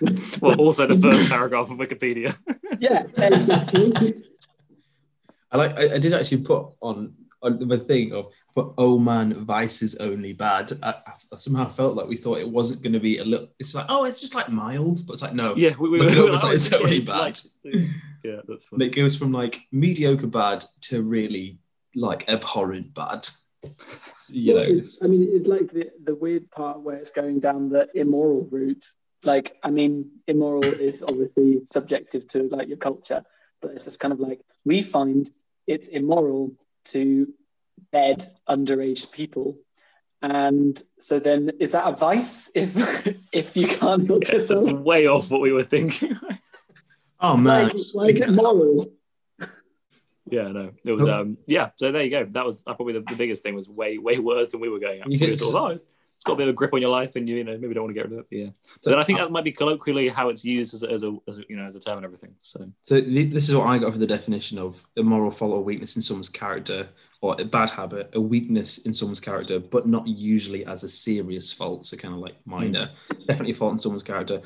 Well, 0.40 0.58
also 0.60 0.86
the 0.86 0.96
first 0.96 1.28
paragraph 1.30 1.70
of 1.70 1.78
Wikipedia. 1.78 2.36
Yeah, 2.80 3.04
exactly. 3.16 4.22
I 5.52 5.56
like. 5.56 5.78
I, 5.78 5.94
I 5.94 5.98
did 5.98 6.12
actually 6.12 6.42
put 6.42 6.66
on 6.80 7.14
on 7.42 7.58
the 7.68 7.78
thing 7.78 8.12
of, 8.12 8.32
but 8.54 8.72
oh 8.78 8.98
man, 8.98 9.34
Vice 9.44 9.82
is 9.82 9.96
only 9.96 10.32
bad. 10.32 10.72
I, 10.82 10.94
I 11.32 11.36
somehow 11.36 11.66
felt 11.66 11.94
like 11.96 12.06
we 12.08 12.16
thought 12.16 12.38
it 12.38 12.48
wasn't 12.48 12.82
going 12.82 12.92
to 12.94 13.00
be 13.00 13.18
a 13.18 13.24
little. 13.24 13.48
It's 13.58 13.74
like, 13.74 13.86
oh, 13.88 14.04
it's 14.04 14.20
just 14.20 14.34
like 14.34 14.48
mild, 14.48 15.00
but 15.06 15.12
it's 15.14 15.22
like 15.22 15.34
no. 15.34 15.54
yeah, 15.56 15.74
we, 15.78 15.88
we, 15.90 15.98
Look 15.98 16.10
we, 16.10 16.20
we- 16.20 16.30
it's 16.30 16.42
I 16.42 16.46
like, 16.46 16.52
was 16.52 16.66
it's 16.66 16.74
only 16.74 16.96
thinking, 17.00 17.14
like, 17.14 17.36
yeah, 18.24 18.36
that's 18.48 18.48
And 18.48 18.62
funny. 18.80 18.86
it 18.86 18.94
goes 18.94 19.16
from 19.16 19.32
like 19.32 19.60
mediocre 19.72 20.26
bad 20.28 20.64
to 20.82 21.02
really 21.02 21.58
like 21.94 22.28
abhorrent 22.28 22.94
bad. 22.94 23.28
You 24.30 24.54
know, 24.54 24.60
it's- 24.62 24.98
I 25.02 25.06
mean, 25.06 25.28
it's 25.30 25.46
like 25.46 25.72
the, 25.72 25.90
the 26.02 26.14
weird 26.14 26.50
part 26.50 26.80
where 26.80 26.96
it's 26.96 27.10
going 27.10 27.40
down 27.40 27.68
the 27.70 27.88
immoral 27.94 28.48
route. 28.50 28.84
Like, 29.24 29.56
I 29.62 29.70
mean, 29.70 30.10
immoral 30.26 30.64
is 30.88 31.02
obviously 31.02 31.62
subjective 31.70 32.26
to 32.28 32.44
like 32.48 32.68
your 32.68 32.76
culture, 32.78 33.22
but 33.60 33.72
it's 33.72 33.84
just 33.84 34.00
kind 34.00 34.12
of 34.12 34.20
like 34.20 34.40
we 34.64 34.82
find 34.82 35.30
it's 35.66 35.88
immoral 35.88 36.54
to 36.86 37.32
bed 37.92 38.24
underage 38.48 39.12
people. 39.12 39.58
And 40.20 40.80
so 40.98 41.18
then 41.18 41.52
is 41.60 41.72
that 41.72 41.86
a 41.86 41.96
vice 41.96 42.50
if 42.54 42.72
if 43.32 43.56
you 43.56 43.66
can't 43.68 44.06
help 44.06 44.26
Yeah, 44.28 44.34
yourself? 44.34 44.70
way 44.72 45.06
off 45.06 45.30
what 45.30 45.40
we 45.40 45.52
were 45.52 45.64
thinking. 45.64 46.16
oh 47.20 47.36
man, 47.36 47.68
Like, 47.68 47.76
why 47.92 48.06
is 48.06 48.20
it 48.20 48.30
morals? 48.30 48.86
Yeah, 50.32 50.48
no, 50.48 50.72
it 50.82 50.94
was. 50.94 51.06
Um, 51.06 51.36
yeah, 51.46 51.70
so 51.76 51.92
there 51.92 52.02
you 52.02 52.10
go. 52.10 52.24
That 52.24 52.46
was 52.46 52.62
uh, 52.66 52.72
probably 52.72 52.94
the, 52.94 53.00
the 53.00 53.14
biggest 53.14 53.42
thing. 53.42 53.54
Was 53.54 53.68
way 53.68 53.98
way 53.98 54.18
worse 54.18 54.50
than 54.50 54.60
we 54.60 54.70
were 54.70 54.78
going. 54.78 55.02
At. 55.02 55.06
You 55.06 55.10
We 55.12 55.18
could 55.18 55.30
were 55.30 55.36
sort 55.36 55.72
of, 55.72 55.78
oh, 55.78 55.92
it's 56.22 56.24
got 56.24 56.32
a 56.32 56.36
bit 56.36 56.48
of 56.48 56.54
a 56.54 56.56
grip 56.56 56.72
on 56.72 56.80
your 56.80 56.90
life, 56.90 57.16
and 57.16 57.28
you, 57.28 57.36
you 57.36 57.44
know 57.44 57.58
maybe 57.58 57.74
don't 57.74 57.84
want 57.84 57.94
to 57.94 58.00
get 58.00 58.08
rid 58.08 58.18
of 58.18 58.24
it. 58.30 58.34
Yeah. 58.34 58.50
So 58.80 58.88
then 58.88 58.98
I 58.98 59.04
think 59.04 59.18
that 59.18 59.30
might 59.30 59.44
be 59.44 59.52
colloquially 59.52 60.08
how 60.08 60.30
it's 60.30 60.42
used 60.42 60.72
as 60.72 60.82
a, 60.82 60.90
as 60.90 61.02
a, 61.02 61.14
as 61.28 61.36
a 61.36 61.42
you 61.50 61.56
know 61.56 61.64
as 61.64 61.74
a 61.74 61.80
term 61.80 61.98
and 61.98 62.06
everything. 62.06 62.34
So 62.40 62.66
So 62.80 62.98
th- 62.98 63.30
this 63.30 63.50
is 63.50 63.54
what 63.54 63.66
I 63.66 63.76
got 63.76 63.92
for 63.92 63.98
the 63.98 64.06
definition 64.06 64.58
of 64.58 64.82
a 64.96 65.02
moral 65.02 65.30
fault 65.30 65.52
or 65.52 65.62
weakness 65.62 65.96
in 65.96 66.02
someone's 66.02 66.30
character, 66.30 66.88
or 67.20 67.36
a 67.38 67.44
bad 67.44 67.68
habit, 67.68 68.08
a 68.14 68.20
weakness 68.20 68.86
in 68.86 68.94
someone's 68.94 69.20
character, 69.20 69.58
but 69.58 69.86
not 69.86 70.08
usually 70.08 70.64
as 70.64 70.82
a 70.82 70.88
serious 70.88 71.52
fault. 71.52 71.84
So 71.84 71.98
kind 71.98 72.14
of 72.14 72.20
like 72.20 72.36
minor, 72.46 72.88
definitely 73.26 73.52
fault 73.52 73.74
in 73.74 73.78
someone's 73.78 74.02
character. 74.02 74.40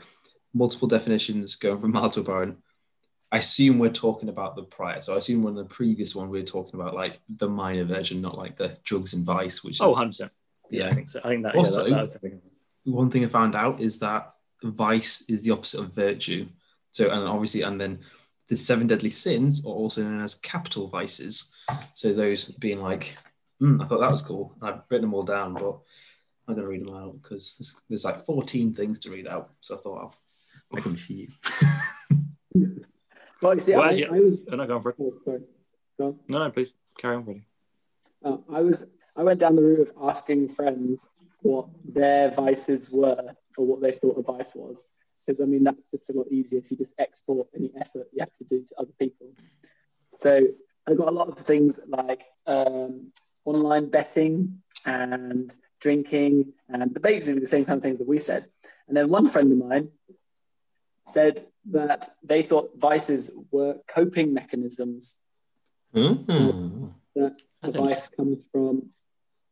Multiple 0.52 0.88
definitions 0.88 1.54
going 1.54 1.78
from 1.78 1.92
mild 1.92 2.14
to 2.14 2.20
apparent. 2.20 2.58
I 3.36 3.40
assume 3.40 3.78
we're 3.78 3.90
talking 3.90 4.30
about 4.30 4.56
the 4.56 4.62
prior. 4.62 5.02
So 5.02 5.12
I 5.12 5.18
assume 5.18 5.42
when 5.42 5.54
the 5.54 5.66
previous 5.66 6.16
one 6.16 6.30
we 6.30 6.40
are 6.40 6.44
talking 6.44 6.80
about 6.80 6.94
like 6.94 7.18
the 7.28 7.46
minor 7.46 7.84
version, 7.84 8.22
not 8.22 8.38
like 8.38 8.56
the 8.56 8.78
drugs 8.82 9.12
and 9.12 9.26
vice, 9.26 9.62
which 9.62 9.78
oh, 9.82 9.90
is 9.90 9.96
100 9.96 10.08
percent. 10.08 10.32
Yeah, 10.70 10.84
Yeah. 10.84 10.90
I 10.90 10.94
think 10.94 11.08
so. 11.10 11.20
I 11.22 11.28
think 11.28 11.42
that. 11.42 11.54
Also- 11.54 11.84
yeah, 11.84 12.04
that, 12.04 12.22
that 12.22 12.40
one 12.84 13.10
thing 13.10 13.24
I 13.26 13.28
found 13.28 13.54
out 13.54 13.78
is 13.78 13.98
that 13.98 14.32
vice 14.62 15.28
is 15.28 15.44
the 15.44 15.50
opposite 15.50 15.80
of 15.80 15.94
virtue. 15.94 16.46
So, 16.88 17.10
and 17.10 17.28
obviously, 17.28 17.60
and 17.60 17.78
then 17.78 17.98
the 18.48 18.56
seven 18.56 18.86
deadly 18.86 19.10
sins 19.10 19.66
are 19.66 19.68
also 19.68 20.02
known 20.02 20.22
as 20.22 20.36
capital 20.36 20.88
vices. 20.88 21.54
So, 21.92 22.14
those 22.14 22.46
being 22.46 22.80
like, 22.80 23.18
hmm, 23.60 23.82
I 23.82 23.84
thought 23.84 24.00
that 24.00 24.10
was 24.10 24.22
cool. 24.22 24.56
I've 24.62 24.80
written 24.88 25.10
them 25.10 25.14
all 25.14 25.24
down, 25.24 25.52
but 25.52 25.78
I'm 26.48 26.54
going 26.54 26.60
to 26.60 26.66
read 26.68 26.86
them 26.86 26.96
out 26.96 27.20
because 27.20 27.56
there's, 27.58 27.82
there's 27.90 28.04
like 28.06 28.24
14 28.24 28.72
things 28.72 28.98
to 29.00 29.10
read 29.10 29.26
out. 29.26 29.50
So, 29.60 29.74
I 29.74 29.78
thought 29.78 30.00
I'll 30.00 30.14
make 30.72 30.84
them 30.84 30.96
for 30.96 31.12
you. 31.12 31.28
Well, 33.42 33.54
you 33.54 33.60
see, 33.60 33.72
Well, 33.74 33.82
I, 33.82 33.88
actually- 33.88 34.04
I 34.06 34.20
was. 34.20 34.38
Oh, 34.50 34.56
no, 34.56 34.66
go 34.66 34.76
on 34.76 34.82
for 34.82 34.90
it. 34.90 34.96
Oh, 35.00 35.14
sorry. 35.24 35.40
Go 35.98 36.06
on. 36.06 36.18
No, 36.28 36.38
no, 36.38 36.50
please 36.50 36.72
carry 36.98 37.16
on, 37.16 37.24
Freddie. 37.24 37.46
Uh, 38.24 38.38
I 38.52 38.60
was 38.60 38.84
I 39.14 39.22
went 39.22 39.40
down 39.40 39.56
the 39.56 39.62
route 39.62 39.88
of 39.88 40.08
asking 40.08 40.48
friends 40.50 41.06
what 41.42 41.68
their 41.84 42.30
vices 42.30 42.90
were 42.90 43.34
or 43.56 43.66
what 43.66 43.80
they 43.80 43.92
thought 43.92 44.18
a 44.18 44.22
vice 44.22 44.52
was. 44.54 44.86
Because 45.26 45.40
I 45.40 45.44
mean 45.44 45.64
that's 45.64 45.90
just 45.90 46.08
a 46.10 46.12
lot 46.12 46.26
easier 46.30 46.58
if 46.58 46.70
you 46.70 46.76
just 46.76 46.94
export 46.98 47.48
any 47.54 47.70
effort 47.80 48.08
you 48.12 48.20
have 48.20 48.32
to 48.34 48.44
do 48.44 48.64
to 48.64 48.74
other 48.78 48.92
people. 48.98 49.28
So 50.16 50.40
I 50.88 50.94
got 50.94 51.08
a 51.08 51.10
lot 51.10 51.28
of 51.28 51.38
things 51.38 51.80
like 51.88 52.22
um, 52.46 53.12
online 53.44 53.90
betting 53.90 54.62
and 54.84 55.54
drinking 55.80 56.52
and 56.68 56.94
basically 57.02 57.40
the 57.40 57.46
same 57.46 57.64
kind 57.64 57.78
of 57.78 57.82
things 57.82 57.98
that 57.98 58.08
we 58.08 58.18
said. 58.18 58.46
And 58.88 58.96
then 58.96 59.08
one 59.08 59.28
friend 59.28 59.50
of 59.52 59.58
mine 59.58 59.88
said 61.06 61.44
that 61.70 62.08
they 62.22 62.42
thought 62.42 62.70
vices 62.76 63.30
were 63.50 63.76
coping 63.88 64.32
mechanisms 64.32 65.18
Hmm. 65.94 66.88
that 67.14 67.36
That's 67.62 67.74
advice 67.74 68.08
comes 68.08 68.38
from, 68.52 68.90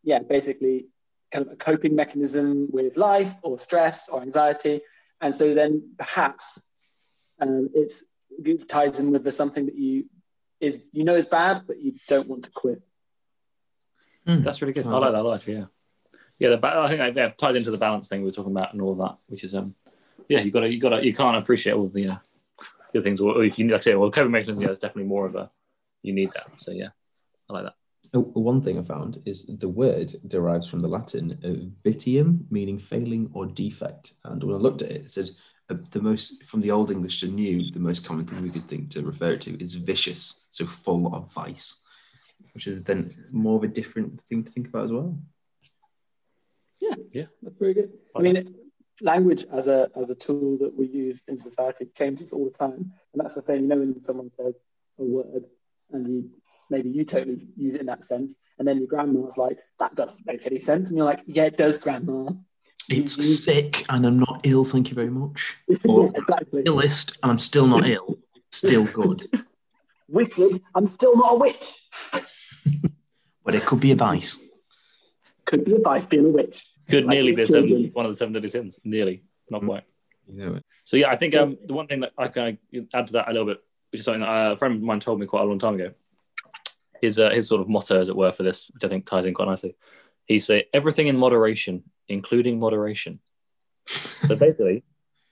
yeah, 0.03 0.19
basically 0.19 0.89
kind 1.33 1.47
of 1.47 1.53
a 1.53 1.57
coping 1.57 1.97
mechanism 1.97 2.69
with 2.71 2.97
life 2.99 3.35
or 3.43 3.59
stress 3.59 4.09
or 4.11 4.21
anxiety. 4.21 4.83
And 5.23 5.35
so 5.35 5.55
then 5.55 5.95
perhaps 5.97 6.65
um, 7.41 7.71
it's 7.75 8.05
it 8.45 8.69
ties 8.69 9.01
in 9.01 9.11
with 9.11 9.25
the 9.25 9.33
something 9.33 9.67
that 9.67 9.77
you 9.77 10.05
is 10.61 10.87
you 10.93 11.05
know 11.05 11.17
is 11.17 11.27
bad, 11.27 11.63
but 11.67 11.81
you 11.81 11.93
don't 12.09 12.29
want 12.29 12.45
to 12.45 12.51
quit. 12.51 12.83
Hmm. 14.27 14.43
That's 14.43 14.61
really 14.61 14.75
good. 14.75 14.87
I 14.87 14.99
like 14.99 15.13
that 15.13 15.25
life. 15.25 15.49
Yeah, 15.49 15.67
yeah. 16.39 16.51
The, 16.51 16.57
ba- 16.59 16.77
I 16.77 16.89
think 16.89 17.01
that 17.01 17.17
yeah, 17.17 17.29
ties 17.29 17.57
into 17.57 17.71
the 17.71 17.79
balance 17.79 18.09
thing 18.09 18.21
we 18.21 18.27
were 18.27 18.33
talking 18.33 18.53
about 18.53 18.73
and 18.73 18.83
all 18.83 18.93
of 18.93 18.99
that, 18.99 19.17
which 19.29 19.45
is 19.45 19.55
um, 19.55 19.75
yeah, 20.29 20.41
you 20.41 20.51
got 20.51 20.61
to 20.61 20.69
you 20.69 20.81
got 20.81 20.91
to 20.91 21.05
you 21.05 21.15
can't 21.15 21.37
appreciate 21.37 21.75
all 21.75 21.89
the 21.89 22.09
uh, 22.09 22.17
good 22.93 23.05
things. 23.05 23.21
Or 23.21 23.45
if 23.45 23.59
you 23.59 23.69
like 23.69 23.79
I 23.79 23.81
say, 23.81 23.95
well, 23.95 24.11
coping 24.11 24.33
mechanisms, 24.33 24.63
yeah, 24.63 24.71
it's 24.71 24.81
definitely 24.81 25.09
more 25.09 25.27
of 25.27 25.35
a 25.35 25.51
you 26.03 26.13
need 26.13 26.31
that. 26.35 26.49
So 26.57 26.73
yeah, 26.73 26.89
I 27.49 27.53
like 27.53 27.65
that. 27.65 27.75
Oh, 28.13 28.21
one 28.35 28.63
thing 28.63 28.79
I 28.79 28.83
found 28.83 29.23
is 29.25 29.47
the 29.47 29.69
word 29.69 30.15
derives 30.29 30.69
from 30.69 30.81
the 30.81 30.89
Latin 30.89 31.39
uh, 31.43 31.89
vitium, 31.89 32.45
meaning 32.51 32.79
failing 32.79 33.31
or 33.33 33.47
defect. 33.47 34.13
And 34.25 34.43
when 34.45 34.55
I 34.55 34.59
looked 34.59 34.83
at 34.83 34.91
it, 34.91 35.03
it 35.07 35.11
said 35.11 35.31
uh, 35.71 35.77
the 35.91 36.01
most 36.01 36.45
from 36.45 36.61
the 36.61 36.71
Old 36.71 36.91
English 36.91 37.21
to 37.21 37.29
New, 37.29 37.73
the 37.73 37.81
most 37.81 38.07
common 38.07 38.27
thing 38.27 38.43
we 38.43 38.51
could 38.51 38.63
think 38.63 38.91
to 38.91 39.03
refer 39.03 39.33
it 39.33 39.41
to 39.43 39.61
is 39.61 39.75
vicious, 39.75 40.47
so 40.51 40.67
full 40.67 41.13
of 41.15 41.33
vice, 41.33 41.83
which 42.55 42.67
is 42.67 42.85
then 42.85 43.09
more 43.33 43.57
of 43.57 43.65
a 43.65 43.69
different 43.69 44.21
thing 44.23 44.43
to 44.43 44.51
think 44.51 44.69
about 44.69 44.85
as 44.85 44.93
well. 44.93 45.19
Yeah, 46.81 46.95
yeah, 47.13 47.27
that's 47.43 47.57
very 47.59 47.75
good. 47.75 47.91
I 48.15 48.21
mean, 48.21 48.55
language 49.03 49.45
as 49.53 49.69
a 49.69 49.91
as 49.97 50.11
a 50.11 50.15
tool 50.15 50.59
that 50.59 50.75
we 50.77 50.87
use 50.87 51.25
in 51.29 51.39
society 51.39 51.87
changes 51.97 52.33
all 52.33 52.45
the 52.45 52.51
time, 52.51 52.93
and 53.13 53.21
that's 53.21 53.35
the 53.35 53.43
thing. 53.43 53.63
You 53.63 53.69
know, 53.69 53.79
when 53.79 54.05
someone 54.05 54.31
says 54.37 54.55
a 54.99 55.05
word, 55.05 55.45
and 55.93 56.09
you 56.09 56.31
maybe 56.71 56.91
you 56.91 57.05
totally 57.05 57.47
use 57.57 57.75
it 57.75 57.81
in 57.81 57.87
that 57.87 58.05
sense, 58.05 58.41
and 58.59 58.67
then 58.67 58.79
your 58.79 58.87
grandma's 58.87 59.37
like, 59.37 59.59
"That 59.79 59.95
doesn't 59.95 60.27
make 60.27 60.47
any 60.47 60.61
sense," 60.61 60.91
and 60.91 60.97
you're 60.97 61.07
like, 61.07 61.23
"Yeah, 61.27 61.45
it 61.45 61.57
does, 61.57 61.79
grandma." 61.79 62.31
It's 62.89 63.45
sick, 63.45 63.85
and 63.89 64.07
I'm 64.07 64.19
not 64.19 64.41
ill. 64.45 64.65
Thank 64.65 64.91
you 64.91 64.95
very 64.95 65.11
much. 65.11 65.57
yeah, 65.69 65.77
Or 65.89 66.13
exactly. 66.15 66.65
illest, 66.65 67.17
and 67.23 67.33
I'm 67.33 67.39
still 67.39 67.67
not 67.67 67.87
ill. 67.87 68.19
Still 68.53 68.85
good, 68.85 69.27
Wicked. 70.09 70.61
I'm 70.75 70.87
still 70.87 71.17
not 71.17 71.33
a 71.33 71.37
witch. 71.37 71.89
but 73.45 73.55
it 73.55 73.63
could 73.63 73.81
be 73.81 73.93
a 73.93 73.97
vice. 73.97 74.39
Could 75.47 75.65
be 75.65 75.75
advice 75.75 76.07
being 76.07 76.27
a 76.27 76.29
witch. 76.29 76.67
Could 76.89 77.05
Like 77.07 77.15
nearly 77.15 77.31
to 77.33 77.37
be 77.37 77.45
seven, 77.45 77.91
one 77.93 78.07
of 78.07 78.13
the 78.13 78.17
seven 78.17 78.33
deadly 78.35 78.49
sins. 78.49 78.81
Nearly, 78.85 79.23
not 79.51 79.63
Mm. 79.63 79.67
quite. 79.67 79.85
You 80.27 80.37
know 80.39 80.55
it. 80.57 80.65
So 80.85 80.97
yeah, 80.97 81.11
I 81.11 81.17
think 81.17 81.35
um, 81.35 81.57
the 81.67 81.75
one 81.75 81.87
thing 81.87 82.01
that 82.01 82.13
I 82.19 82.29
can 82.29 82.59
add 82.93 83.07
to 83.09 83.13
that 83.15 83.29
a 83.29 83.33
little 83.33 83.47
bit, 83.47 83.63
which 83.91 84.01
is 84.01 84.05
something 84.05 84.21
that 84.21 84.29
uh, 84.29 84.53
a 84.53 84.57
friend 84.57 84.75
of 84.77 84.83
mine 84.83 85.01
told 85.01 85.21
me 85.21 85.27
quite 85.27 85.43
a 85.43 85.45
long 85.45 85.59
time 85.59 85.75
ago, 85.75 85.93
his 87.01 87.19
uh, 87.19 87.31
his 87.31 87.49
sort 87.49 87.61
of 87.61 87.69
motto, 87.69 88.01
as 88.01 88.09
it 88.09 88.17
were, 88.17 88.33
for 88.33 88.43
this, 88.43 88.71
which 88.75 88.85
I 88.85 88.89
think 88.89 89.07
ties 89.07 89.27
in 89.27 89.35
quite 89.35 89.49
nicely. 89.49 89.77
He 90.27 90.39
say 90.39 90.67
everything 90.73 91.09
in 91.09 91.17
moderation, 91.19 91.85
including 92.09 92.59
moderation. 92.59 93.21
So 93.87 94.37
basically, 94.45 94.83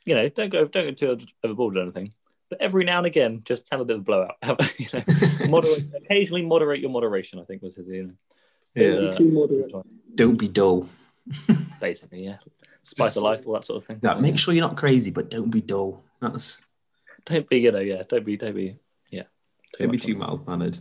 you 0.04 0.14
know, 0.14 0.28
don't 0.28 0.50
go 0.50 0.66
don't 0.66 0.96
go 0.98 1.16
too 1.16 1.26
overboard 1.42 1.76
or 1.76 1.82
anything, 1.82 2.12
but 2.50 2.60
every 2.60 2.84
now 2.84 2.98
and 2.98 3.06
again, 3.06 3.42
just 3.44 3.68
have 3.70 3.80
a 3.80 3.84
bit 3.84 3.96
of 3.96 4.02
a 4.02 4.04
blowout. 4.04 4.36
Have, 4.42 4.58
you 4.78 4.86
know, 4.92 5.02
moderate, 5.48 5.84
occasionally 5.96 6.42
moderate 6.42 6.80
your 6.80 6.90
moderation. 6.90 7.38
I 7.40 7.44
think 7.44 7.62
was 7.62 7.76
his, 7.76 7.88
you 7.88 8.02
know, 8.04 8.12
his, 8.74 8.96
Yeah. 8.96 9.02
uh, 9.76 9.82
Don't 10.14 10.38
be 10.38 10.48
dull. 10.48 10.86
basically, 11.80 12.24
yeah, 12.24 12.36
spice 12.82 13.16
of 13.16 13.22
life, 13.22 13.46
all 13.46 13.54
that 13.54 13.64
sort 13.64 13.82
of 13.82 13.86
thing. 13.86 14.00
Now, 14.02 14.14
So, 14.14 14.20
make 14.20 14.32
yeah. 14.32 14.36
sure 14.36 14.54
you're 14.54 14.66
not 14.66 14.76
crazy, 14.76 15.10
but 15.10 15.30
don't 15.30 15.50
be 15.50 15.60
dull. 15.60 16.02
That's 16.20 16.60
Don't 17.26 17.48
be, 17.48 17.58
you 17.58 17.72
know, 17.72 17.80
yeah, 17.80 18.02
don't 18.08 18.24
be, 18.24 18.36
don't 18.36 18.54
be, 18.54 18.76
yeah, 19.10 19.24
don't 19.78 19.90
be 19.90 19.98
too 19.98 20.16
mild 20.16 20.46
mannered. 20.46 20.78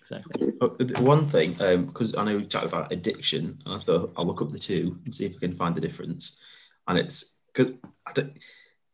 Exactly. 0.00 0.52
Oh, 0.60 0.76
One 1.02 1.28
thing, 1.28 1.60
um, 1.60 1.86
because 1.86 2.14
I 2.16 2.24
know 2.24 2.38
we 2.38 2.46
chatted 2.46 2.70
about 2.70 2.92
addiction, 2.92 3.60
and 3.66 3.74
I 3.74 3.78
thought 3.78 4.12
I'll 4.16 4.26
look 4.26 4.40
up 4.40 4.50
the 4.50 4.58
two 4.58 4.98
and 5.04 5.14
see 5.14 5.26
if 5.26 5.36
I 5.36 5.40
can 5.40 5.52
find 5.52 5.74
the 5.74 5.80
difference. 5.82 6.40
And 6.86 6.98
it's 6.98 7.38
because 7.52 7.74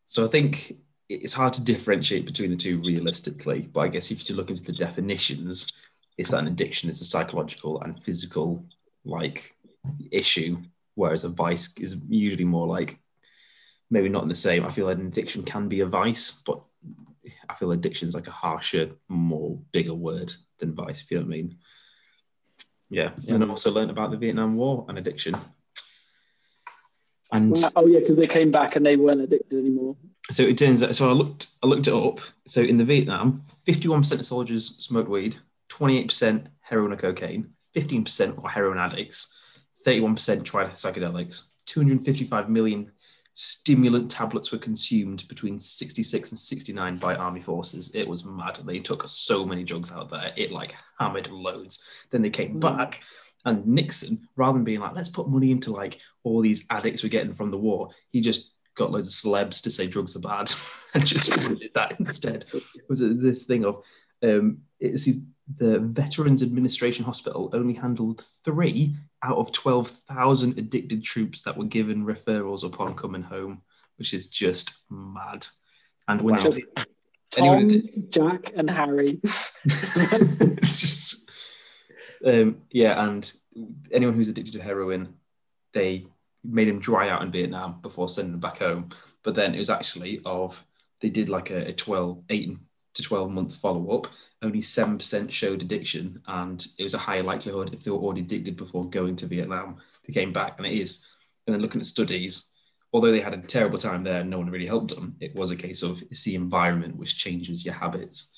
so 0.06 0.24
I 0.24 0.28
think 0.28 0.76
it's 1.08 1.32
hard 1.32 1.52
to 1.54 1.64
differentiate 1.64 2.26
between 2.26 2.50
the 2.50 2.56
two 2.56 2.80
realistically. 2.82 3.68
But 3.72 3.80
I 3.80 3.88
guess 3.88 4.10
if 4.10 4.28
you 4.28 4.34
look 4.34 4.50
into 4.50 4.64
the 4.64 4.72
definitions, 4.72 5.72
it's 6.18 6.30
that 6.30 6.40
an 6.40 6.48
addiction 6.48 6.88
is 6.88 7.00
a 7.00 7.04
psychological 7.04 7.80
and 7.82 8.02
physical 8.02 8.64
like 9.04 9.54
issue, 10.10 10.58
whereas 10.94 11.24
a 11.24 11.28
vice 11.28 11.76
is 11.78 11.96
usually 12.08 12.44
more 12.44 12.66
like 12.66 12.98
maybe 13.90 14.08
not 14.08 14.22
in 14.22 14.28
the 14.28 14.34
same. 14.34 14.64
I 14.64 14.70
feel 14.70 14.86
like 14.86 14.98
an 14.98 15.06
addiction 15.06 15.44
can 15.44 15.68
be 15.68 15.80
a 15.80 15.86
vice, 15.86 16.42
but 16.46 16.62
I 17.48 17.54
feel 17.54 17.72
addiction 17.72 18.08
is 18.08 18.14
like 18.14 18.26
a 18.26 18.32
harsher, 18.32 18.90
more 19.08 19.58
bigger 19.72 19.94
word 19.94 20.34
than 20.58 20.74
vice, 20.74 21.02
if 21.02 21.10
you 21.10 21.18
know 21.18 21.22
what 21.24 21.34
I 21.34 21.36
mean. 21.36 21.56
Yeah. 22.90 23.10
Yeah. 23.20 23.34
And 23.34 23.44
I 23.44 23.48
also 23.48 23.70
learned 23.70 23.90
about 23.90 24.10
the 24.10 24.16
Vietnam 24.16 24.56
War 24.56 24.84
and 24.88 24.98
addiction. 24.98 25.34
And 27.32 27.56
Oh 27.74 27.86
yeah, 27.86 28.00
because 28.00 28.16
they 28.16 28.26
came 28.26 28.50
back 28.50 28.76
and 28.76 28.84
they 28.84 28.96
weren't 28.96 29.20
addicted 29.20 29.58
anymore. 29.58 29.96
so 30.30 30.42
it 30.42 30.56
turns 30.56 30.84
out 30.84 30.94
so 30.94 31.08
I 31.08 31.12
looked 31.12 31.48
I 31.62 31.66
looked 31.66 31.88
it 31.88 31.94
up. 31.94 32.20
So 32.46 32.60
in 32.60 32.78
the 32.78 32.84
Vietnam, 32.84 33.42
51% 33.66 34.12
of 34.12 34.24
soldiers 34.24 34.76
smoked 34.84 35.08
weed, 35.08 35.36
28% 35.70 36.46
heroin 36.60 36.92
or 36.92 36.96
cocaine, 36.96 37.50
15% 37.74 38.40
were 38.40 38.48
heroin 38.48 38.78
addicts, 38.78 39.36
31% 39.84 40.44
tried 40.44 40.70
psychedelics, 40.70 41.50
255 41.66 42.48
million 42.48 42.90
stimulant 43.34 44.10
tablets 44.10 44.52
were 44.52 44.58
consumed 44.58 45.26
between 45.28 45.58
66 45.58 46.30
and 46.30 46.38
69 46.38 46.96
by 46.98 47.16
army 47.16 47.40
forces. 47.40 47.90
It 47.94 48.06
was 48.06 48.24
mad. 48.24 48.60
They 48.64 48.78
took 48.78 49.04
so 49.08 49.44
many 49.44 49.64
drugs 49.64 49.90
out 49.92 50.10
there. 50.10 50.32
It 50.36 50.52
like 50.52 50.74
hammered 50.98 51.30
loads. 51.30 52.06
Then 52.10 52.22
they 52.22 52.30
came 52.30 52.60
Wow. 52.60 52.76
back 52.76 53.00
and 53.46 53.66
Nixon, 53.66 54.26
rather 54.36 54.56
than 54.56 54.64
being 54.64 54.80
like, 54.80 54.94
let's 54.94 55.08
put 55.10 55.28
money 55.28 55.50
into 55.50 55.70
like 55.72 55.98
all 56.22 56.40
these 56.40 56.64
addicts 56.70 57.02
we're 57.02 57.10
getting 57.10 57.34
from 57.34 57.50
the 57.50 57.58
war, 57.58 57.90
he 58.10 58.20
just 58.20 58.54
got 58.74 58.90
loads 58.90 59.08
of 59.08 59.30
celebs 59.30 59.62
to 59.62 59.70
say 59.70 59.86
drugs 59.86 60.16
are 60.16 60.20
bad 60.20 60.50
and 60.94 61.04
just 61.06 61.32
did 61.58 61.70
that 61.74 61.98
instead. 62.00 62.44
It 62.54 62.84
was 62.88 63.00
this 63.00 63.44
thing 63.44 63.64
of 63.64 63.82
um, 64.22 64.58
it's 64.80 65.04
these- 65.04 65.26
the 65.56 65.78
Veterans 65.80 66.42
Administration 66.42 67.04
Hospital 67.04 67.50
only 67.52 67.74
handled 67.74 68.24
three 68.44 68.94
out 69.22 69.36
of 69.36 69.52
12,000 69.52 70.58
addicted 70.58 71.04
troops 71.04 71.42
that 71.42 71.56
were 71.56 71.64
given 71.64 72.04
referrals 72.04 72.64
upon 72.64 72.94
coming 72.94 73.22
home, 73.22 73.62
which 73.96 74.14
is 74.14 74.28
just 74.28 74.74
mad. 74.90 75.46
And 76.08 76.20
when 76.22 76.36
Wow. 76.36 76.50
it- 76.50 76.86
Tom, 77.30 77.44
Anyone 77.44 78.08
Jack, 78.10 78.52
and 78.54 78.70
Harry. 78.70 79.20
just 80.62 81.28
um, 82.24 82.62
yeah 82.70 83.04
and 83.04 83.32
anyone 83.92 84.14
who's 84.14 84.28
addicted 84.28 84.52
to 84.52 84.62
heroin 84.62 85.14
they 85.72 86.06
made 86.44 86.68
him 86.68 86.78
dry 86.78 87.08
out 87.08 87.22
in 87.22 87.30
vietnam 87.32 87.80
before 87.82 88.08
sending 88.08 88.34
him 88.34 88.40
back 88.40 88.58
home 88.58 88.88
but 89.22 89.34
then 89.34 89.54
it 89.54 89.58
was 89.58 89.70
actually 89.70 90.20
of 90.24 90.64
they 91.00 91.08
did 91.10 91.28
like 91.28 91.50
a, 91.50 91.68
a 91.68 91.72
12 91.72 92.22
8 92.30 92.58
to 92.94 93.02
12 93.02 93.30
month 93.30 93.56
follow-up 93.56 94.06
only 94.42 94.60
7% 94.60 95.30
showed 95.30 95.62
addiction 95.62 96.20
and 96.28 96.66
it 96.78 96.82
was 96.82 96.94
a 96.94 96.98
higher 96.98 97.22
likelihood 97.22 97.72
if 97.74 97.82
they 97.82 97.90
were 97.90 97.98
already 97.98 98.20
addicted 98.20 98.56
before 98.56 98.88
going 98.88 99.16
to 99.16 99.26
vietnam 99.26 99.76
they 100.06 100.12
came 100.12 100.32
back. 100.32 100.54
And 100.58 100.66
it 100.66 100.74
is. 100.74 101.06
And 101.46 101.54
then 101.54 101.62
looking 101.62 101.80
at 101.80 101.86
studies 101.86 102.50
although 102.92 103.10
they 103.10 103.20
had 103.20 103.34
a 103.34 103.38
terrible 103.38 103.78
time 103.78 104.04
there 104.04 104.22
no 104.24 104.38
one 104.38 104.50
really 104.50 104.66
helped 104.66 104.94
them 104.94 105.16
it 105.20 105.34
was 105.34 105.50
a 105.50 105.56
case 105.56 105.82
of 105.82 106.02
it's 106.10 106.24
the 106.24 106.34
environment 106.36 106.96
which 106.96 107.18
changes 107.18 107.64
your 107.64 107.74
habits 107.74 108.30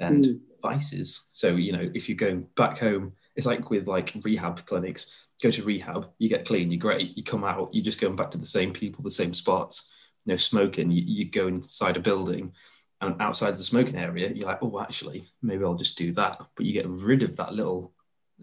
and 0.00 0.24
Mm. 0.24 0.40
vices. 0.62 1.30
So, 1.34 1.56
you 1.56 1.72
know, 1.72 1.90
if 1.94 2.08
you 2.08 2.14
go 2.14 2.36
back 2.56 2.78
home, 2.78 3.12
it's 3.36 3.46
like 3.46 3.70
with 3.70 3.86
like 3.86 4.14
rehab 4.24 4.64
clinics, 4.66 5.14
go 5.42 5.50
to 5.50 5.62
rehab, 5.62 6.08
you 6.18 6.28
get 6.28 6.46
clean, 6.46 6.70
you're 6.70 6.80
great, 6.80 7.16
you 7.16 7.22
come 7.22 7.44
out, 7.44 7.70
you're 7.72 7.84
just 7.84 8.00
going 8.00 8.16
back 8.16 8.30
to 8.32 8.38
the 8.38 8.46
same 8.46 8.72
people, 8.72 9.02
the 9.02 9.10
same 9.10 9.34
spots, 9.34 9.92
you 10.24 10.32
know, 10.32 10.36
smoking, 10.36 10.90
you, 10.90 11.02
you 11.06 11.24
go 11.30 11.46
inside 11.46 11.96
a 11.96 12.00
building 12.00 12.52
and 13.00 13.20
outside 13.20 13.52
the 13.52 13.64
smoking 13.64 13.96
area, 13.96 14.30
you're 14.30 14.46
like, 14.46 14.58
oh, 14.62 14.80
actually, 14.80 15.22
maybe 15.42 15.64
I'll 15.64 15.74
just 15.74 15.96
do 15.98 16.12
that. 16.14 16.40
But 16.56 16.66
you 16.66 16.72
get 16.72 16.88
rid 16.88 17.22
of 17.22 17.36
that 17.36 17.54
little 17.54 17.92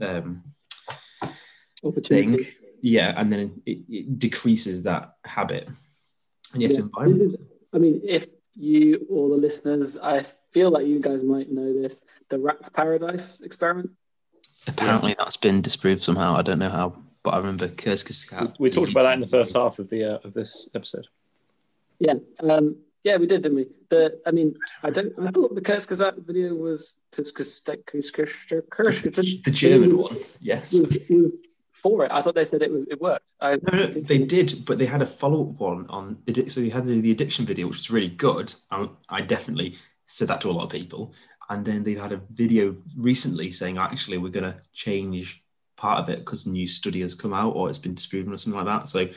um, 0.02 0.44
Opportunity. 1.84 2.44
thing. 2.44 2.54
Yeah. 2.82 3.13
And 3.18 3.32
then 3.32 3.62
it, 3.65 3.80
it 3.89 4.20
decreases 4.20 4.84
that 4.84 5.15
habit. 5.26 5.68
And 6.54 6.62
yes, 6.62 6.74
Yeah. 6.74 6.80
environment. 6.84 7.34
Is- 7.34 7.41
I 7.74 7.78
mean, 7.78 8.02
if 8.06 8.28
you 8.54 9.06
or 9.10 9.30
the 9.30 9.36
listeners, 9.36 9.98
I 9.98 10.24
feel 10.52 10.70
like 10.72 10.88
you 10.88 11.00
guys 11.02 11.22
might 11.24 11.52
know 11.52 11.74
this, 11.74 12.02
the 12.30 12.39
Rat's 12.39 12.70
Paradise 12.70 13.41
experiment. 13.41 13.91
Apparently, 14.68 15.15
that's 15.20 15.36
been 15.38 15.62
disproved 15.62 16.02
somehow. 16.02 16.36
I 16.36 16.41
don't 16.41 16.60
know 16.60 16.70
how, 16.70 16.96
but 17.24 17.34
I 17.34 17.38
remember 17.38 17.68
Kurzgesagt. 17.68 18.56
We 18.58 18.70
talked 18.72 18.91
about 18.91 19.04
that 19.04 19.13
in 19.15 19.20
the 19.20 19.26
first 19.26 19.54
half 19.56 19.78
of 19.80 19.89
the 19.89 20.06
uh, 20.15 20.20
of 20.24 20.34
this 20.34 20.70
episode. 20.74 21.08
Yeah, 22.00 22.13
um, 22.41 22.78
yeah, 23.06 23.18
we 23.18 23.28
did, 23.28 23.44
didn't 23.44 23.56
we? 23.56 23.68
The, 23.89 24.20
I 24.26 24.32
mean, 24.32 24.56
I 24.82 24.89
don't. 24.89 25.13
I 25.22 25.30
thought 25.30 25.54
because 25.54 25.84
because 25.84 26.00
that 26.00 26.18
video 26.18 26.56
was 26.56 26.96
Kurzgesagt, 27.15 27.86
Kurzgesagt, 27.86 29.44
The 29.44 29.52
German 29.52 29.96
one, 29.96 30.18
yes. 30.41 30.74
was, 30.74 30.98
was 31.12 31.62
for 31.72 32.04
it. 32.04 32.12
I 32.12 32.24
thought 32.24 32.34
they 32.34 32.44
said 32.44 32.63
it 32.63 32.72
it 32.89 33.00
worked. 33.00 33.34
I, 33.39 33.58
No, 33.58 33.78
no, 33.78 33.86
they 33.86 34.18
did, 34.18 34.65
but 34.65 34.80
they 34.80 34.88
had 34.88 35.04
a 35.04 35.06
follow 35.06 35.44
up 35.44 35.60
one 35.60 35.86
on. 35.89 36.18
So 36.48 36.62
they 36.62 36.70
had 36.70 36.88
the, 36.88 37.00
the 37.00 37.12
addiction 37.12 37.46
video, 37.46 37.68
which 37.68 37.78
was 37.78 37.91
really 37.91 38.08
good. 38.08 38.52
And 38.72 38.89
I 39.08 39.22
definitely 39.22 39.76
said 40.08 40.28
that 40.30 40.42
to 40.42 40.50
a 40.50 40.52
lot 40.52 40.63
of 40.63 40.71
people. 40.71 41.13
And 41.52 41.63
then 41.63 41.84
they've 41.84 42.02
had 42.02 42.12
a 42.12 42.21
video 42.32 42.75
recently 42.98 43.52
saying, 43.52 43.77
actually, 43.77 44.17
we're 44.17 44.29
going 44.29 44.52
to 44.52 44.58
change 44.73 45.44
part 45.77 46.00
of 46.00 46.10
it 46.10 46.19
because 46.19 46.48
a 46.48 46.50
new 46.50 46.65
study 46.65 47.02
has 47.02 47.13
come 47.13 47.36
out 47.36 47.56
or 47.56 47.69
it's 47.69 47.77
been 47.77 47.94
disproven 47.94 48.34
or 48.34 48.38
something 48.38 48.65
like 48.65 48.82
that. 48.82 48.90
So 48.90 49.08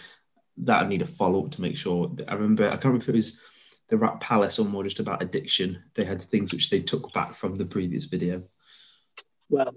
that 0.59 0.81
would 0.81 0.91
need 0.91 1.01
a 1.01 1.07
follow 1.07 1.47
up 1.47 1.51
to 1.53 1.63
make 1.63 1.75
sure. 1.75 2.11
I 2.29 2.35
remember, 2.35 2.67
I 2.67 2.73
can't 2.73 2.87
remember 2.87 3.05
if 3.05 3.09
it 3.09 3.15
was 3.15 3.41
the 3.89 3.97
Rat 3.97 4.21
Palace 4.21 4.59
or 4.59 4.67
more 4.67 4.85
just 4.85 5.01
about 5.01 5.23
addiction. 5.23 5.83
They 5.95 6.05
had 6.05 6.21
things 6.21 6.53
which 6.53 6.71
they 6.71 6.81
took 6.81 7.13
back 7.13 7.35
from 7.35 7.55
the 7.55 7.65
previous 7.65 8.05
video. 8.05 8.43
Well, 9.49 9.75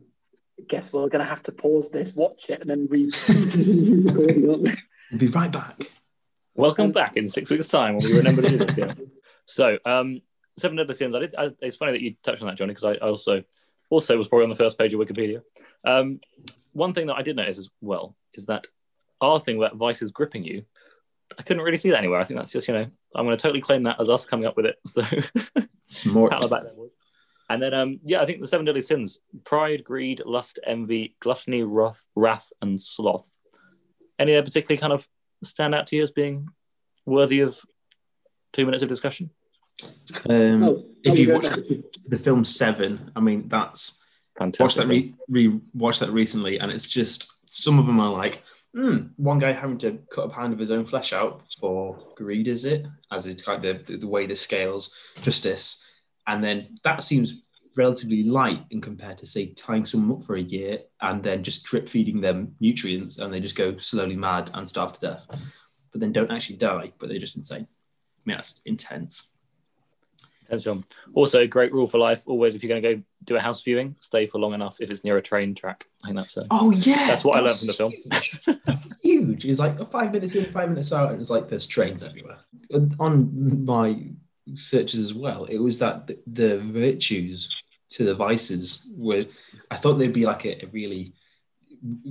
I 0.60 0.64
guess 0.68 0.92
we're 0.92 1.08
going 1.10 1.24
to 1.24 1.30
have 1.30 1.44
to 1.44 1.52
pause 1.52 1.90
this, 1.92 2.14
watch 2.14 2.50
it, 2.50 2.62
and 2.62 2.70
then 2.70 2.88
re- 2.90 3.10
continue 3.12 4.08
recording, 4.08 4.50
aren't 4.50 4.62
we? 4.64 4.76
We'll 5.12 5.20
be 5.20 5.28
right 5.28 5.52
back. 5.52 5.76
Welcome 6.56 6.88
Um, 6.88 6.92
back 6.92 7.18
in 7.18 7.30
six 7.30 7.50
weeks' 7.50 7.68
time 7.70 7.96
when 7.96 8.06
we 8.06 8.18
remember 8.18 8.42
to 8.42 8.50
do 8.50 8.58
this. 8.58 8.78
Yeah. 8.78 8.94
So, 9.46 9.78
um, 9.86 10.22
Seven 10.60 10.78
Deadly 10.78 10.94
Sins. 10.94 11.16
I 11.16 11.20
did. 11.20 11.36
I, 11.38 11.52
it's 11.62 11.78
funny 11.78 11.94
that 11.94 12.02
you 12.02 12.16
touched 12.24 12.42
on 12.42 12.48
that, 12.50 12.58
Johnny, 12.58 12.74
because 12.74 12.84
I, 12.84 13.06
I 13.06 13.10
also 13.10 13.44
Also, 13.90 14.18
was 14.18 14.28
probably 14.28 14.44
on 14.44 14.50
the 14.50 14.56
first 14.56 14.78
page 14.78 14.94
of 14.94 15.00
Wikipedia. 15.00 15.42
Um, 15.86 16.20
one 16.74 16.94
thing 16.94 17.08
that 17.08 17.16
I 17.16 17.22
did 17.24 17.36
notice 17.36 17.58
as 17.58 17.70
well 17.82 18.16
is 18.34 18.46
that 18.46 18.68
our 19.20 19.40
thing 19.40 19.58
about 19.58 19.76
Vice 19.76 20.02
is 20.02 20.12
gripping 20.12 20.44
you. 20.44 20.64
I 21.38 21.44
couldn't 21.44 21.64
really 21.64 21.78
see 21.78 21.90
that 21.92 21.98
anywhere. 21.98 22.20
I 22.20 22.24
think 22.24 22.40
that's 22.40 22.52
just 22.52 22.68
you 22.68 22.74
know 22.74 22.86
I'm 23.16 23.26
going 23.26 23.38
to 23.38 23.42
totally 23.42 23.62
claim 23.62 23.84
that 23.84 24.00
as 24.00 24.10
us 24.10 24.26
coming 24.26 24.46
up 24.46 24.56
with 24.58 24.66
it. 24.66 24.76
So 24.88 25.04
Smart. 25.86 26.32
pat 26.32 26.42
on 26.44 26.50
the 26.50 26.56
back 26.56 26.64
there, 26.64 26.74
boys. 26.74 26.92
And 27.50 27.62
then 27.62 27.74
um 27.74 28.00
yeah, 28.04 28.22
I 28.22 28.26
think 28.26 28.40
the 28.40 28.48
seven 28.48 28.66
deadly 28.66 28.82
sins: 28.82 29.20
pride, 29.44 29.84
greed, 29.84 30.22
lust, 30.26 30.60
envy, 30.66 31.16
gluttony, 31.20 31.64
wrath, 31.64 32.06
wrath, 32.16 32.52
and 32.62 32.82
sloth. 32.82 33.30
Any 34.18 34.34
of 34.36 34.46
that 34.46 34.50
particularly 34.50 34.80
kind 34.80 34.94
of 34.94 35.08
stand 35.44 35.76
out 35.76 35.88
to 35.88 35.96
you 35.98 36.02
as 36.04 36.12
being 36.12 36.48
worthy 37.06 37.42
of 37.42 37.60
two 38.54 38.66
minutes 38.66 38.84
of 38.84 38.90
discussion? 38.90 39.32
Um, 40.30 40.64
Oh, 40.64 40.86
if 41.04 41.18
you 41.18 41.28
we 41.28 41.34
watch 41.34 41.50
the, 41.50 41.84
the 42.08 42.18
film 42.18 42.46
Seven, 42.46 43.12
I 43.16 43.20
mean 43.20 43.48
that's 43.50 44.02
Fantastic. 44.38 44.64
watched 44.64 44.78
that 44.78 44.88
re, 44.88 45.14
re 45.28 45.60
watched 45.74 46.00
that 46.00 46.12
recently, 46.12 46.58
and 46.60 46.72
it's 46.72 46.88
just 46.88 47.34
some 47.46 47.80
of 47.80 47.86
them 47.86 48.00
are 48.00 48.12
like, 48.12 48.44
hmm, 48.76 49.08
one 49.18 49.40
guy 49.40 49.52
having 49.52 49.78
to 49.80 50.00
cut 50.12 50.26
a 50.26 50.30
pound 50.30 50.54
of 50.54 50.60
his 50.60 50.72
own 50.72 50.86
flesh 50.86 51.14
out 51.14 51.44
for 51.60 51.98
greed, 52.16 52.48
is 52.48 52.66
it? 52.66 52.88
As 53.12 53.26
is 53.28 53.42
kind 53.42 53.64
of 53.64 53.86
the, 53.86 53.98
the 53.98 54.08
way 54.08 54.26
the 54.26 54.36
scales 54.36 54.96
justice, 55.22 55.84
and 56.28 56.44
then 56.44 56.78
that 56.84 57.04
seems 57.04 57.42
relatively 57.78 58.24
light 58.24 58.64
in 58.72 58.82
compared 58.82 59.18
to 59.18 59.26
say 59.26 59.54
tying 59.54 59.86
someone 59.86 60.18
up 60.18 60.24
for 60.24 60.36
a 60.36 60.42
year 60.42 60.80
and 61.02 61.24
then 61.24 61.42
just 61.44 61.64
drip 61.64 61.88
feeding 61.88 62.20
them 62.20 62.54
nutrients 62.60 63.20
and 63.20 63.34
they 63.34 63.40
just 63.40 63.56
go 63.56 63.76
slowly 63.78 64.16
mad 64.16 64.52
and 64.54 64.68
starve 64.68 64.94
to 64.94 65.02
death, 65.02 65.26
but 65.92 66.02
then 66.02 66.12
don't 66.12 66.32
actually 66.32 66.58
die, 66.58 66.92
but 67.00 67.10
they're 67.10 67.20
just 67.20 67.38
insane. 67.38 67.68
I 67.70 68.22
mean, 68.26 68.38
that's 68.38 68.62
intense. 68.66 69.38
Thanks, 70.52 70.66
John. 70.66 70.84
Also, 71.14 71.48
great 71.48 71.72
rule 71.72 71.88
for 71.88 71.98
life: 71.98 72.24
always, 72.28 72.56
if 72.56 72.62
you're 72.62 72.68
going 72.68 72.84
to 72.84 72.96
go 72.96 73.02
do 73.24 73.38
a 73.38 73.40
house 73.40 73.64
viewing, 73.64 73.96
stay 74.02 74.28
for 74.28 74.38
long 74.38 74.54
enough 74.54 74.82
if 74.82 74.92
it's 74.92 75.06
near 75.06 75.16
a 75.16 75.22
train 75.22 75.56
track. 75.56 75.86
I 76.04 76.08
think 76.08 76.18
that's 76.18 76.36
a, 76.36 76.46
Oh 76.52 76.72
yeah, 76.72 77.08
that's 77.08 77.24
what 77.24 77.38
I 77.38 77.40
learned 77.40 77.58
from 77.58 77.68
the 77.68 78.60
film. 78.74 78.90
huge. 79.02 79.46
It's 79.46 79.62
like 79.62 79.80
five 79.90 80.12
minutes 80.12 80.36
in, 80.36 80.44
five 80.52 80.68
minutes 80.68 80.92
out, 80.92 81.12
and 81.12 81.22
it's 81.22 81.30
like 81.30 81.48
there's 81.48 81.66
trains 81.66 82.04
everywhere. 82.04 82.40
On 83.00 83.66
my 83.66 84.10
searches 84.54 85.00
as 85.00 85.14
well, 85.14 85.46
it 85.46 85.58
was 85.58 85.80
that 85.80 86.08
th- 86.08 86.20
the 86.28 86.60
virtues 86.60 87.50
to 87.92 88.04
the 88.04 88.14
vices 88.14 88.92
were, 88.98 89.26
I 89.70 89.78
thought 89.78 89.94
they'd 89.94 90.12
be 90.12 90.26
like 90.26 90.44
a, 90.44 90.66
a 90.66 90.68
really 90.74 91.14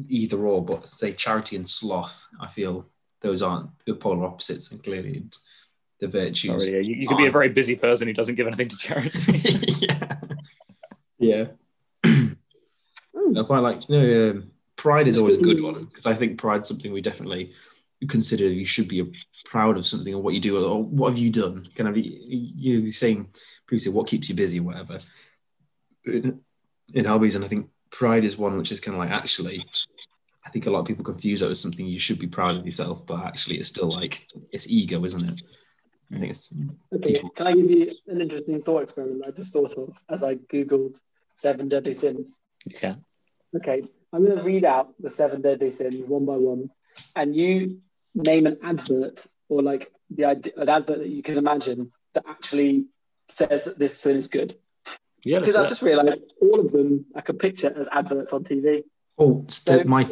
either 0.09 0.39
or, 0.39 0.65
but 0.65 0.89
say 0.89 1.13
charity 1.13 1.57
and 1.57 1.69
sloth. 1.69 2.27
I 2.41 2.49
feel 2.49 2.89
those 3.21 3.43
aren't 3.43 3.69
the 3.85 3.95
polar 3.97 4.25
opposites, 4.25 4.73
and 4.73 4.83
clearly 4.83 5.19
it's 5.27 5.45
the 6.01 6.09
virtues. 6.09 6.51
Not 6.51 6.61
really. 6.61 6.87
You, 6.87 6.95
you 6.97 7.09
could 7.09 7.19
be 7.19 7.27
a 7.27 7.31
very 7.31 7.49
busy 7.49 7.77
person 7.77 8.09
who 8.09 8.15
doesn't 8.15 8.35
give 8.35 8.47
anything 8.47 8.69
to 8.69 8.77
charity. 8.77 9.33
yeah, 9.87 10.17
yeah. 11.19 11.45
I 12.05 13.43
quite 13.45 13.61
like. 13.61 13.89
You 13.89 13.99
know, 14.01 14.31
um, 14.31 14.51
pride 14.77 15.09
is 15.09 15.19
always 15.19 15.39
a 15.39 15.43
good 15.43 15.63
one 15.63 15.85
because 15.85 16.07
I 16.07 16.15
think 16.15 16.39
pride's 16.39 16.69
something 16.69 16.93
we 16.93 17.01
definitely 17.01 17.53
consider 18.09 18.45
you 18.45 18.65
should 18.65 18.89
be 18.89 19.13
proud 19.45 19.77
of 19.77 19.87
something 19.87 20.15
or 20.15 20.23
what 20.23 20.35
you 20.35 20.41
do 20.41 20.65
or 20.65 20.83
what 20.83 21.11
have 21.11 21.19
you 21.19 21.31
done. 21.31 21.69
Kind 21.75 21.89
of 21.89 21.97
you 21.97 22.19
you 22.23 22.83
were 22.85 22.91
saying 22.91 23.29
previously 23.67 23.93
what 23.93 24.09
keeps 24.09 24.29
you 24.29 24.35
busy, 24.35 24.59
or 24.59 24.65
whatever. 24.65 24.99
In, 26.07 26.41
in 26.95 27.05
hobbies, 27.05 27.37
and 27.37 27.45
I 27.45 27.49
think 27.49 27.69
pride 27.91 28.25
is 28.25 28.39
one 28.39 28.57
which 28.57 28.73
is 28.73 28.81
kind 28.81 28.97
of 28.97 29.01
like 29.01 29.11
actually. 29.11 29.65
I 30.43 30.49
think 30.49 30.65
a 30.65 30.71
lot 30.71 30.81
of 30.81 30.87
people 30.87 31.05
confuse 31.05 31.41
that 31.41 31.51
as 31.51 31.61
something 31.61 31.87
you 31.87 31.99
should 31.99 32.19
be 32.19 32.27
proud 32.27 32.57
of 32.57 32.65
yourself, 32.65 33.07
but 33.07 33.27
actually 33.27 33.57
it's 33.57 33.69
still 33.69 33.91
like 33.91 34.27
it's 34.53 34.71
ego, 34.71 35.05
isn't 35.05 35.29
it? 35.29 35.41
I 36.13 36.19
think 36.19 36.31
it's 36.31 36.53
Okay, 36.95 37.23
can 37.37 37.47
I 37.47 37.53
give 37.53 37.71
you 37.71 37.91
an 38.09 38.21
interesting 38.21 38.61
thought 38.63 38.83
experiment 38.83 39.23
I 39.27 39.31
just 39.31 39.53
thought 39.53 39.75
of 39.75 40.03
as 40.09 40.23
I 40.25 40.35
googled 40.37 40.97
seven 41.35 41.69
deadly 41.69 41.95
sins? 41.95 42.39
you 42.65 42.75
can. 42.75 43.05
Okay, 43.57 43.83
I'm 44.13 44.25
going 44.25 44.37
to 44.39 44.45
read 44.45 44.65
out 44.65 44.93
the 45.01 45.11
seven 45.11 45.41
deadly 45.43 45.71
sins 45.71 46.07
one 46.07 46.25
by 46.27 46.37
one, 46.37 46.71
and 47.17 47.35
you 47.35 47.81
name 48.15 48.47
an 48.47 48.59
advert 48.63 49.27
or 49.49 49.63
like 49.63 49.91
the 50.11 50.25
idea, 50.25 50.53
an 50.57 50.69
advert 50.69 50.99
that 50.99 51.09
you 51.09 51.23
can 51.23 51.39
imagine 51.39 51.93
that 52.15 52.25
actually 52.29 52.87
says 53.29 53.65
that 53.65 53.79
this 53.79 53.99
sin 53.99 54.17
is 54.17 54.27
good. 54.27 54.57
Yeah, 55.25 55.39
Because 55.41 55.55
I've 55.57 55.69
just 55.69 55.83
realised 55.83 56.21
all 56.41 56.61
of 56.61 56.73
them 56.73 57.07
I 57.15 57.21
could 57.21 57.39
picture 57.39 57.73
as 57.79 57.87
adverts 57.93 58.33
on 58.33 58.43
TV. 58.43 58.83
oh, 59.19 59.43
it's 59.45 59.61
the, 59.61 59.85
my. 59.85 60.07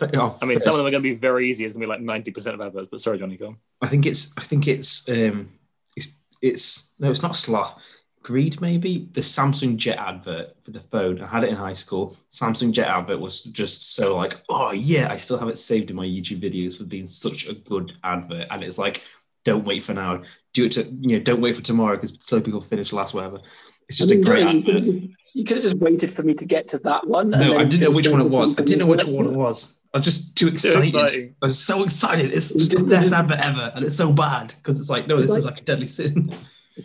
Oh, 0.00 0.38
I 0.42 0.46
mean, 0.46 0.60
some 0.60 0.70
of 0.70 0.76
them 0.76 0.86
are 0.86 0.90
going 0.90 1.02
to 1.02 1.08
be 1.08 1.14
very 1.14 1.48
easy. 1.48 1.64
It's 1.64 1.74
going 1.74 1.82
to 1.82 1.86
be 1.86 1.90
like 1.90 2.00
ninety 2.00 2.30
percent 2.30 2.54
of 2.54 2.60
adverts. 2.60 2.88
But 2.90 3.00
sorry, 3.00 3.18
Johnny, 3.18 3.36
go 3.36 3.48
on. 3.48 3.56
I 3.82 3.88
think 3.88 4.06
it's 4.06 4.32
I 4.36 4.42
think 4.42 4.68
it's 4.68 5.08
um 5.08 5.48
it's 5.96 6.18
it's 6.42 6.92
no 6.98 7.10
it's 7.10 7.22
not 7.22 7.36
sloth. 7.36 7.80
Greed 8.22 8.60
maybe 8.60 9.08
the 9.12 9.20
Samsung 9.20 9.76
Jet 9.76 9.98
advert 9.98 10.54
for 10.62 10.70
the 10.70 10.80
phone. 10.80 11.20
I 11.22 11.26
had 11.26 11.44
it 11.44 11.50
in 11.50 11.56
high 11.56 11.72
school. 11.72 12.16
Samsung 12.30 12.72
Jet 12.72 12.88
advert 12.88 13.20
was 13.20 13.42
just 13.42 13.94
so 13.94 14.16
like 14.16 14.36
oh 14.48 14.72
yeah 14.72 15.10
I 15.10 15.16
still 15.16 15.38
have 15.38 15.48
it 15.48 15.58
saved 15.58 15.90
in 15.90 15.96
my 15.96 16.04
YouTube 16.04 16.42
videos 16.42 16.76
for 16.76 16.84
being 16.84 17.06
such 17.06 17.48
a 17.48 17.54
good 17.54 17.94
advert. 18.04 18.46
And 18.50 18.62
it's 18.62 18.78
like 18.78 19.02
don't 19.44 19.64
wait 19.64 19.82
for 19.82 19.94
now. 19.94 20.22
Do 20.52 20.66
it 20.66 20.72
to 20.72 20.82
you 21.00 21.16
know 21.16 21.20
don't 21.20 21.40
wait 21.40 21.56
for 21.56 21.62
tomorrow 21.62 21.96
because 21.96 22.18
so 22.20 22.40
people 22.40 22.60
finish 22.60 22.92
last 22.92 23.14
whatever. 23.14 23.40
It's 23.88 23.96
just 23.96 24.12
I 24.12 24.16
mean, 24.16 24.22
a 24.22 24.26
great 24.26 24.54
you 24.54 24.62
could, 24.62 24.76
advert. 24.76 25.10
just, 25.22 25.36
you 25.36 25.44
could 25.44 25.56
have 25.56 25.64
just 25.64 25.78
waited 25.78 26.10
for 26.10 26.22
me 26.22 26.34
to 26.34 26.44
get 26.44 26.68
to 26.68 26.78
that 26.80 27.06
one. 27.06 27.30
No, 27.30 27.38
then 27.38 27.52
I 27.58 27.64
didn't 27.64 27.84
know 27.84 27.90
which 27.90 28.08
one 28.08 28.20
it 28.20 28.28
was. 28.28 28.58
I 28.58 28.62
didn't 28.62 28.80
know 28.80 28.86
which 28.86 29.06
one 29.06 29.26
it 29.26 29.30
it 29.30 29.36
was. 29.36 29.80
I 29.94 29.98
was 29.98 30.04
just 30.04 30.36
too 30.36 30.48
excited. 30.48 30.84
exciting. 30.84 31.34
I 31.42 31.46
was 31.46 31.58
so 31.64 31.82
excited. 31.82 32.32
It's 32.32 32.52
just 32.52 32.70
the 32.70 32.76
just- 32.76 32.88
best 32.88 33.12
advert 33.12 33.38
ever, 33.40 33.72
and 33.74 33.84
it's 33.84 33.96
so 33.96 34.12
bad 34.12 34.54
because 34.62 34.78
it's 34.78 34.90
like, 34.90 35.06
no, 35.06 35.16
It's 35.18 35.26
this 35.26 35.36
is 35.36 35.44
like- 35.44 35.54
like 35.54 35.62
a 35.62 35.64
deadly 35.64 35.86
sin. 35.86 36.30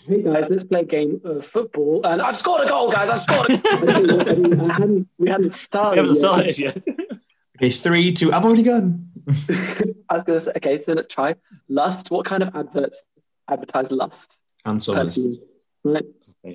Hey 0.08 0.24
guys, 0.24 0.50
let's 0.50 0.64
play 0.64 0.80
a 0.80 0.86
game 0.86 1.22
of 1.24 1.46
football. 1.46 2.02
And 2.06 2.20
I've 2.22 2.36
scored 2.36 2.66
a 2.66 2.68
goal, 2.68 2.92
guys. 2.92 3.10
I've 3.10 3.22
scored. 3.22 3.52
A 3.52 3.58
goal. 4.58 4.70
I 4.72 4.74
hadn't, 4.74 5.08
we 5.20 5.30
hadn't 5.30 5.54
started. 5.54 6.02
We 6.02 6.08
haven't 6.08 6.16
yet. 6.16 6.56
started 6.56 6.60
yet. 6.60 6.84
Okay, 7.62 7.70
three, 7.70 8.12
two. 8.12 8.34
I've 8.34 8.44
already 8.44 8.64
gone. 8.64 9.10
I 10.10 10.14
was 10.16 10.24
going 10.24 10.40
to 10.40 10.42
say, 10.42 10.52
okay, 10.58 10.80
so 10.80 10.94
let's 10.94 11.14
try 11.14 11.36
lust. 11.70 12.10
What 12.10 12.26
kind 12.26 12.42
of 12.42 12.54
adverts 12.56 13.04
advertise 13.48 13.92
lust? 13.92 14.40
Ann 14.66 14.80
Summers. 14.80 15.16
Perfume, 15.16 15.38
right? 15.84 16.06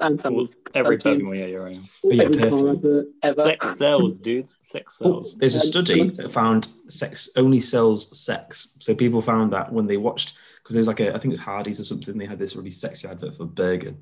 And 0.01 0.21
some 0.21 0.49
Every 0.75 0.99
perfume. 0.99 1.29
Pokemon, 1.29 1.39
yeah, 1.39 1.47
you're 1.47 1.65
right. 1.65 1.79
Yeah, 2.05 2.25
Every 2.25 2.51
car 2.51 3.05
ever. 3.23 3.45
Sex 3.45 3.79
sells, 3.79 4.19
dudes. 4.19 4.57
Sex 4.61 4.99
sells. 4.99 5.37
There's 5.39 5.55
a 5.55 5.61
study 5.61 6.11
that 6.11 6.31
found 6.31 6.67
sex 6.89 7.31
only 7.37 7.61
sells 7.61 8.19
sex. 8.19 8.77
So 8.81 8.95
people 8.95 9.23
found 9.23 9.53
that 9.53 9.73
when 9.73 9.87
they 9.87 9.97
watched, 9.97 10.37
because 10.57 10.75
there 10.75 10.81
was 10.81 10.89
like 10.89 11.01
a, 11.01 11.09
I 11.09 11.19
think 11.19 11.27
it 11.27 11.39
was 11.39 11.41
Hardee's 11.41 11.81
or 11.81 11.85
something, 11.85 12.19
they 12.19 12.27
had 12.27 12.39
this 12.39 12.55
really 12.55 12.71
sexy 12.71 13.09
advert 13.09 13.35
for 13.35 13.47
burger, 13.47 13.95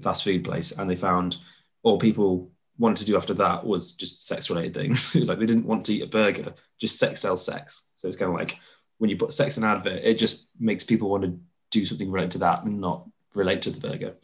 fast 0.00 0.22
food 0.22 0.44
place, 0.44 0.72
and 0.72 0.88
they 0.88 0.96
found 0.96 1.38
all 1.82 1.98
people 1.98 2.52
wanted 2.78 2.98
to 2.98 3.06
do 3.06 3.16
after 3.16 3.34
that 3.34 3.66
was 3.66 3.92
just 3.92 4.24
sex 4.24 4.50
related 4.50 4.74
things. 4.74 5.14
it 5.16 5.20
was 5.20 5.28
like 5.28 5.40
they 5.40 5.46
didn't 5.46 5.66
want 5.66 5.84
to 5.86 5.94
eat 5.94 6.02
a 6.02 6.06
burger, 6.06 6.54
just 6.80 6.98
sex 6.98 7.20
sells 7.20 7.44
sex. 7.44 7.90
So 7.96 8.06
it's 8.06 8.16
kind 8.16 8.30
of 8.30 8.38
like 8.38 8.56
when 8.98 9.10
you 9.10 9.16
put 9.16 9.32
sex 9.32 9.56
in 9.56 9.64
an 9.64 9.70
advert, 9.70 10.04
it 10.04 10.16
just 10.16 10.50
makes 10.60 10.84
people 10.84 11.10
want 11.10 11.24
to 11.24 11.36
do 11.70 11.84
something 11.84 12.10
related 12.10 12.32
to 12.32 12.38
that 12.38 12.62
and 12.62 12.80
not 12.80 13.04
relate 13.34 13.62
to 13.62 13.70
the 13.70 13.80
burger 13.80 14.14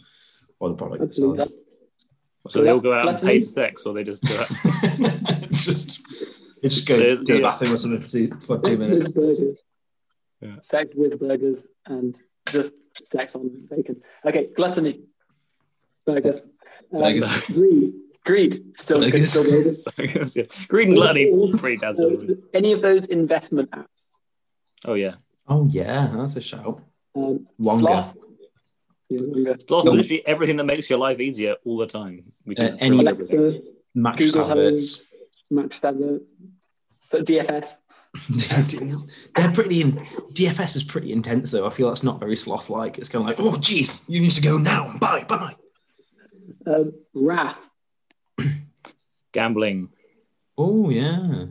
or 0.61 0.69
the 0.71 0.75
product. 0.75 1.03
Itself. 1.05 1.49
So 2.49 2.63
they 2.63 2.69
all 2.71 2.81
go 2.81 2.93
out 2.93 3.01
and 3.01 3.07
Let's 3.09 3.25
pay 3.25 3.41
for 3.41 3.47
sex, 3.47 3.87
or 3.87 3.95
they 3.95 4.05
just 4.05 4.23
do 4.23 4.35
it. 4.35 5.51
just 5.53 6.11
you 6.63 6.69
just 6.69 6.87
go 6.87 6.97
So 6.97 7.03
it's- 7.03 7.21
to 7.23 7.33
the 7.35 7.41
bathroom 7.43 7.73
or 7.73 7.77
something 7.79 8.01
for 8.01 8.09
two, 8.11 8.31
for 8.47 8.59
two 8.61 8.77
minutes. 8.77 9.07
with 9.09 9.15
burgers. 9.17 9.63
Yeah. 10.41 10.57
Sex 10.61 10.95
with 10.95 11.19
burgers 11.19 11.67
and 11.87 12.21
just 12.53 12.75
sex 13.07 13.35
on 13.35 13.67
bacon. 13.71 14.03
Okay, 14.27 14.49
gluttony. 14.55 15.01
Burgers. 16.05 16.41
Um, 16.93 17.01
Burgers. 17.01 17.47
greed. 17.47 17.95
Greed. 18.27 18.79
Still, 18.79 19.01
Burgers. 19.01 19.31
still 19.31 19.45
burgers. 19.97 20.37
yeah. 20.37 20.45
Green 20.69 20.89
and 20.89 20.97
gluttony. 20.97 21.53
Pretty 21.57 21.77
damn 21.79 21.97
simple. 21.97 22.31
Uh, 22.31 22.37
any 22.53 22.73
of 22.73 22.83
those 22.83 23.07
investment 23.07 23.71
apps. 23.71 23.87
Oh 24.85 24.95
yeah. 24.95 25.15
Oh 25.49 25.67
yeah, 25.71 26.13
that's 26.15 26.37
a 26.37 26.41
shout. 26.43 26.83
Um, 27.15 27.47
Wonga. 27.59 27.83
Sloth. 27.83 28.17
Yeah, 29.19 29.55
Sloth 29.67 29.85
No. 29.87 29.93
literally 29.93 30.27
everything 30.27 30.57
that 30.57 30.65
makes 30.65 30.89
your 30.91 30.99
life 30.99 31.21
easier 31.21 31.57
all 31.65 31.79
the 31.79 31.87
time. 31.87 32.33
Which 32.45 32.61
is 32.61 32.73
Uh, 32.73 32.77
any- 32.81 32.97
pretty 32.97 33.05
much 33.05 33.13
everything. 33.15 33.39
Alexa, 33.39 33.63
Mattress 33.95 34.33
Google 34.35 34.51
adverts. 34.51 35.15
Match 35.51 35.85
advert. 35.85 36.23
So 36.99 37.23
DFS. 37.23 37.81
They're 39.37 39.53
pretty. 39.53 39.81
In, 39.83 39.89
DFS 40.33 40.77
is 40.77 40.85
pretty 40.85 41.13
intense 41.13 41.51
though. 41.51 41.67
I 41.67 41.71
feel 41.71 41.89
that's 41.89 42.03
not 42.05 42.21
very 42.21 42.37
sloth-like. 42.37 42.99
It's 42.99 43.09
kind 43.09 43.23
of 43.23 43.29
like, 43.29 43.37
oh 43.41 43.57
geez, 43.59 44.05
you 44.09 44.21
need 44.21 44.31
to 44.33 44.41
go 44.41 44.57
now. 44.57 44.97
Bye, 44.99 45.25
bye. 45.25 45.55
Um, 46.67 46.93
Wrath. 47.13 47.59
Gambling. 49.33 49.89
Oh 50.57 50.89
yeah. 50.91 51.47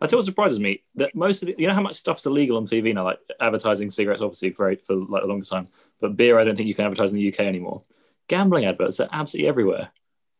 That's 0.00 0.12
what 0.12 0.24
surprises 0.24 0.58
me. 0.58 0.82
That 0.96 1.14
most 1.14 1.42
of 1.42 1.46
the, 1.46 1.54
you 1.58 1.68
know 1.68 1.74
how 1.74 1.80
much 1.80 1.94
stuff's 1.94 2.26
illegal 2.26 2.56
on 2.56 2.64
TV 2.66 2.92
now, 2.92 3.04
like 3.04 3.20
advertising 3.40 3.90
cigarettes, 3.90 4.22
obviously 4.22 4.50
for 4.50 4.74
for 4.84 4.96
like 4.96 5.22
the 5.22 5.28
longest 5.28 5.50
time. 5.52 5.68
But 6.00 6.16
beer, 6.16 6.38
I 6.38 6.44
don't 6.44 6.56
think 6.56 6.68
you 6.68 6.74
can 6.74 6.84
advertise 6.84 7.12
in 7.12 7.16
the 7.18 7.28
UK 7.28 7.40
anymore. 7.40 7.82
Gambling 8.28 8.64
adverts 8.66 9.00
are 9.00 9.08
absolutely 9.12 9.48
everywhere. 9.48 9.90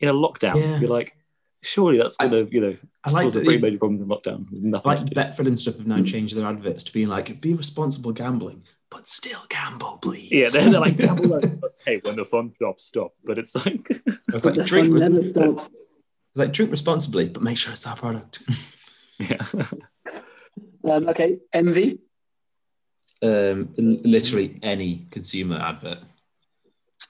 In 0.01 0.09
a 0.09 0.13
lockdown, 0.15 0.57
Yeah. 0.57 0.81
you're 0.81 0.91
like, 0.91 1.17
surely 1.63 1.99
that's 1.99 2.17
I- 2.21 2.25
gonna 2.29 2.45
you 2.51 2.61
know 2.61 2.77
I 3.05 3.11
like 3.11 3.25
cause 3.25 3.37
a 3.37 3.41
pretty 3.41 3.61
major 3.61 3.79
problem 3.79 4.03
in 4.03 4.09
lockdown. 4.09 4.47
Nothing 4.51 4.89
Like 4.91 5.07
to. 5.07 5.15
Betfred 5.15 5.47
and 5.47 5.59
stuff 5.59 5.77
have 5.79 5.87
now 5.87 6.03
changed 6.03 6.37
their 6.37 6.47
adverts 6.47 6.85
to 6.85 6.93
being 6.93 7.09
like, 7.09 7.41
be 7.41 7.55
responsible 7.55 8.13
gambling, 8.13 8.65
but 8.91 9.07
still 9.09 9.41
gamble, 9.49 9.99
please. 10.03 10.31
Yeah, 10.31 10.49
they're, 10.53 10.71
they're 10.71 10.81
like, 10.81 10.97
gamble, 10.97 11.29
but 11.41 11.73
hey, 11.87 12.01
when 12.05 12.17
the 12.17 12.25
fun 12.25 12.53
stops, 12.57 12.85
stop. 12.85 13.13
But 13.25 13.39
it's 13.39 13.55
like, 13.55 13.89
I 14.09 14.13
was 14.35 14.45
like, 14.45 14.57
the 14.57 14.65
drink. 14.65 14.89
fun 14.91 14.99
never 14.99 15.23
stops. 15.27 15.71
like 16.35 16.53
drink 16.53 16.71
responsibly, 16.73 17.29
but 17.29 17.43
make 17.43 17.57
sure 17.57 17.73
it's 17.73 17.87
our 17.87 17.97
product. 17.97 18.43
Yeah. 19.19 19.39
Um, 20.85 21.09
okay, 21.09 21.39
envy. 21.53 22.01
Um, 23.23 23.73
literally 23.77 24.59
any 24.63 25.07
consumer 25.11 25.57
advert. 25.57 25.99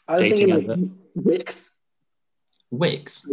I 0.09 0.13
was 0.15 0.23
Dating 0.23 0.39
thinking 0.49 0.69
like 0.69 0.79
advert. 0.79 0.91
Wix. 1.15 1.79
Wix. 2.71 3.31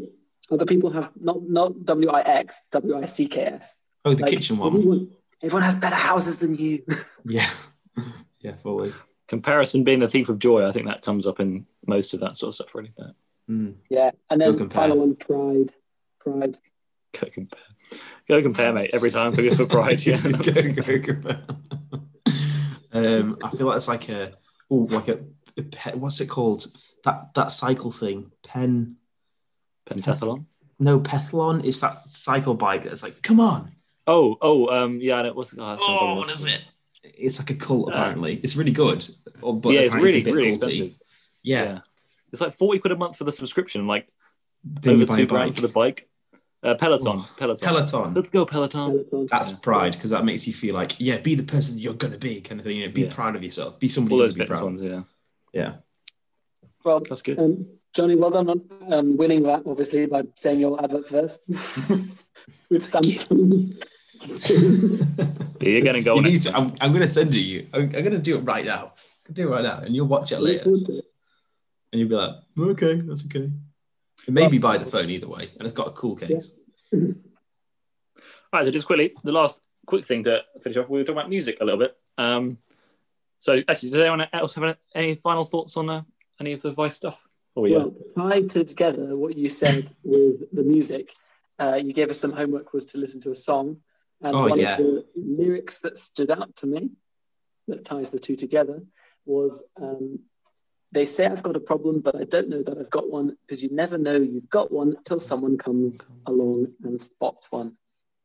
Other 0.51 0.65
people 0.65 0.91
have 0.91 1.11
not 1.19 1.41
not 1.47 1.85
W 1.85 2.09
I 2.09 2.21
X 2.21 2.67
W 2.71 2.97
I 2.97 3.05
C 3.05 3.27
K 3.27 3.41
S. 3.45 3.81
Oh, 4.05 4.13
the 4.13 4.21
Like, 4.23 4.31
kitchen 4.31 4.57
one. 4.57 4.67
Everyone, 4.75 5.11
everyone 5.41 5.63
has 5.63 5.75
better 5.75 5.95
houses 5.95 6.39
than 6.39 6.55
you. 6.55 6.83
Yeah. 7.25 7.49
yeah, 8.41 8.55
fully. 8.55 8.93
Comparison 9.27 9.83
being 9.83 9.99
the 9.99 10.07
thief 10.09 10.29
of 10.29 10.37
joy, 10.39 10.67
I 10.67 10.71
think 10.71 10.87
that 10.87 11.01
comes 11.01 11.25
up 11.25 11.39
in 11.39 11.65
most 11.87 12.13
of 12.13 12.19
that 12.19 12.35
sort 12.35 12.49
of 12.49 12.55
stuff, 12.55 12.75
really. 12.75 12.91
But 12.97 13.15
Mm. 13.49 13.73
yeah, 13.89 14.11
and 14.29 14.39
then 14.39 14.57
compare. 14.57 14.83
final 14.83 14.99
one, 14.99 15.15
pride. 15.17 15.73
Pride. 16.21 16.57
go 17.11 17.27
compare. 17.29 17.59
Go 18.29 18.41
compare, 18.41 18.71
mate, 18.71 18.91
every 18.93 19.11
time 19.11 19.33
for, 19.33 19.43
for 19.53 19.65
pride. 19.65 20.05
Yeah. 20.05 20.15
Go, 20.21 20.97
go, 20.99 21.13
go. 21.13 21.35
Um, 22.93 23.37
I 23.43 23.49
feel 23.49 23.67
like 23.67 23.77
it's 23.77 23.87
like 23.87 24.09
a, 24.09 24.31
oh, 24.69 24.87
like 24.91 25.07
a, 25.07 25.19
a 25.57 25.63
pe- 25.63 25.95
what's 25.95 26.21
it 26.21 26.27
called? 26.27 26.65
That 27.03 27.33
that 27.35 27.51
cycle 27.51 27.91
thing. 27.91 28.31
Pen. 28.45 28.95
Pentathlon. 29.89 30.45
No, 30.79 30.99
Pethlon. 30.99 31.65
It's 31.65 31.79
that 31.81 32.03
cycle 32.09 32.55
bike 32.55 32.83
that's 32.83 33.03
like, 33.03 33.21
come 33.21 33.39
on. 33.39 33.71
Oh, 34.07 34.37
oh, 34.41 34.67
um, 34.67 34.99
yeah, 34.99 35.19
and 35.19 35.27
it 35.27 35.35
was. 35.35 35.53
Oh, 35.57 35.65
that's 35.65 35.81
not 35.81 35.89
Oh, 35.89 36.05
what 36.07 36.17
what 36.17 36.29
it 36.29 36.31
is 36.33 36.45
it? 36.45 36.61
It's 37.03 37.39
like 37.39 37.49
a 37.49 37.55
cult, 37.55 37.89
Uh, 37.89 37.91
apparently. 37.91 38.39
It's 38.43 38.55
really 38.55 38.71
good. 38.71 39.05
Oh, 39.41 39.53
but 39.53 39.69
yeah, 39.69 39.81
it's 39.81 39.91
apparently 39.91 40.11
really, 40.11 40.21
a 40.21 40.25
bit 40.25 40.33
really 40.33 40.51
culty. 40.51 40.55
expensive. 40.55 40.99
Yeah. 41.43 41.79
It's 42.31 42.41
like 42.41 42.53
40 42.53 42.79
quid 42.79 42.91
a 42.91 42.95
month 42.95 43.17
for 43.17 43.25
the 43.25 43.31
subscription, 43.31 43.85
like 43.87 44.07
Then 44.63 45.01
over 45.01 45.15
two 45.15 45.23
a 45.23 45.25
grand 45.25 45.55
for 45.55 45.61
the 45.61 45.67
bike. 45.67 46.09
Uh, 46.63 46.75
Peloton. 46.75 47.17
Oh, 47.19 47.29
Peloton. 47.37 47.67
Peloton. 47.67 48.13
Let's 48.13 48.29
go, 48.29 48.45
Peloton. 48.45 48.91
Peloton. 49.09 49.27
That's 49.29 49.51
pride 49.51 49.93
because 49.93 50.11
that 50.11 50.23
makes 50.23 50.47
you 50.47 50.53
feel 50.53 50.73
like, 50.75 50.95
yeah, 50.99 51.17
be 51.19 51.35
the 51.35 51.43
person 51.43 51.77
you're 51.77 51.93
gonna 51.93 52.17
be, 52.17 52.39
kind 52.41 52.59
of 52.59 52.65
thing. 52.65 52.77
You 52.77 52.87
know, 52.87 52.93
be 52.93 53.01
Yeah. 53.03 53.09
proud 53.13 53.35
of 53.35 53.43
yourself. 53.43 53.79
Be 53.79 53.89
somebody 53.89 54.15
All 54.15 54.19
you 54.21 54.25
those 54.27 54.33
can 54.33 54.39
be 54.39 54.43
fitness 54.45 54.59
proud. 54.59 54.65
ones, 54.65 54.81
yeah. 54.81 55.03
Yeah. 55.53 55.73
Well, 56.85 57.01
That's 57.01 57.21
good. 57.21 57.37
um, 57.39 57.65
Johnny, 57.93 58.15
well 58.15 58.29
done 58.31 58.49
on 58.49 58.61
um, 58.91 59.17
winning 59.17 59.43
that, 59.43 59.63
obviously, 59.65 60.05
by 60.05 60.23
saying 60.35 60.59
your 60.61 60.81
advert 60.83 61.07
first 61.07 61.47
with 62.69 62.83
Samsung. 62.83 63.75
You're 65.61 65.81
going 65.81 65.93
to 65.95 66.01
go 66.01 66.15
You 66.19 66.25
on 66.25 66.39
to- 66.39 66.55
I'm, 66.57 66.73
I'm 66.81 66.91
going 66.91 67.03
to 67.03 67.09
send 67.09 67.29
it 67.29 67.33
to 67.33 67.41
you. 67.41 67.67
I'm, 67.73 67.83
I'm 67.83 67.89
going 67.91 68.11
to 68.11 68.17
do 68.19 68.37
it 68.37 68.41
right 68.41 68.65
now. 68.65 68.93
I'll 69.27 69.33
do 69.33 69.47
it 69.47 69.51
right 69.51 69.63
now, 69.63 69.79
and 69.79 69.95
you'll 69.95 70.07
watch 70.07 70.31
it 70.31 70.39
later, 70.39 70.63
it. 70.73 71.05
and 71.91 71.99
you'll 71.99 72.09
be 72.09 72.15
like, 72.15 72.35
okay, 72.59 72.95
that's 73.01 73.25
okay. 73.27 73.49
It 74.27 74.33
may 74.33 74.47
be 74.47 74.57
by 74.57 74.77
the 74.77 74.85
phone 74.85 75.09
either 75.09 75.27
way, 75.27 75.49
and 75.57 75.63
it's 75.63 75.73
got 75.73 75.87
a 75.87 75.91
cool 75.91 76.15
case. 76.15 76.59
All 76.93 76.99
right, 78.53 78.65
so 78.65 78.71
just 78.71 78.87
quickly, 78.87 79.11
the 79.23 79.31
last 79.31 79.61
quick 79.85 80.05
thing 80.05 80.23
to 80.25 80.41
finish 80.61 80.77
off, 80.77 80.89
we 80.89 80.99
were 80.99 81.03
talking 81.03 81.17
about 81.17 81.29
music 81.29 81.57
a 81.59 81.65
little 81.65 81.79
bit. 81.79 81.97
Um, 82.17 82.57
so, 83.39 83.59
actually, 83.67 83.89
does 83.89 83.99
anyone 83.99 84.27
else 84.31 84.53
have 84.55 84.77
any 84.95 85.15
final 85.15 85.43
thoughts 85.43 85.75
on 85.75 85.89
uh, 85.89 86.03
any 86.39 86.53
of 86.53 86.61
the 86.61 86.71
Vice 86.71 86.95
stuff? 86.95 87.23
Oh, 87.55 87.65
yeah. 87.65 87.79
Well, 87.79 87.95
tied 88.15 88.49
together 88.49 89.15
what 89.17 89.35
you 89.35 89.49
said 89.49 89.91
with 90.03 90.49
the 90.53 90.63
music, 90.63 91.11
uh, 91.59 91.75
you 91.75 91.93
gave 91.93 92.09
us 92.09 92.19
some 92.19 92.31
homework 92.31 92.73
was 92.73 92.85
to 92.85 92.97
listen 92.97 93.21
to 93.21 93.31
a 93.31 93.35
song. 93.35 93.77
And 94.21 94.35
Oh, 94.35 94.47
one 94.47 94.59
yeah. 94.59 94.73
of 94.73 94.77
the 94.77 95.05
lyrics 95.15 95.79
that 95.79 95.97
stood 95.97 96.31
out 96.31 96.55
to 96.57 96.67
me 96.67 96.91
that 97.67 97.83
ties 97.83 98.09
the 98.09 98.19
two 98.19 98.35
together 98.35 98.83
was 99.25 99.63
um, 99.81 100.19
they 100.93 101.05
say 101.07 101.25
I've 101.25 101.41
got 101.41 101.55
a 101.55 101.59
problem, 101.59 102.01
but 102.01 102.15
I 102.15 102.23
don't 102.23 102.49
know 102.49 102.61
that 102.63 102.77
I've 102.77 102.89
got 102.91 103.09
one 103.09 103.35
because 103.41 103.63
you 103.63 103.69
never 103.71 103.97
know 103.97 104.13
you've 104.15 104.49
got 104.49 104.71
one 104.71 104.89
until 104.95 105.19
someone 105.19 105.57
comes 105.57 105.99
along 106.27 106.67
and 106.83 107.01
spots 107.01 107.51
one. 107.51 107.73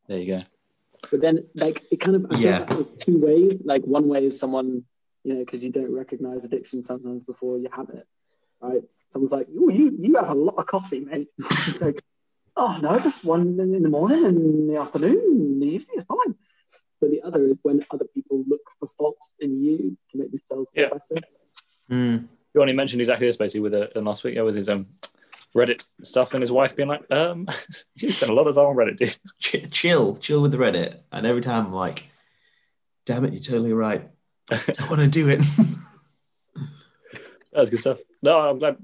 there 0.07 0.19
you 0.19 0.27
go. 0.39 0.43
But 1.11 1.21
then, 1.23 1.47
like, 1.55 1.83
it 1.93 1.99
kind 2.01 2.17
of, 2.17 2.27
I 2.31 2.37
Yeah. 2.39 2.65
think 2.65 2.69
that 2.79 3.01
two 3.01 3.19
ways. 3.19 3.63
Like, 3.65 3.85
one 3.85 4.07
way 4.09 4.27
is 4.27 4.39
someone, 4.39 4.85
you 5.25 5.35
know, 5.35 5.41
because 5.45 5.63
you 5.65 5.71
don't 5.71 5.93
recognize 5.95 6.45
addiction 6.45 6.85
sometimes 6.85 7.23
before 7.25 7.59
you 7.59 7.69
have 7.73 7.89
it, 7.91 8.07
right? 8.61 8.83
Someone's 9.11 9.33
like, 9.33 9.49
oh, 9.59 9.69
you, 9.71 9.97
you 9.99 10.17
have 10.17 10.31
a 10.31 10.35
lot 10.35 10.57
of 10.57 10.67
coffee, 10.67 11.01
mate. 11.01 11.29
it's 11.39 11.81
like, 11.81 12.03
oh, 12.57 12.79
no, 12.83 12.99
just 12.99 13.25
one 13.25 13.59
in 13.61 13.83
the 13.83 13.89
morning 13.89 14.25
and 14.27 14.37
in 14.39 14.67
the 14.69 14.77
afternoon, 14.77 15.21
in 15.55 15.61
the 15.61 15.67
evening, 15.67 15.97
it's 15.97 16.05
fine. 16.07 16.35
But 17.01 17.11
the 17.11 17.23
other 17.23 17.45
is 17.47 17.57
when 17.63 17.85
other 17.91 18.07
people 18.15 18.45
look 18.47 18.63
for 18.79 18.89
faults 18.99 19.31
in 19.39 19.63
you 19.63 19.97
to 20.11 20.19
make 20.19 20.31
themselves 20.31 20.71
feel 20.75 20.85
Yeah. 20.85 20.99
better. 21.11 21.27
Mm. 21.91 22.29
You 22.55 22.61
only 22.61 22.73
mentioned 22.73 23.01
exactly 23.01 23.27
this 23.27 23.37
basically 23.37 23.69
with 23.69 23.75
uh, 23.75 24.01
last 24.01 24.25
week, 24.25 24.37
yeah, 24.37 24.43
with 24.43 24.57
his 24.57 24.69
um, 24.69 24.87
Reddit 25.55 25.83
stuff 26.03 26.35
and 26.35 26.43
his 26.43 26.53
wife 26.53 26.77
being 26.77 26.89
like, 26.89 27.11
um, 27.11 27.47
you 27.97 28.11
spent 28.11 28.31
a 28.31 28.35
lot 28.35 28.47
of 28.47 28.55
time 28.55 28.67
on 28.67 28.77
Reddit, 28.77 28.99
dude. 28.99 29.17
Ch- 29.39 29.71
chill, 29.71 30.17
chill 30.17 30.41
with 30.43 30.53
the 30.53 30.59
Reddit, 30.59 30.97
and 31.13 31.27
every 31.27 31.43
time 31.43 31.67
I'm 31.67 31.73
like, 31.73 32.07
damn 33.07 33.25
it, 33.25 33.33
you're 33.33 33.43
totally 33.43 33.73
right. 33.73 34.09
I 34.51 34.57
still 34.59 34.89
want 34.89 35.03
to 35.03 35.09
do 35.09 35.29
it. 35.29 35.41
That's 37.53 37.71
good 37.71 37.81
stuff. 37.81 37.99
No, 38.23 38.39
I'm 38.39 38.59
glad. 38.59 38.77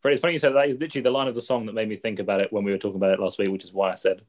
Freddie, 0.00 0.14
it's 0.14 0.20
funny 0.20 0.32
you 0.32 0.38
said 0.38 0.54
that. 0.54 0.68
Is 0.68 0.78
literally 0.78 1.02
the 1.02 1.10
line 1.10 1.28
of 1.28 1.34
the 1.34 1.42
song 1.42 1.66
that 1.66 1.74
made 1.74 1.88
me 1.88 1.96
think 1.96 2.18
about 2.18 2.40
it 2.40 2.52
when 2.52 2.64
we 2.64 2.72
were 2.72 2.78
talking 2.78 2.96
about 2.96 3.12
it 3.12 3.20
last 3.20 3.38
week, 3.38 3.50
which 3.50 3.64
is 3.64 3.72
why 3.72 3.92
I 3.92 3.94
said, 3.94 4.22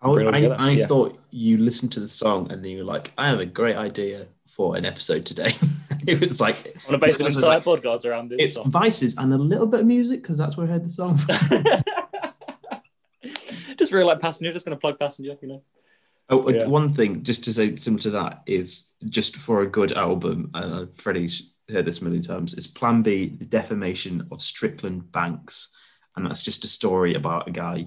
I, 0.00 0.08
would- 0.08 0.26
I, 0.26 0.44
I 0.46 0.70
yeah. 0.70 0.86
thought 0.86 1.18
you 1.30 1.58
listened 1.58 1.92
to 1.92 2.00
the 2.00 2.08
song 2.08 2.50
and 2.52 2.64
then 2.64 2.72
you 2.72 2.78
were 2.78 2.84
like, 2.92 3.12
I 3.16 3.28
have 3.28 3.38
a 3.38 3.46
great 3.46 3.76
idea 3.76 4.26
for 4.46 4.76
an 4.76 4.84
episode 4.84 5.24
today. 5.24 5.52
it 6.12 6.20
was 6.20 6.40
like, 6.40 6.76
on 6.88 6.98
base 7.00 7.20
an 7.20 7.26
It 7.26 7.34
entire 7.34 7.50
like, 7.50 7.64
podcast 7.64 8.04
around 8.06 8.30
this 8.30 8.38
it's 8.40 8.54
song. 8.54 8.70
vices 8.70 9.16
and 9.18 9.32
a 9.32 9.38
little 9.38 9.66
bit 9.66 9.80
of 9.80 9.86
music 9.86 10.22
because 10.22 10.38
that's 10.38 10.56
where 10.56 10.66
I 10.66 10.70
heard 10.70 10.84
the 10.84 10.90
song. 10.90 11.18
just 13.76 13.92
really 13.92 14.04
like 14.06 14.20
Passenger, 14.20 14.52
just 14.52 14.66
going 14.66 14.76
to 14.76 14.80
plug 14.80 14.98
Passenger, 14.98 15.36
you 15.42 15.48
know. 15.48 15.62
Oh, 16.28 16.48
uh, 16.48 16.52
Yeah. 16.52 16.66
one 16.66 16.92
thing, 16.92 17.22
just 17.22 17.44
to 17.44 17.52
say 17.52 17.76
similar 17.76 18.00
to 18.02 18.10
that, 18.10 18.42
is 18.46 18.94
just 19.08 19.36
for 19.36 19.62
a 19.62 19.66
good 19.66 19.92
album, 19.92 20.50
and 20.54 20.72
uh, 20.72 20.86
Freddie's 20.94 21.54
heard 21.70 21.84
this 21.84 22.00
a 22.00 22.04
million 22.04 22.22
times, 22.22 22.54
is 22.54 22.66
Plan 22.66 23.02
B, 23.02 23.28
The 23.38 23.44
Defamation 23.44 24.26
of 24.32 24.42
Strickland 24.42 25.10
Banks. 25.12 25.74
And 26.16 26.24
that's 26.26 26.42
just 26.42 26.64
a 26.64 26.68
story 26.68 27.14
about 27.14 27.46
a 27.48 27.50
guy 27.50 27.86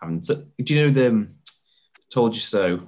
having. 0.00 0.22
So, 0.22 0.42
do 0.58 0.74
you 0.74 0.82
know 0.82 0.90
the 0.90 1.08
um, 1.08 1.28
Told 2.12 2.34
You 2.34 2.40
So? 2.40 2.80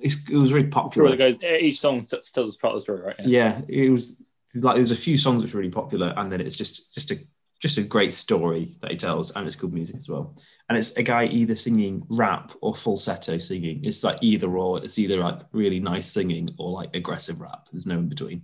It's, 0.00 0.30
it 0.30 0.36
was 0.36 0.52
really 0.52 0.68
popular. 0.68 1.12
it 1.12 1.16
goes, 1.16 1.36
eh, 1.42 1.56
each 1.56 1.80
song 1.80 2.02
t- 2.02 2.18
tells 2.32 2.50
us 2.50 2.56
part 2.56 2.74
of 2.74 2.80
the 2.80 2.80
story, 2.82 3.02
right? 3.02 3.16
yeah, 3.20 3.60
it 3.68 3.90
was 3.90 4.22
like 4.54 4.76
there's 4.76 4.90
a 4.90 4.96
few 4.96 5.18
songs 5.18 5.40
that's 5.40 5.54
really 5.54 5.70
popular, 5.70 6.12
and 6.16 6.30
then 6.30 6.40
it's 6.40 6.56
just 6.56 6.94
just 6.94 7.10
a 7.10 7.16
just 7.58 7.78
a 7.78 7.82
great 7.82 8.12
story 8.12 8.76
that 8.80 8.90
he 8.90 8.96
tells, 8.96 9.30
and 9.32 9.46
it's 9.46 9.56
good 9.56 9.72
music 9.72 9.96
as 9.96 10.08
well. 10.08 10.36
And 10.68 10.76
it's 10.76 10.96
a 10.96 11.02
guy 11.02 11.24
either 11.26 11.54
singing 11.54 12.04
rap 12.08 12.52
or 12.60 12.74
falsetto 12.74 13.38
singing. 13.38 13.84
It's 13.84 14.04
like 14.04 14.18
either 14.20 14.48
or. 14.56 14.82
It's 14.84 14.98
either 14.98 15.16
like 15.16 15.40
really 15.52 15.80
nice 15.80 16.10
singing 16.12 16.50
or 16.58 16.70
like 16.70 16.94
aggressive 16.94 17.40
rap. 17.40 17.68
There's 17.72 17.86
no 17.86 17.98
in 17.98 18.08
between. 18.08 18.42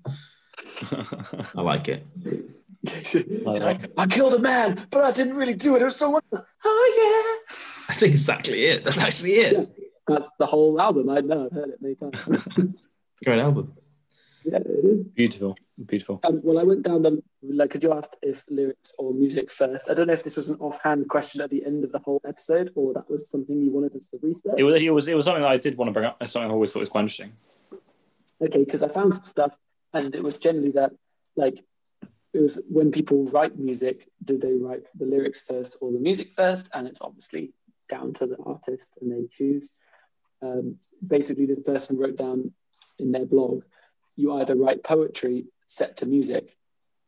I 1.54 1.60
like 1.60 1.88
it. 1.88 2.06
Like, 3.44 3.92
I 3.96 4.06
killed 4.06 4.34
a 4.34 4.38
man, 4.38 4.86
but 4.90 5.04
I 5.04 5.12
didn't 5.12 5.36
really 5.36 5.54
do 5.54 5.76
it. 5.76 5.82
It 5.82 5.84
was 5.84 5.96
someone 5.96 6.22
else. 6.32 6.44
Oh, 6.64 7.38
yeah. 7.48 7.54
That's 7.88 8.02
exactly 8.02 8.64
it. 8.64 8.82
That's 8.82 8.98
actually 8.98 9.34
it. 9.34 9.70
That's 10.14 10.30
the 10.38 10.46
whole 10.46 10.80
album. 10.80 11.08
I 11.10 11.20
know. 11.20 11.46
I've 11.46 11.52
heard 11.52 11.70
it 11.70 11.78
many 11.80 11.94
times. 11.94 12.18
It's 13.14 13.22
a 13.22 13.24
great 13.24 13.40
album. 13.40 13.74
yeah, 14.44 14.56
it 14.56 14.84
is. 14.84 15.06
beautiful, 15.14 15.56
beautiful. 15.86 16.18
Um, 16.24 16.40
well, 16.42 16.58
I 16.58 16.62
went 16.64 16.82
down 16.82 17.02
the 17.02 17.22
like. 17.42 17.70
Could 17.70 17.82
you 17.82 17.92
asked 17.92 18.16
if 18.22 18.42
lyrics 18.48 18.94
or 18.98 19.12
music 19.12 19.50
first? 19.50 19.88
I 19.90 19.94
don't 19.94 20.06
know 20.06 20.12
if 20.14 20.24
this 20.24 20.34
was 20.34 20.48
an 20.48 20.56
offhand 20.60 21.08
question 21.08 21.40
at 21.40 21.50
the 21.50 21.64
end 21.64 21.84
of 21.84 21.92
the 21.92 22.00
whole 22.00 22.20
episode, 22.26 22.72
or 22.74 22.94
that 22.94 23.08
was 23.08 23.30
something 23.30 23.60
you 23.60 23.70
wanted 23.70 23.94
us 23.94 24.08
to 24.08 24.18
research. 24.22 24.54
It 24.58 24.64
was, 24.64 24.82
it 24.82 24.90
was, 24.90 25.06
it 25.08 25.14
was 25.14 25.26
something 25.26 25.42
that 25.42 25.50
I 25.50 25.58
did 25.58 25.76
want 25.76 25.90
to 25.90 25.92
bring 25.92 26.06
up. 26.06 26.16
It's 26.20 26.32
something 26.32 26.50
I 26.50 26.54
always 26.54 26.72
thought 26.72 26.80
was 26.80 26.88
quite 26.88 27.02
interesting. 27.02 27.32
okay, 28.40 28.64
because 28.64 28.82
I 28.82 28.88
found 28.88 29.14
some 29.14 29.26
stuff, 29.26 29.54
and 29.92 30.14
it 30.14 30.22
was 30.22 30.38
generally 30.38 30.72
that 30.72 30.92
like 31.36 31.62
it 32.32 32.40
was 32.40 32.60
when 32.68 32.90
people 32.90 33.26
write 33.26 33.58
music, 33.58 34.08
do 34.24 34.38
they 34.38 34.54
write 34.54 34.84
the 34.98 35.04
lyrics 35.04 35.42
first 35.42 35.76
or 35.80 35.92
the 35.92 35.98
music 35.98 36.30
first? 36.34 36.70
And 36.74 36.88
it's 36.88 37.02
obviously 37.02 37.52
down 37.88 38.14
to 38.14 38.26
the 38.26 38.38
artist, 38.44 38.98
and 39.00 39.12
they 39.12 39.28
choose. 39.30 39.74
Um, 40.42 40.76
basically, 41.06 41.46
this 41.46 41.60
person 41.60 41.98
wrote 41.98 42.16
down 42.16 42.52
in 42.98 43.12
their 43.12 43.26
blog, 43.26 43.64
you 44.16 44.34
either 44.34 44.54
write 44.54 44.84
poetry 44.84 45.46
set 45.66 45.96
to 45.98 46.06
music, 46.06 46.56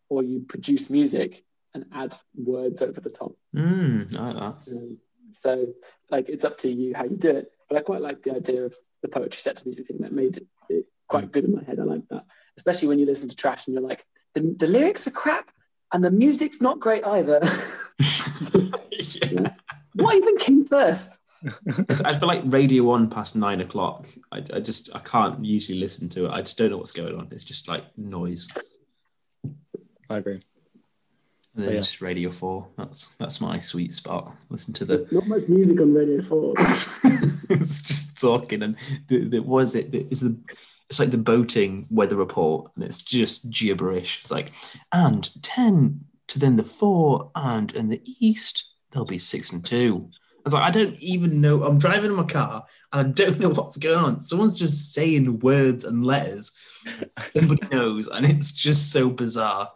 or 0.09 0.23
you 0.23 0.41
produce 0.41 0.91
music 0.91 1.45
and 1.75 1.87
add 1.93 2.15
words 2.37 2.81
over 2.81 3.01
the 3.01 3.11
top. 3.11 3.33
Mm, 3.55 4.13
like 4.13 4.35
that. 4.35 4.73
Um, 4.73 4.99
so, 5.33 5.67
like, 6.11 6.29
it's 6.29 6.45
up 6.45 6.59
to 6.59 6.71
you 6.71 6.95
how 6.95 7.05
you 7.05 7.17
do 7.17 7.31
it. 7.31 7.51
But 7.69 7.79
I 7.79 7.81
quite 7.83 8.01
like 8.01 8.23
the 8.23 8.35
idea 8.35 8.65
of 8.65 8.75
the 9.03 9.09
poetry 9.09 9.41
set 9.41 9.57
to 9.57 9.65
music 9.65 9.89
thing. 9.89 9.99
That 10.01 10.13
made 10.13 10.37
it, 10.37 10.47
it 10.69 10.87
quite 11.09 11.33
good 11.33 11.45
in 11.45 11.55
my 11.55 11.65
head. 11.65 11.81
I 11.81 11.85
like 11.85 12.09
that, 12.11 12.25
especially 12.57 12.89
when 12.89 12.99
you 12.99 13.07
listen 13.07 13.29
to 13.29 13.37
trash 13.37 13.67
and 13.67 13.75
you're 13.75 13.83
like, 13.83 14.07
the, 14.35 14.55
the 14.59 14.67
lyrics 14.67 15.07
are 15.07 15.13
crap 15.13 15.51
and 15.93 16.05
the 16.05 16.11
music's 16.11 16.61
not 16.61 16.81
great 16.81 17.05
either. 17.05 17.41
yeah. 19.31 19.51
what 19.95 20.17
even 20.17 20.37
came 20.39 20.65
first? 20.65 21.21
I 22.05 22.15
feel 22.19 22.29
like 22.29 22.43
Radio 22.45 22.85
One 22.85 23.09
past 23.11 23.37
nine 23.37 23.61
o'clock. 23.61 24.09
I, 24.33 24.39
I 24.39 24.61
just 24.61 24.95
I 24.95 24.99
can't 25.01 25.45
usually 25.45 25.79
listen 25.79 26.09
to 26.11 26.27
it. 26.27 26.31
I 26.31 26.39
just 26.41 26.57
don't 26.59 26.71
know 26.71 26.79
what's 26.79 26.93
going 26.93 27.17
on. 27.17 27.29
It's 27.33 27.45
just 27.45 27.69
like 27.69 27.85
noise. 27.99 28.49
I 30.11 30.19
agree. 30.19 30.41
And 31.55 31.65
then 31.65 31.69
oh, 31.69 31.73
Yeah. 31.73 31.77
just 31.77 32.01
Radio 32.01 32.31
Four. 32.31 32.67
That's 32.77 33.09
that's 33.19 33.41
my 33.41 33.59
sweet 33.59 33.93
spot. 33.95 34.33
Listen 34.51 34.75
to 34.75 34.85
the 34.85 35.07
Not 35.11 35.27
much 35.29 35.49
music 35.49 35.81
on 35.81 35.93
Radio 35.95 36.21
4. 36.23 36.55
it's 36.59 37.83
just 37.83 38.21
talking 38.21 38.63
and 38.63 38.77
the, 39.09 39.29
the 39.29 39.39
what 39.41 39.61
is 39.65 39.75
it? 39.75 39.91
The- 39.91 40.07
It's 40.11 40.21
the 40.21 40.37
it's 40.91 40.99
like 40.99 41.11
the 41.11 41.19
boating 41.19 41.87
weather 41.91 42.17
report 42.17 42.71
and 42.75 42.85
it's 42.85 43.03
just 43.03 43.51
gibberish. 43.51 44.21
It's 44.21 44.31
like 44.31 44.53
and 44.93 45.29
ten 45.43 46.01
to 46.29 46.39
then 46.39 46.57
the 46.57 46.63
four 46.65 47.31
and 47.35 47.75
in 47.75 47.89
the 47.89 48.01
east 48.21 48.71
there'll 48.91 49.07
be 49.07 49.19
six 49.19 49.53
and 49.53 49.65
two. 49.65 50.07
I 50.45 50.47
was 50.47 50.55
like, 50.55 50.65
I 50.65 50.71
don't 50.71 51.01
even 51.01 51.41
know. 51.41 51.63
I'm 51.63 51.79
driving 51.79 52.11
in 52.11 52.17
my 52.17 52.25
car 52.25 52.67
and 52.93 53.09
I 53.09 53.11
don't 53.11 53.41
know 53.41 53.49
what's 53.49 53.79
going 53.79 53.97
on. 53.99 54.21
Someone's 54.21 54.59
just 54.59 54.93
saying 54.93 55.39
words 55.39 55.85
and 55.85 56.05
letters. 56.05 56.55
Nobody 57.35 57.67
knows, 57.73 58.09
and 58.09 58.27
it's 58.27 58.53
just 58.53 58.93
so 58.93 59.09
bizarre. 59.09 59.73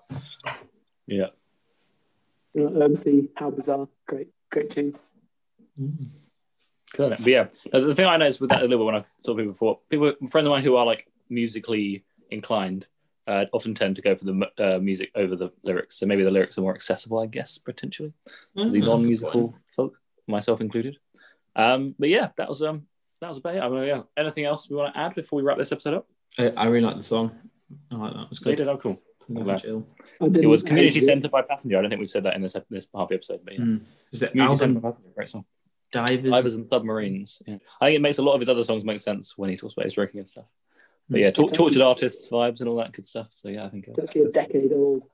Yeah. 1.07 1.29
MC, 2.55 3.31
how 3.37 3.51
bizarre. 3.51 3.89
Great, 4.07 4.29
great 4.51 4.69
tune. 4.69 4.95
Killing 6.93 7.13
it. 7.13 7.19
But 7.19 7.27
yeah, 7.27 7.49
the 7.73 7.95
thing 7.95 8.07
I 8.07 8.19
noticed 8.19 8.41
with 8.41 8.51
that 8.51 8.61
a 8.61 8.63
little 8.63 8.79
bit 8.79 8.85
when 8.85 8.95
I've 8.95 9.07
talked 9.25 9.39
people 9.39 9.53
before, 9.53 9.79
people, 9.89 10.13
friends 10.29 10.47
of 10.47 10.51
mine 10.51 10.63
who 10.63 10.77
are 10.77 10.85
like 10.85 11.07
musically 11.31 12.05
inclined, 12.31 12.87
uh, 13.27 13.47
often 13.53 13.75
tend 13.75 13.97
to 13.97 14.03
go 14.03 14.17
for 14.17 14.25
the 14.25 14.51
uh, 14.59 14.79
music 14.79 15.11
over 15.15 15.35
the 15.35 15.51
lyrics. 15.65 15.97
So 15.99 16.07
maybe 16.07 16.25
the 16.25 16.31
lyrics 16.31 16.59
are 16.59 16.63
more 16.63 16.75
accessible, 16.75 17.21
I 17.21 17.27
guess, 17.27 17.59
potentially. 17.59 18.13
Mm-hmm. 18.57 18.73
the 18.73 18.81
non-musical 18.81 19.55
folk, 19.71 19.99
myself 20.33 20.61
included. 20.61 20.99
Um, 21.57 21.95
but 21.99 22.09
yeah, 22.09 22.29
that 22.37 22.49
was 22.49 22.63
um, 22.63 22.87
that 23.21 23.29
was 23.29 23.39
about 23.39 23.57
it. 23.57 23.61
I 23.63 23.69
mean, 23.69 23.85
yeah. 23.85 24.03
Anything 24.17 24.45
else 24.45 24.69
we 24.71 24.77
want 24.77 24.95
to 24.95 25.01
add 25.01 25.15
before 25.15 25.39
we 25.39 25.43
wrap 25.43 25.59
this 25.59 25.73
episode 25.73 25.95
up? 25.95 26.07
I, 26.39 26.49
I 26.51 26.67
really 26.67 26.87
like 26.87 26.97
the 26.97 27.03
song. 27.03 27.37
I 27.93 27.97
like 27.97 28.13
that. 28.13 28.23
It 28.23 28.31
was 28.31 28.41
They 28.41 28.51
good. 28.53 28.57
did. 28.59 28.69
Oh, 28.69 28.77
cool. 28.77 29.01
Nice 29.29 29.63
chill. 29.63 29.87
It 30.21 30.47
was 30.49 30.63
community 30.63 30.99
it. 31.01 31.03
centered 31.03 31.31
by 31.31 31.43
Passenger. 31.43 31.79
I 31.79 31.83
don't 31.83 31.91
think 31.91 32.01
we've 32.01 32.09
said 32.11 32.23
that 32.25 32.35
in 32.35 32.43
this 32.43 32.57
ep- 32.57 32.67
this 32.71 32.87
part 32.87 33.03
of 33.03 33.09
the 33.09 33.15
episode, 33.17 33.41
but 33.45 33.55
yeah, 33.55 33.61
Mm. 33.61 33.81
Is 34.13 34.23
it 34.23 34.31
community 34.31 34.57
centered 34.57 34.77
album 34.77 34.83
by 34.83 34.91
Passenger. 34.93 35.15
Great 35.15 35.29
song. 35.29 35.45
Divers? 35.93 36.31
Divers 36.31 36.55
and 36.55 36.69
submarines. 36.69 37.43
Yeah. 37.47 37.59
I 37.81 37.87
think 37.87 37.97
it 37.97 38.03
makes 38.03 38.19
a 38.19 38.23
lot 38.23 38.35
of 38.35 38.41
his 38.41 38.49
other 38.49 38.63
songs 38.63 38.85
make 38.85 38.99
sense 39.01 39.37
when 39.37 39.51
he 39.51 39.57
talks 39.57 39.75
about 39.75 39.85
his 39.85 39.93
drinking 39.95 40.21
and 40.21 40.29
stuff. 40.29 40.47
But 41.11 41.21
yeah, 41.21 41.31
talk, 41.31 41.53
tortured 41.53 41.83
artists 41.83 42.29
vibes 42.31 42.61
and 42.61 42.69
all 42.69 42.77
that 42.77 42.93
good 42.93 43.07
stuff. 43.07 43.29
So 43.31 43.49
yeah, 43.49 43.65
I 43.65 43.69
think 43.71 43.89
uh, 43.89 43.93
It's 43.93 43.99
actually 44.11 44.23
a 44.27 44.31
decade 44.31 44.73
old. 44.73 45.05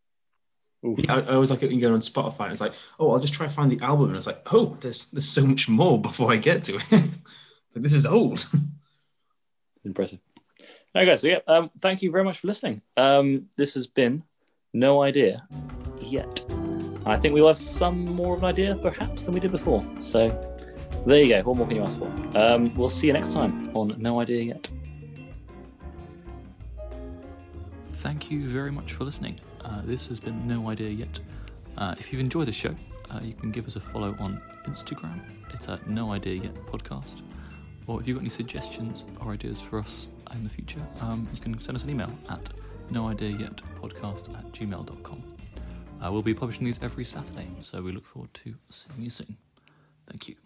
Oof. 0.85 0.99
Yeah, 0.99 1.15
I, 1.15 1.21
I 1.21 1.35
always 1.35 1.51
like 1.51 1.63
it 1.63 1.67
when 1.67 1.77
you 1.77 1.81
go 1.81 1.95
on 1.95 2.01
Spotify 2.01 2.45
and 2.45 2.53
it's 2.53 2.61
like, 2.61 2.75
oh, 3.01 3.13
I'll 3.13 3.21
just 3.21 3.33
try 3.33 3.47
to 3.47 3.53
find 3.53 3.73
the 3.73 3.83
album. 3.85 4.09
And 4.09 4.17
it's 4.17 4.27
like, 4.27 4.41
oh, 4.53 4.77
there's 4.81 5.11
there's 5.11 5.29
so 5.29 5.45
much 5.47 5.69
more 5.69 6.01
before 6.01 6.33
I 6.33 6.37
get 6.37 6.65
to 6.65 6.77
it. 6.77 7.05
Like, 7.75 7.83
this 7.83 7.95
is 7.95 8.07
old. 8.07 8.47
impressive. 9.85 10.21
Okay, 10.95 11.15
so 11.17 11.27
yeah, 11.27 11.39
um, 11.49 11.73
thank 11.81 12.03
you 12.03 12.13
very 12.13 12.23
much 12.23 12.39
for 12.39 12.47
listening. 12.47 12.83
Um, 12.97 13.47
this 13.57 13.75
has 13.75 13.89
been 13.89 14.23
no 14.73 15.03
idea 15.03 15.47
yet. 16.01 16.45
I 17.05 17.19
think 17.19 17.35
we'll 17.35 17.49
have 17.49 17.59
some 17.59 18.05
more 18.05 18.35
of 18.35 18.45
an 18.45 18.49
idea, 18.49 18.77
perhaps, 18.77 19.25
than 19.25 19.35
we 19.35 19.41
did 19.41 19.51
before. 19.51 19.85
So 19.99 20.29
there 21.05 21.21
you 21.21 21.29
go. 21.29 21.43
What 21.43 21.57
more 21.57 21.67
can 21.67 21.77
you 21.77 21.83
ask 21.83 21.99
for? 21.99 22.39
Um, 22.39 22.73
we'll 22.77 22.89
see 22.89 23.09
you 23.09 23.13
next 23.13 23.33
time 23.33 23.71
on 23.75 23.95
No 23.99 24.21
Idea 24.21 24.43
Yet. 24.43 24.71
Thank 27.95 28.31
you 28.31 28.49
very 28.49 28.71
much 28.71 28.93
for 28.93 29.05
listening. 29.05 29.41
Uh, 29.65 29.83
this 29.85 30.07
has 30.09 30.21
been 30.21 30.47
No 30.47 30.69
Idea 30.69 30.91
Yet. 30.91 31.21
Uh, 31.77 31.95
if 31.99 32.13
you've 32.13 32.21
enjoyed 32.21 32.47
the 32.47 32.53
show, 32.53 32.75
uh, 33.11 33.21
you 33.23 33.35
can 33.35 33.51
give 33.51 33.67
us 33.67 33.77
a 33.77 33.81
follow 33.81 34.15
on 34.19 34.41
Instagram. 34.67 35.21
It's 35.53 35.69
at 35.69 35.89
No 35.89 36.13
Idea 36.13 36.35
Yet 36.43 36.55
Podcast. 36.67 37.23
Or 37.87 38.01
if 38.01 38.09
you've 38.09 38.17
got 38.17 38.23
any 38.23 38.31
suggestions 38.31 39.05
or 39.21 39.33
ideas 39.33 39.61
for 39.61 39.79
us 39.79 40.09
in 40.33 40.45
the 40.45 40.51
future, 40.51 40.81
um, 41.01 41.29
you 41.35 41.41
can 41.41 41.61
send 41.61 41.77
us 41.77 41.85
an 41.85 41.91
email 41.91 42.11
at 42.29 42.51
noideayetpodcast 42.91 44.37
at 44.39 44.53
gmail.com. 44.53 45.23
Uh, 46.03 46.13
we'll 46.13 46.23
be 46.23 46.35
publishing 46.35 46.65
these 46.65 46.79
every 46.83 47.05
Saturday, 47.05 47.49
so 47.61 47.81
we 47.83 47.93
look 47.93 48.07
forward 48.07 48.33
to 48.35 48.55
seeing 48.69 49.03
you 49.03 49.11
soon. 49.11 49.37
Thank 50.07 50.29
you. 50.29 50.44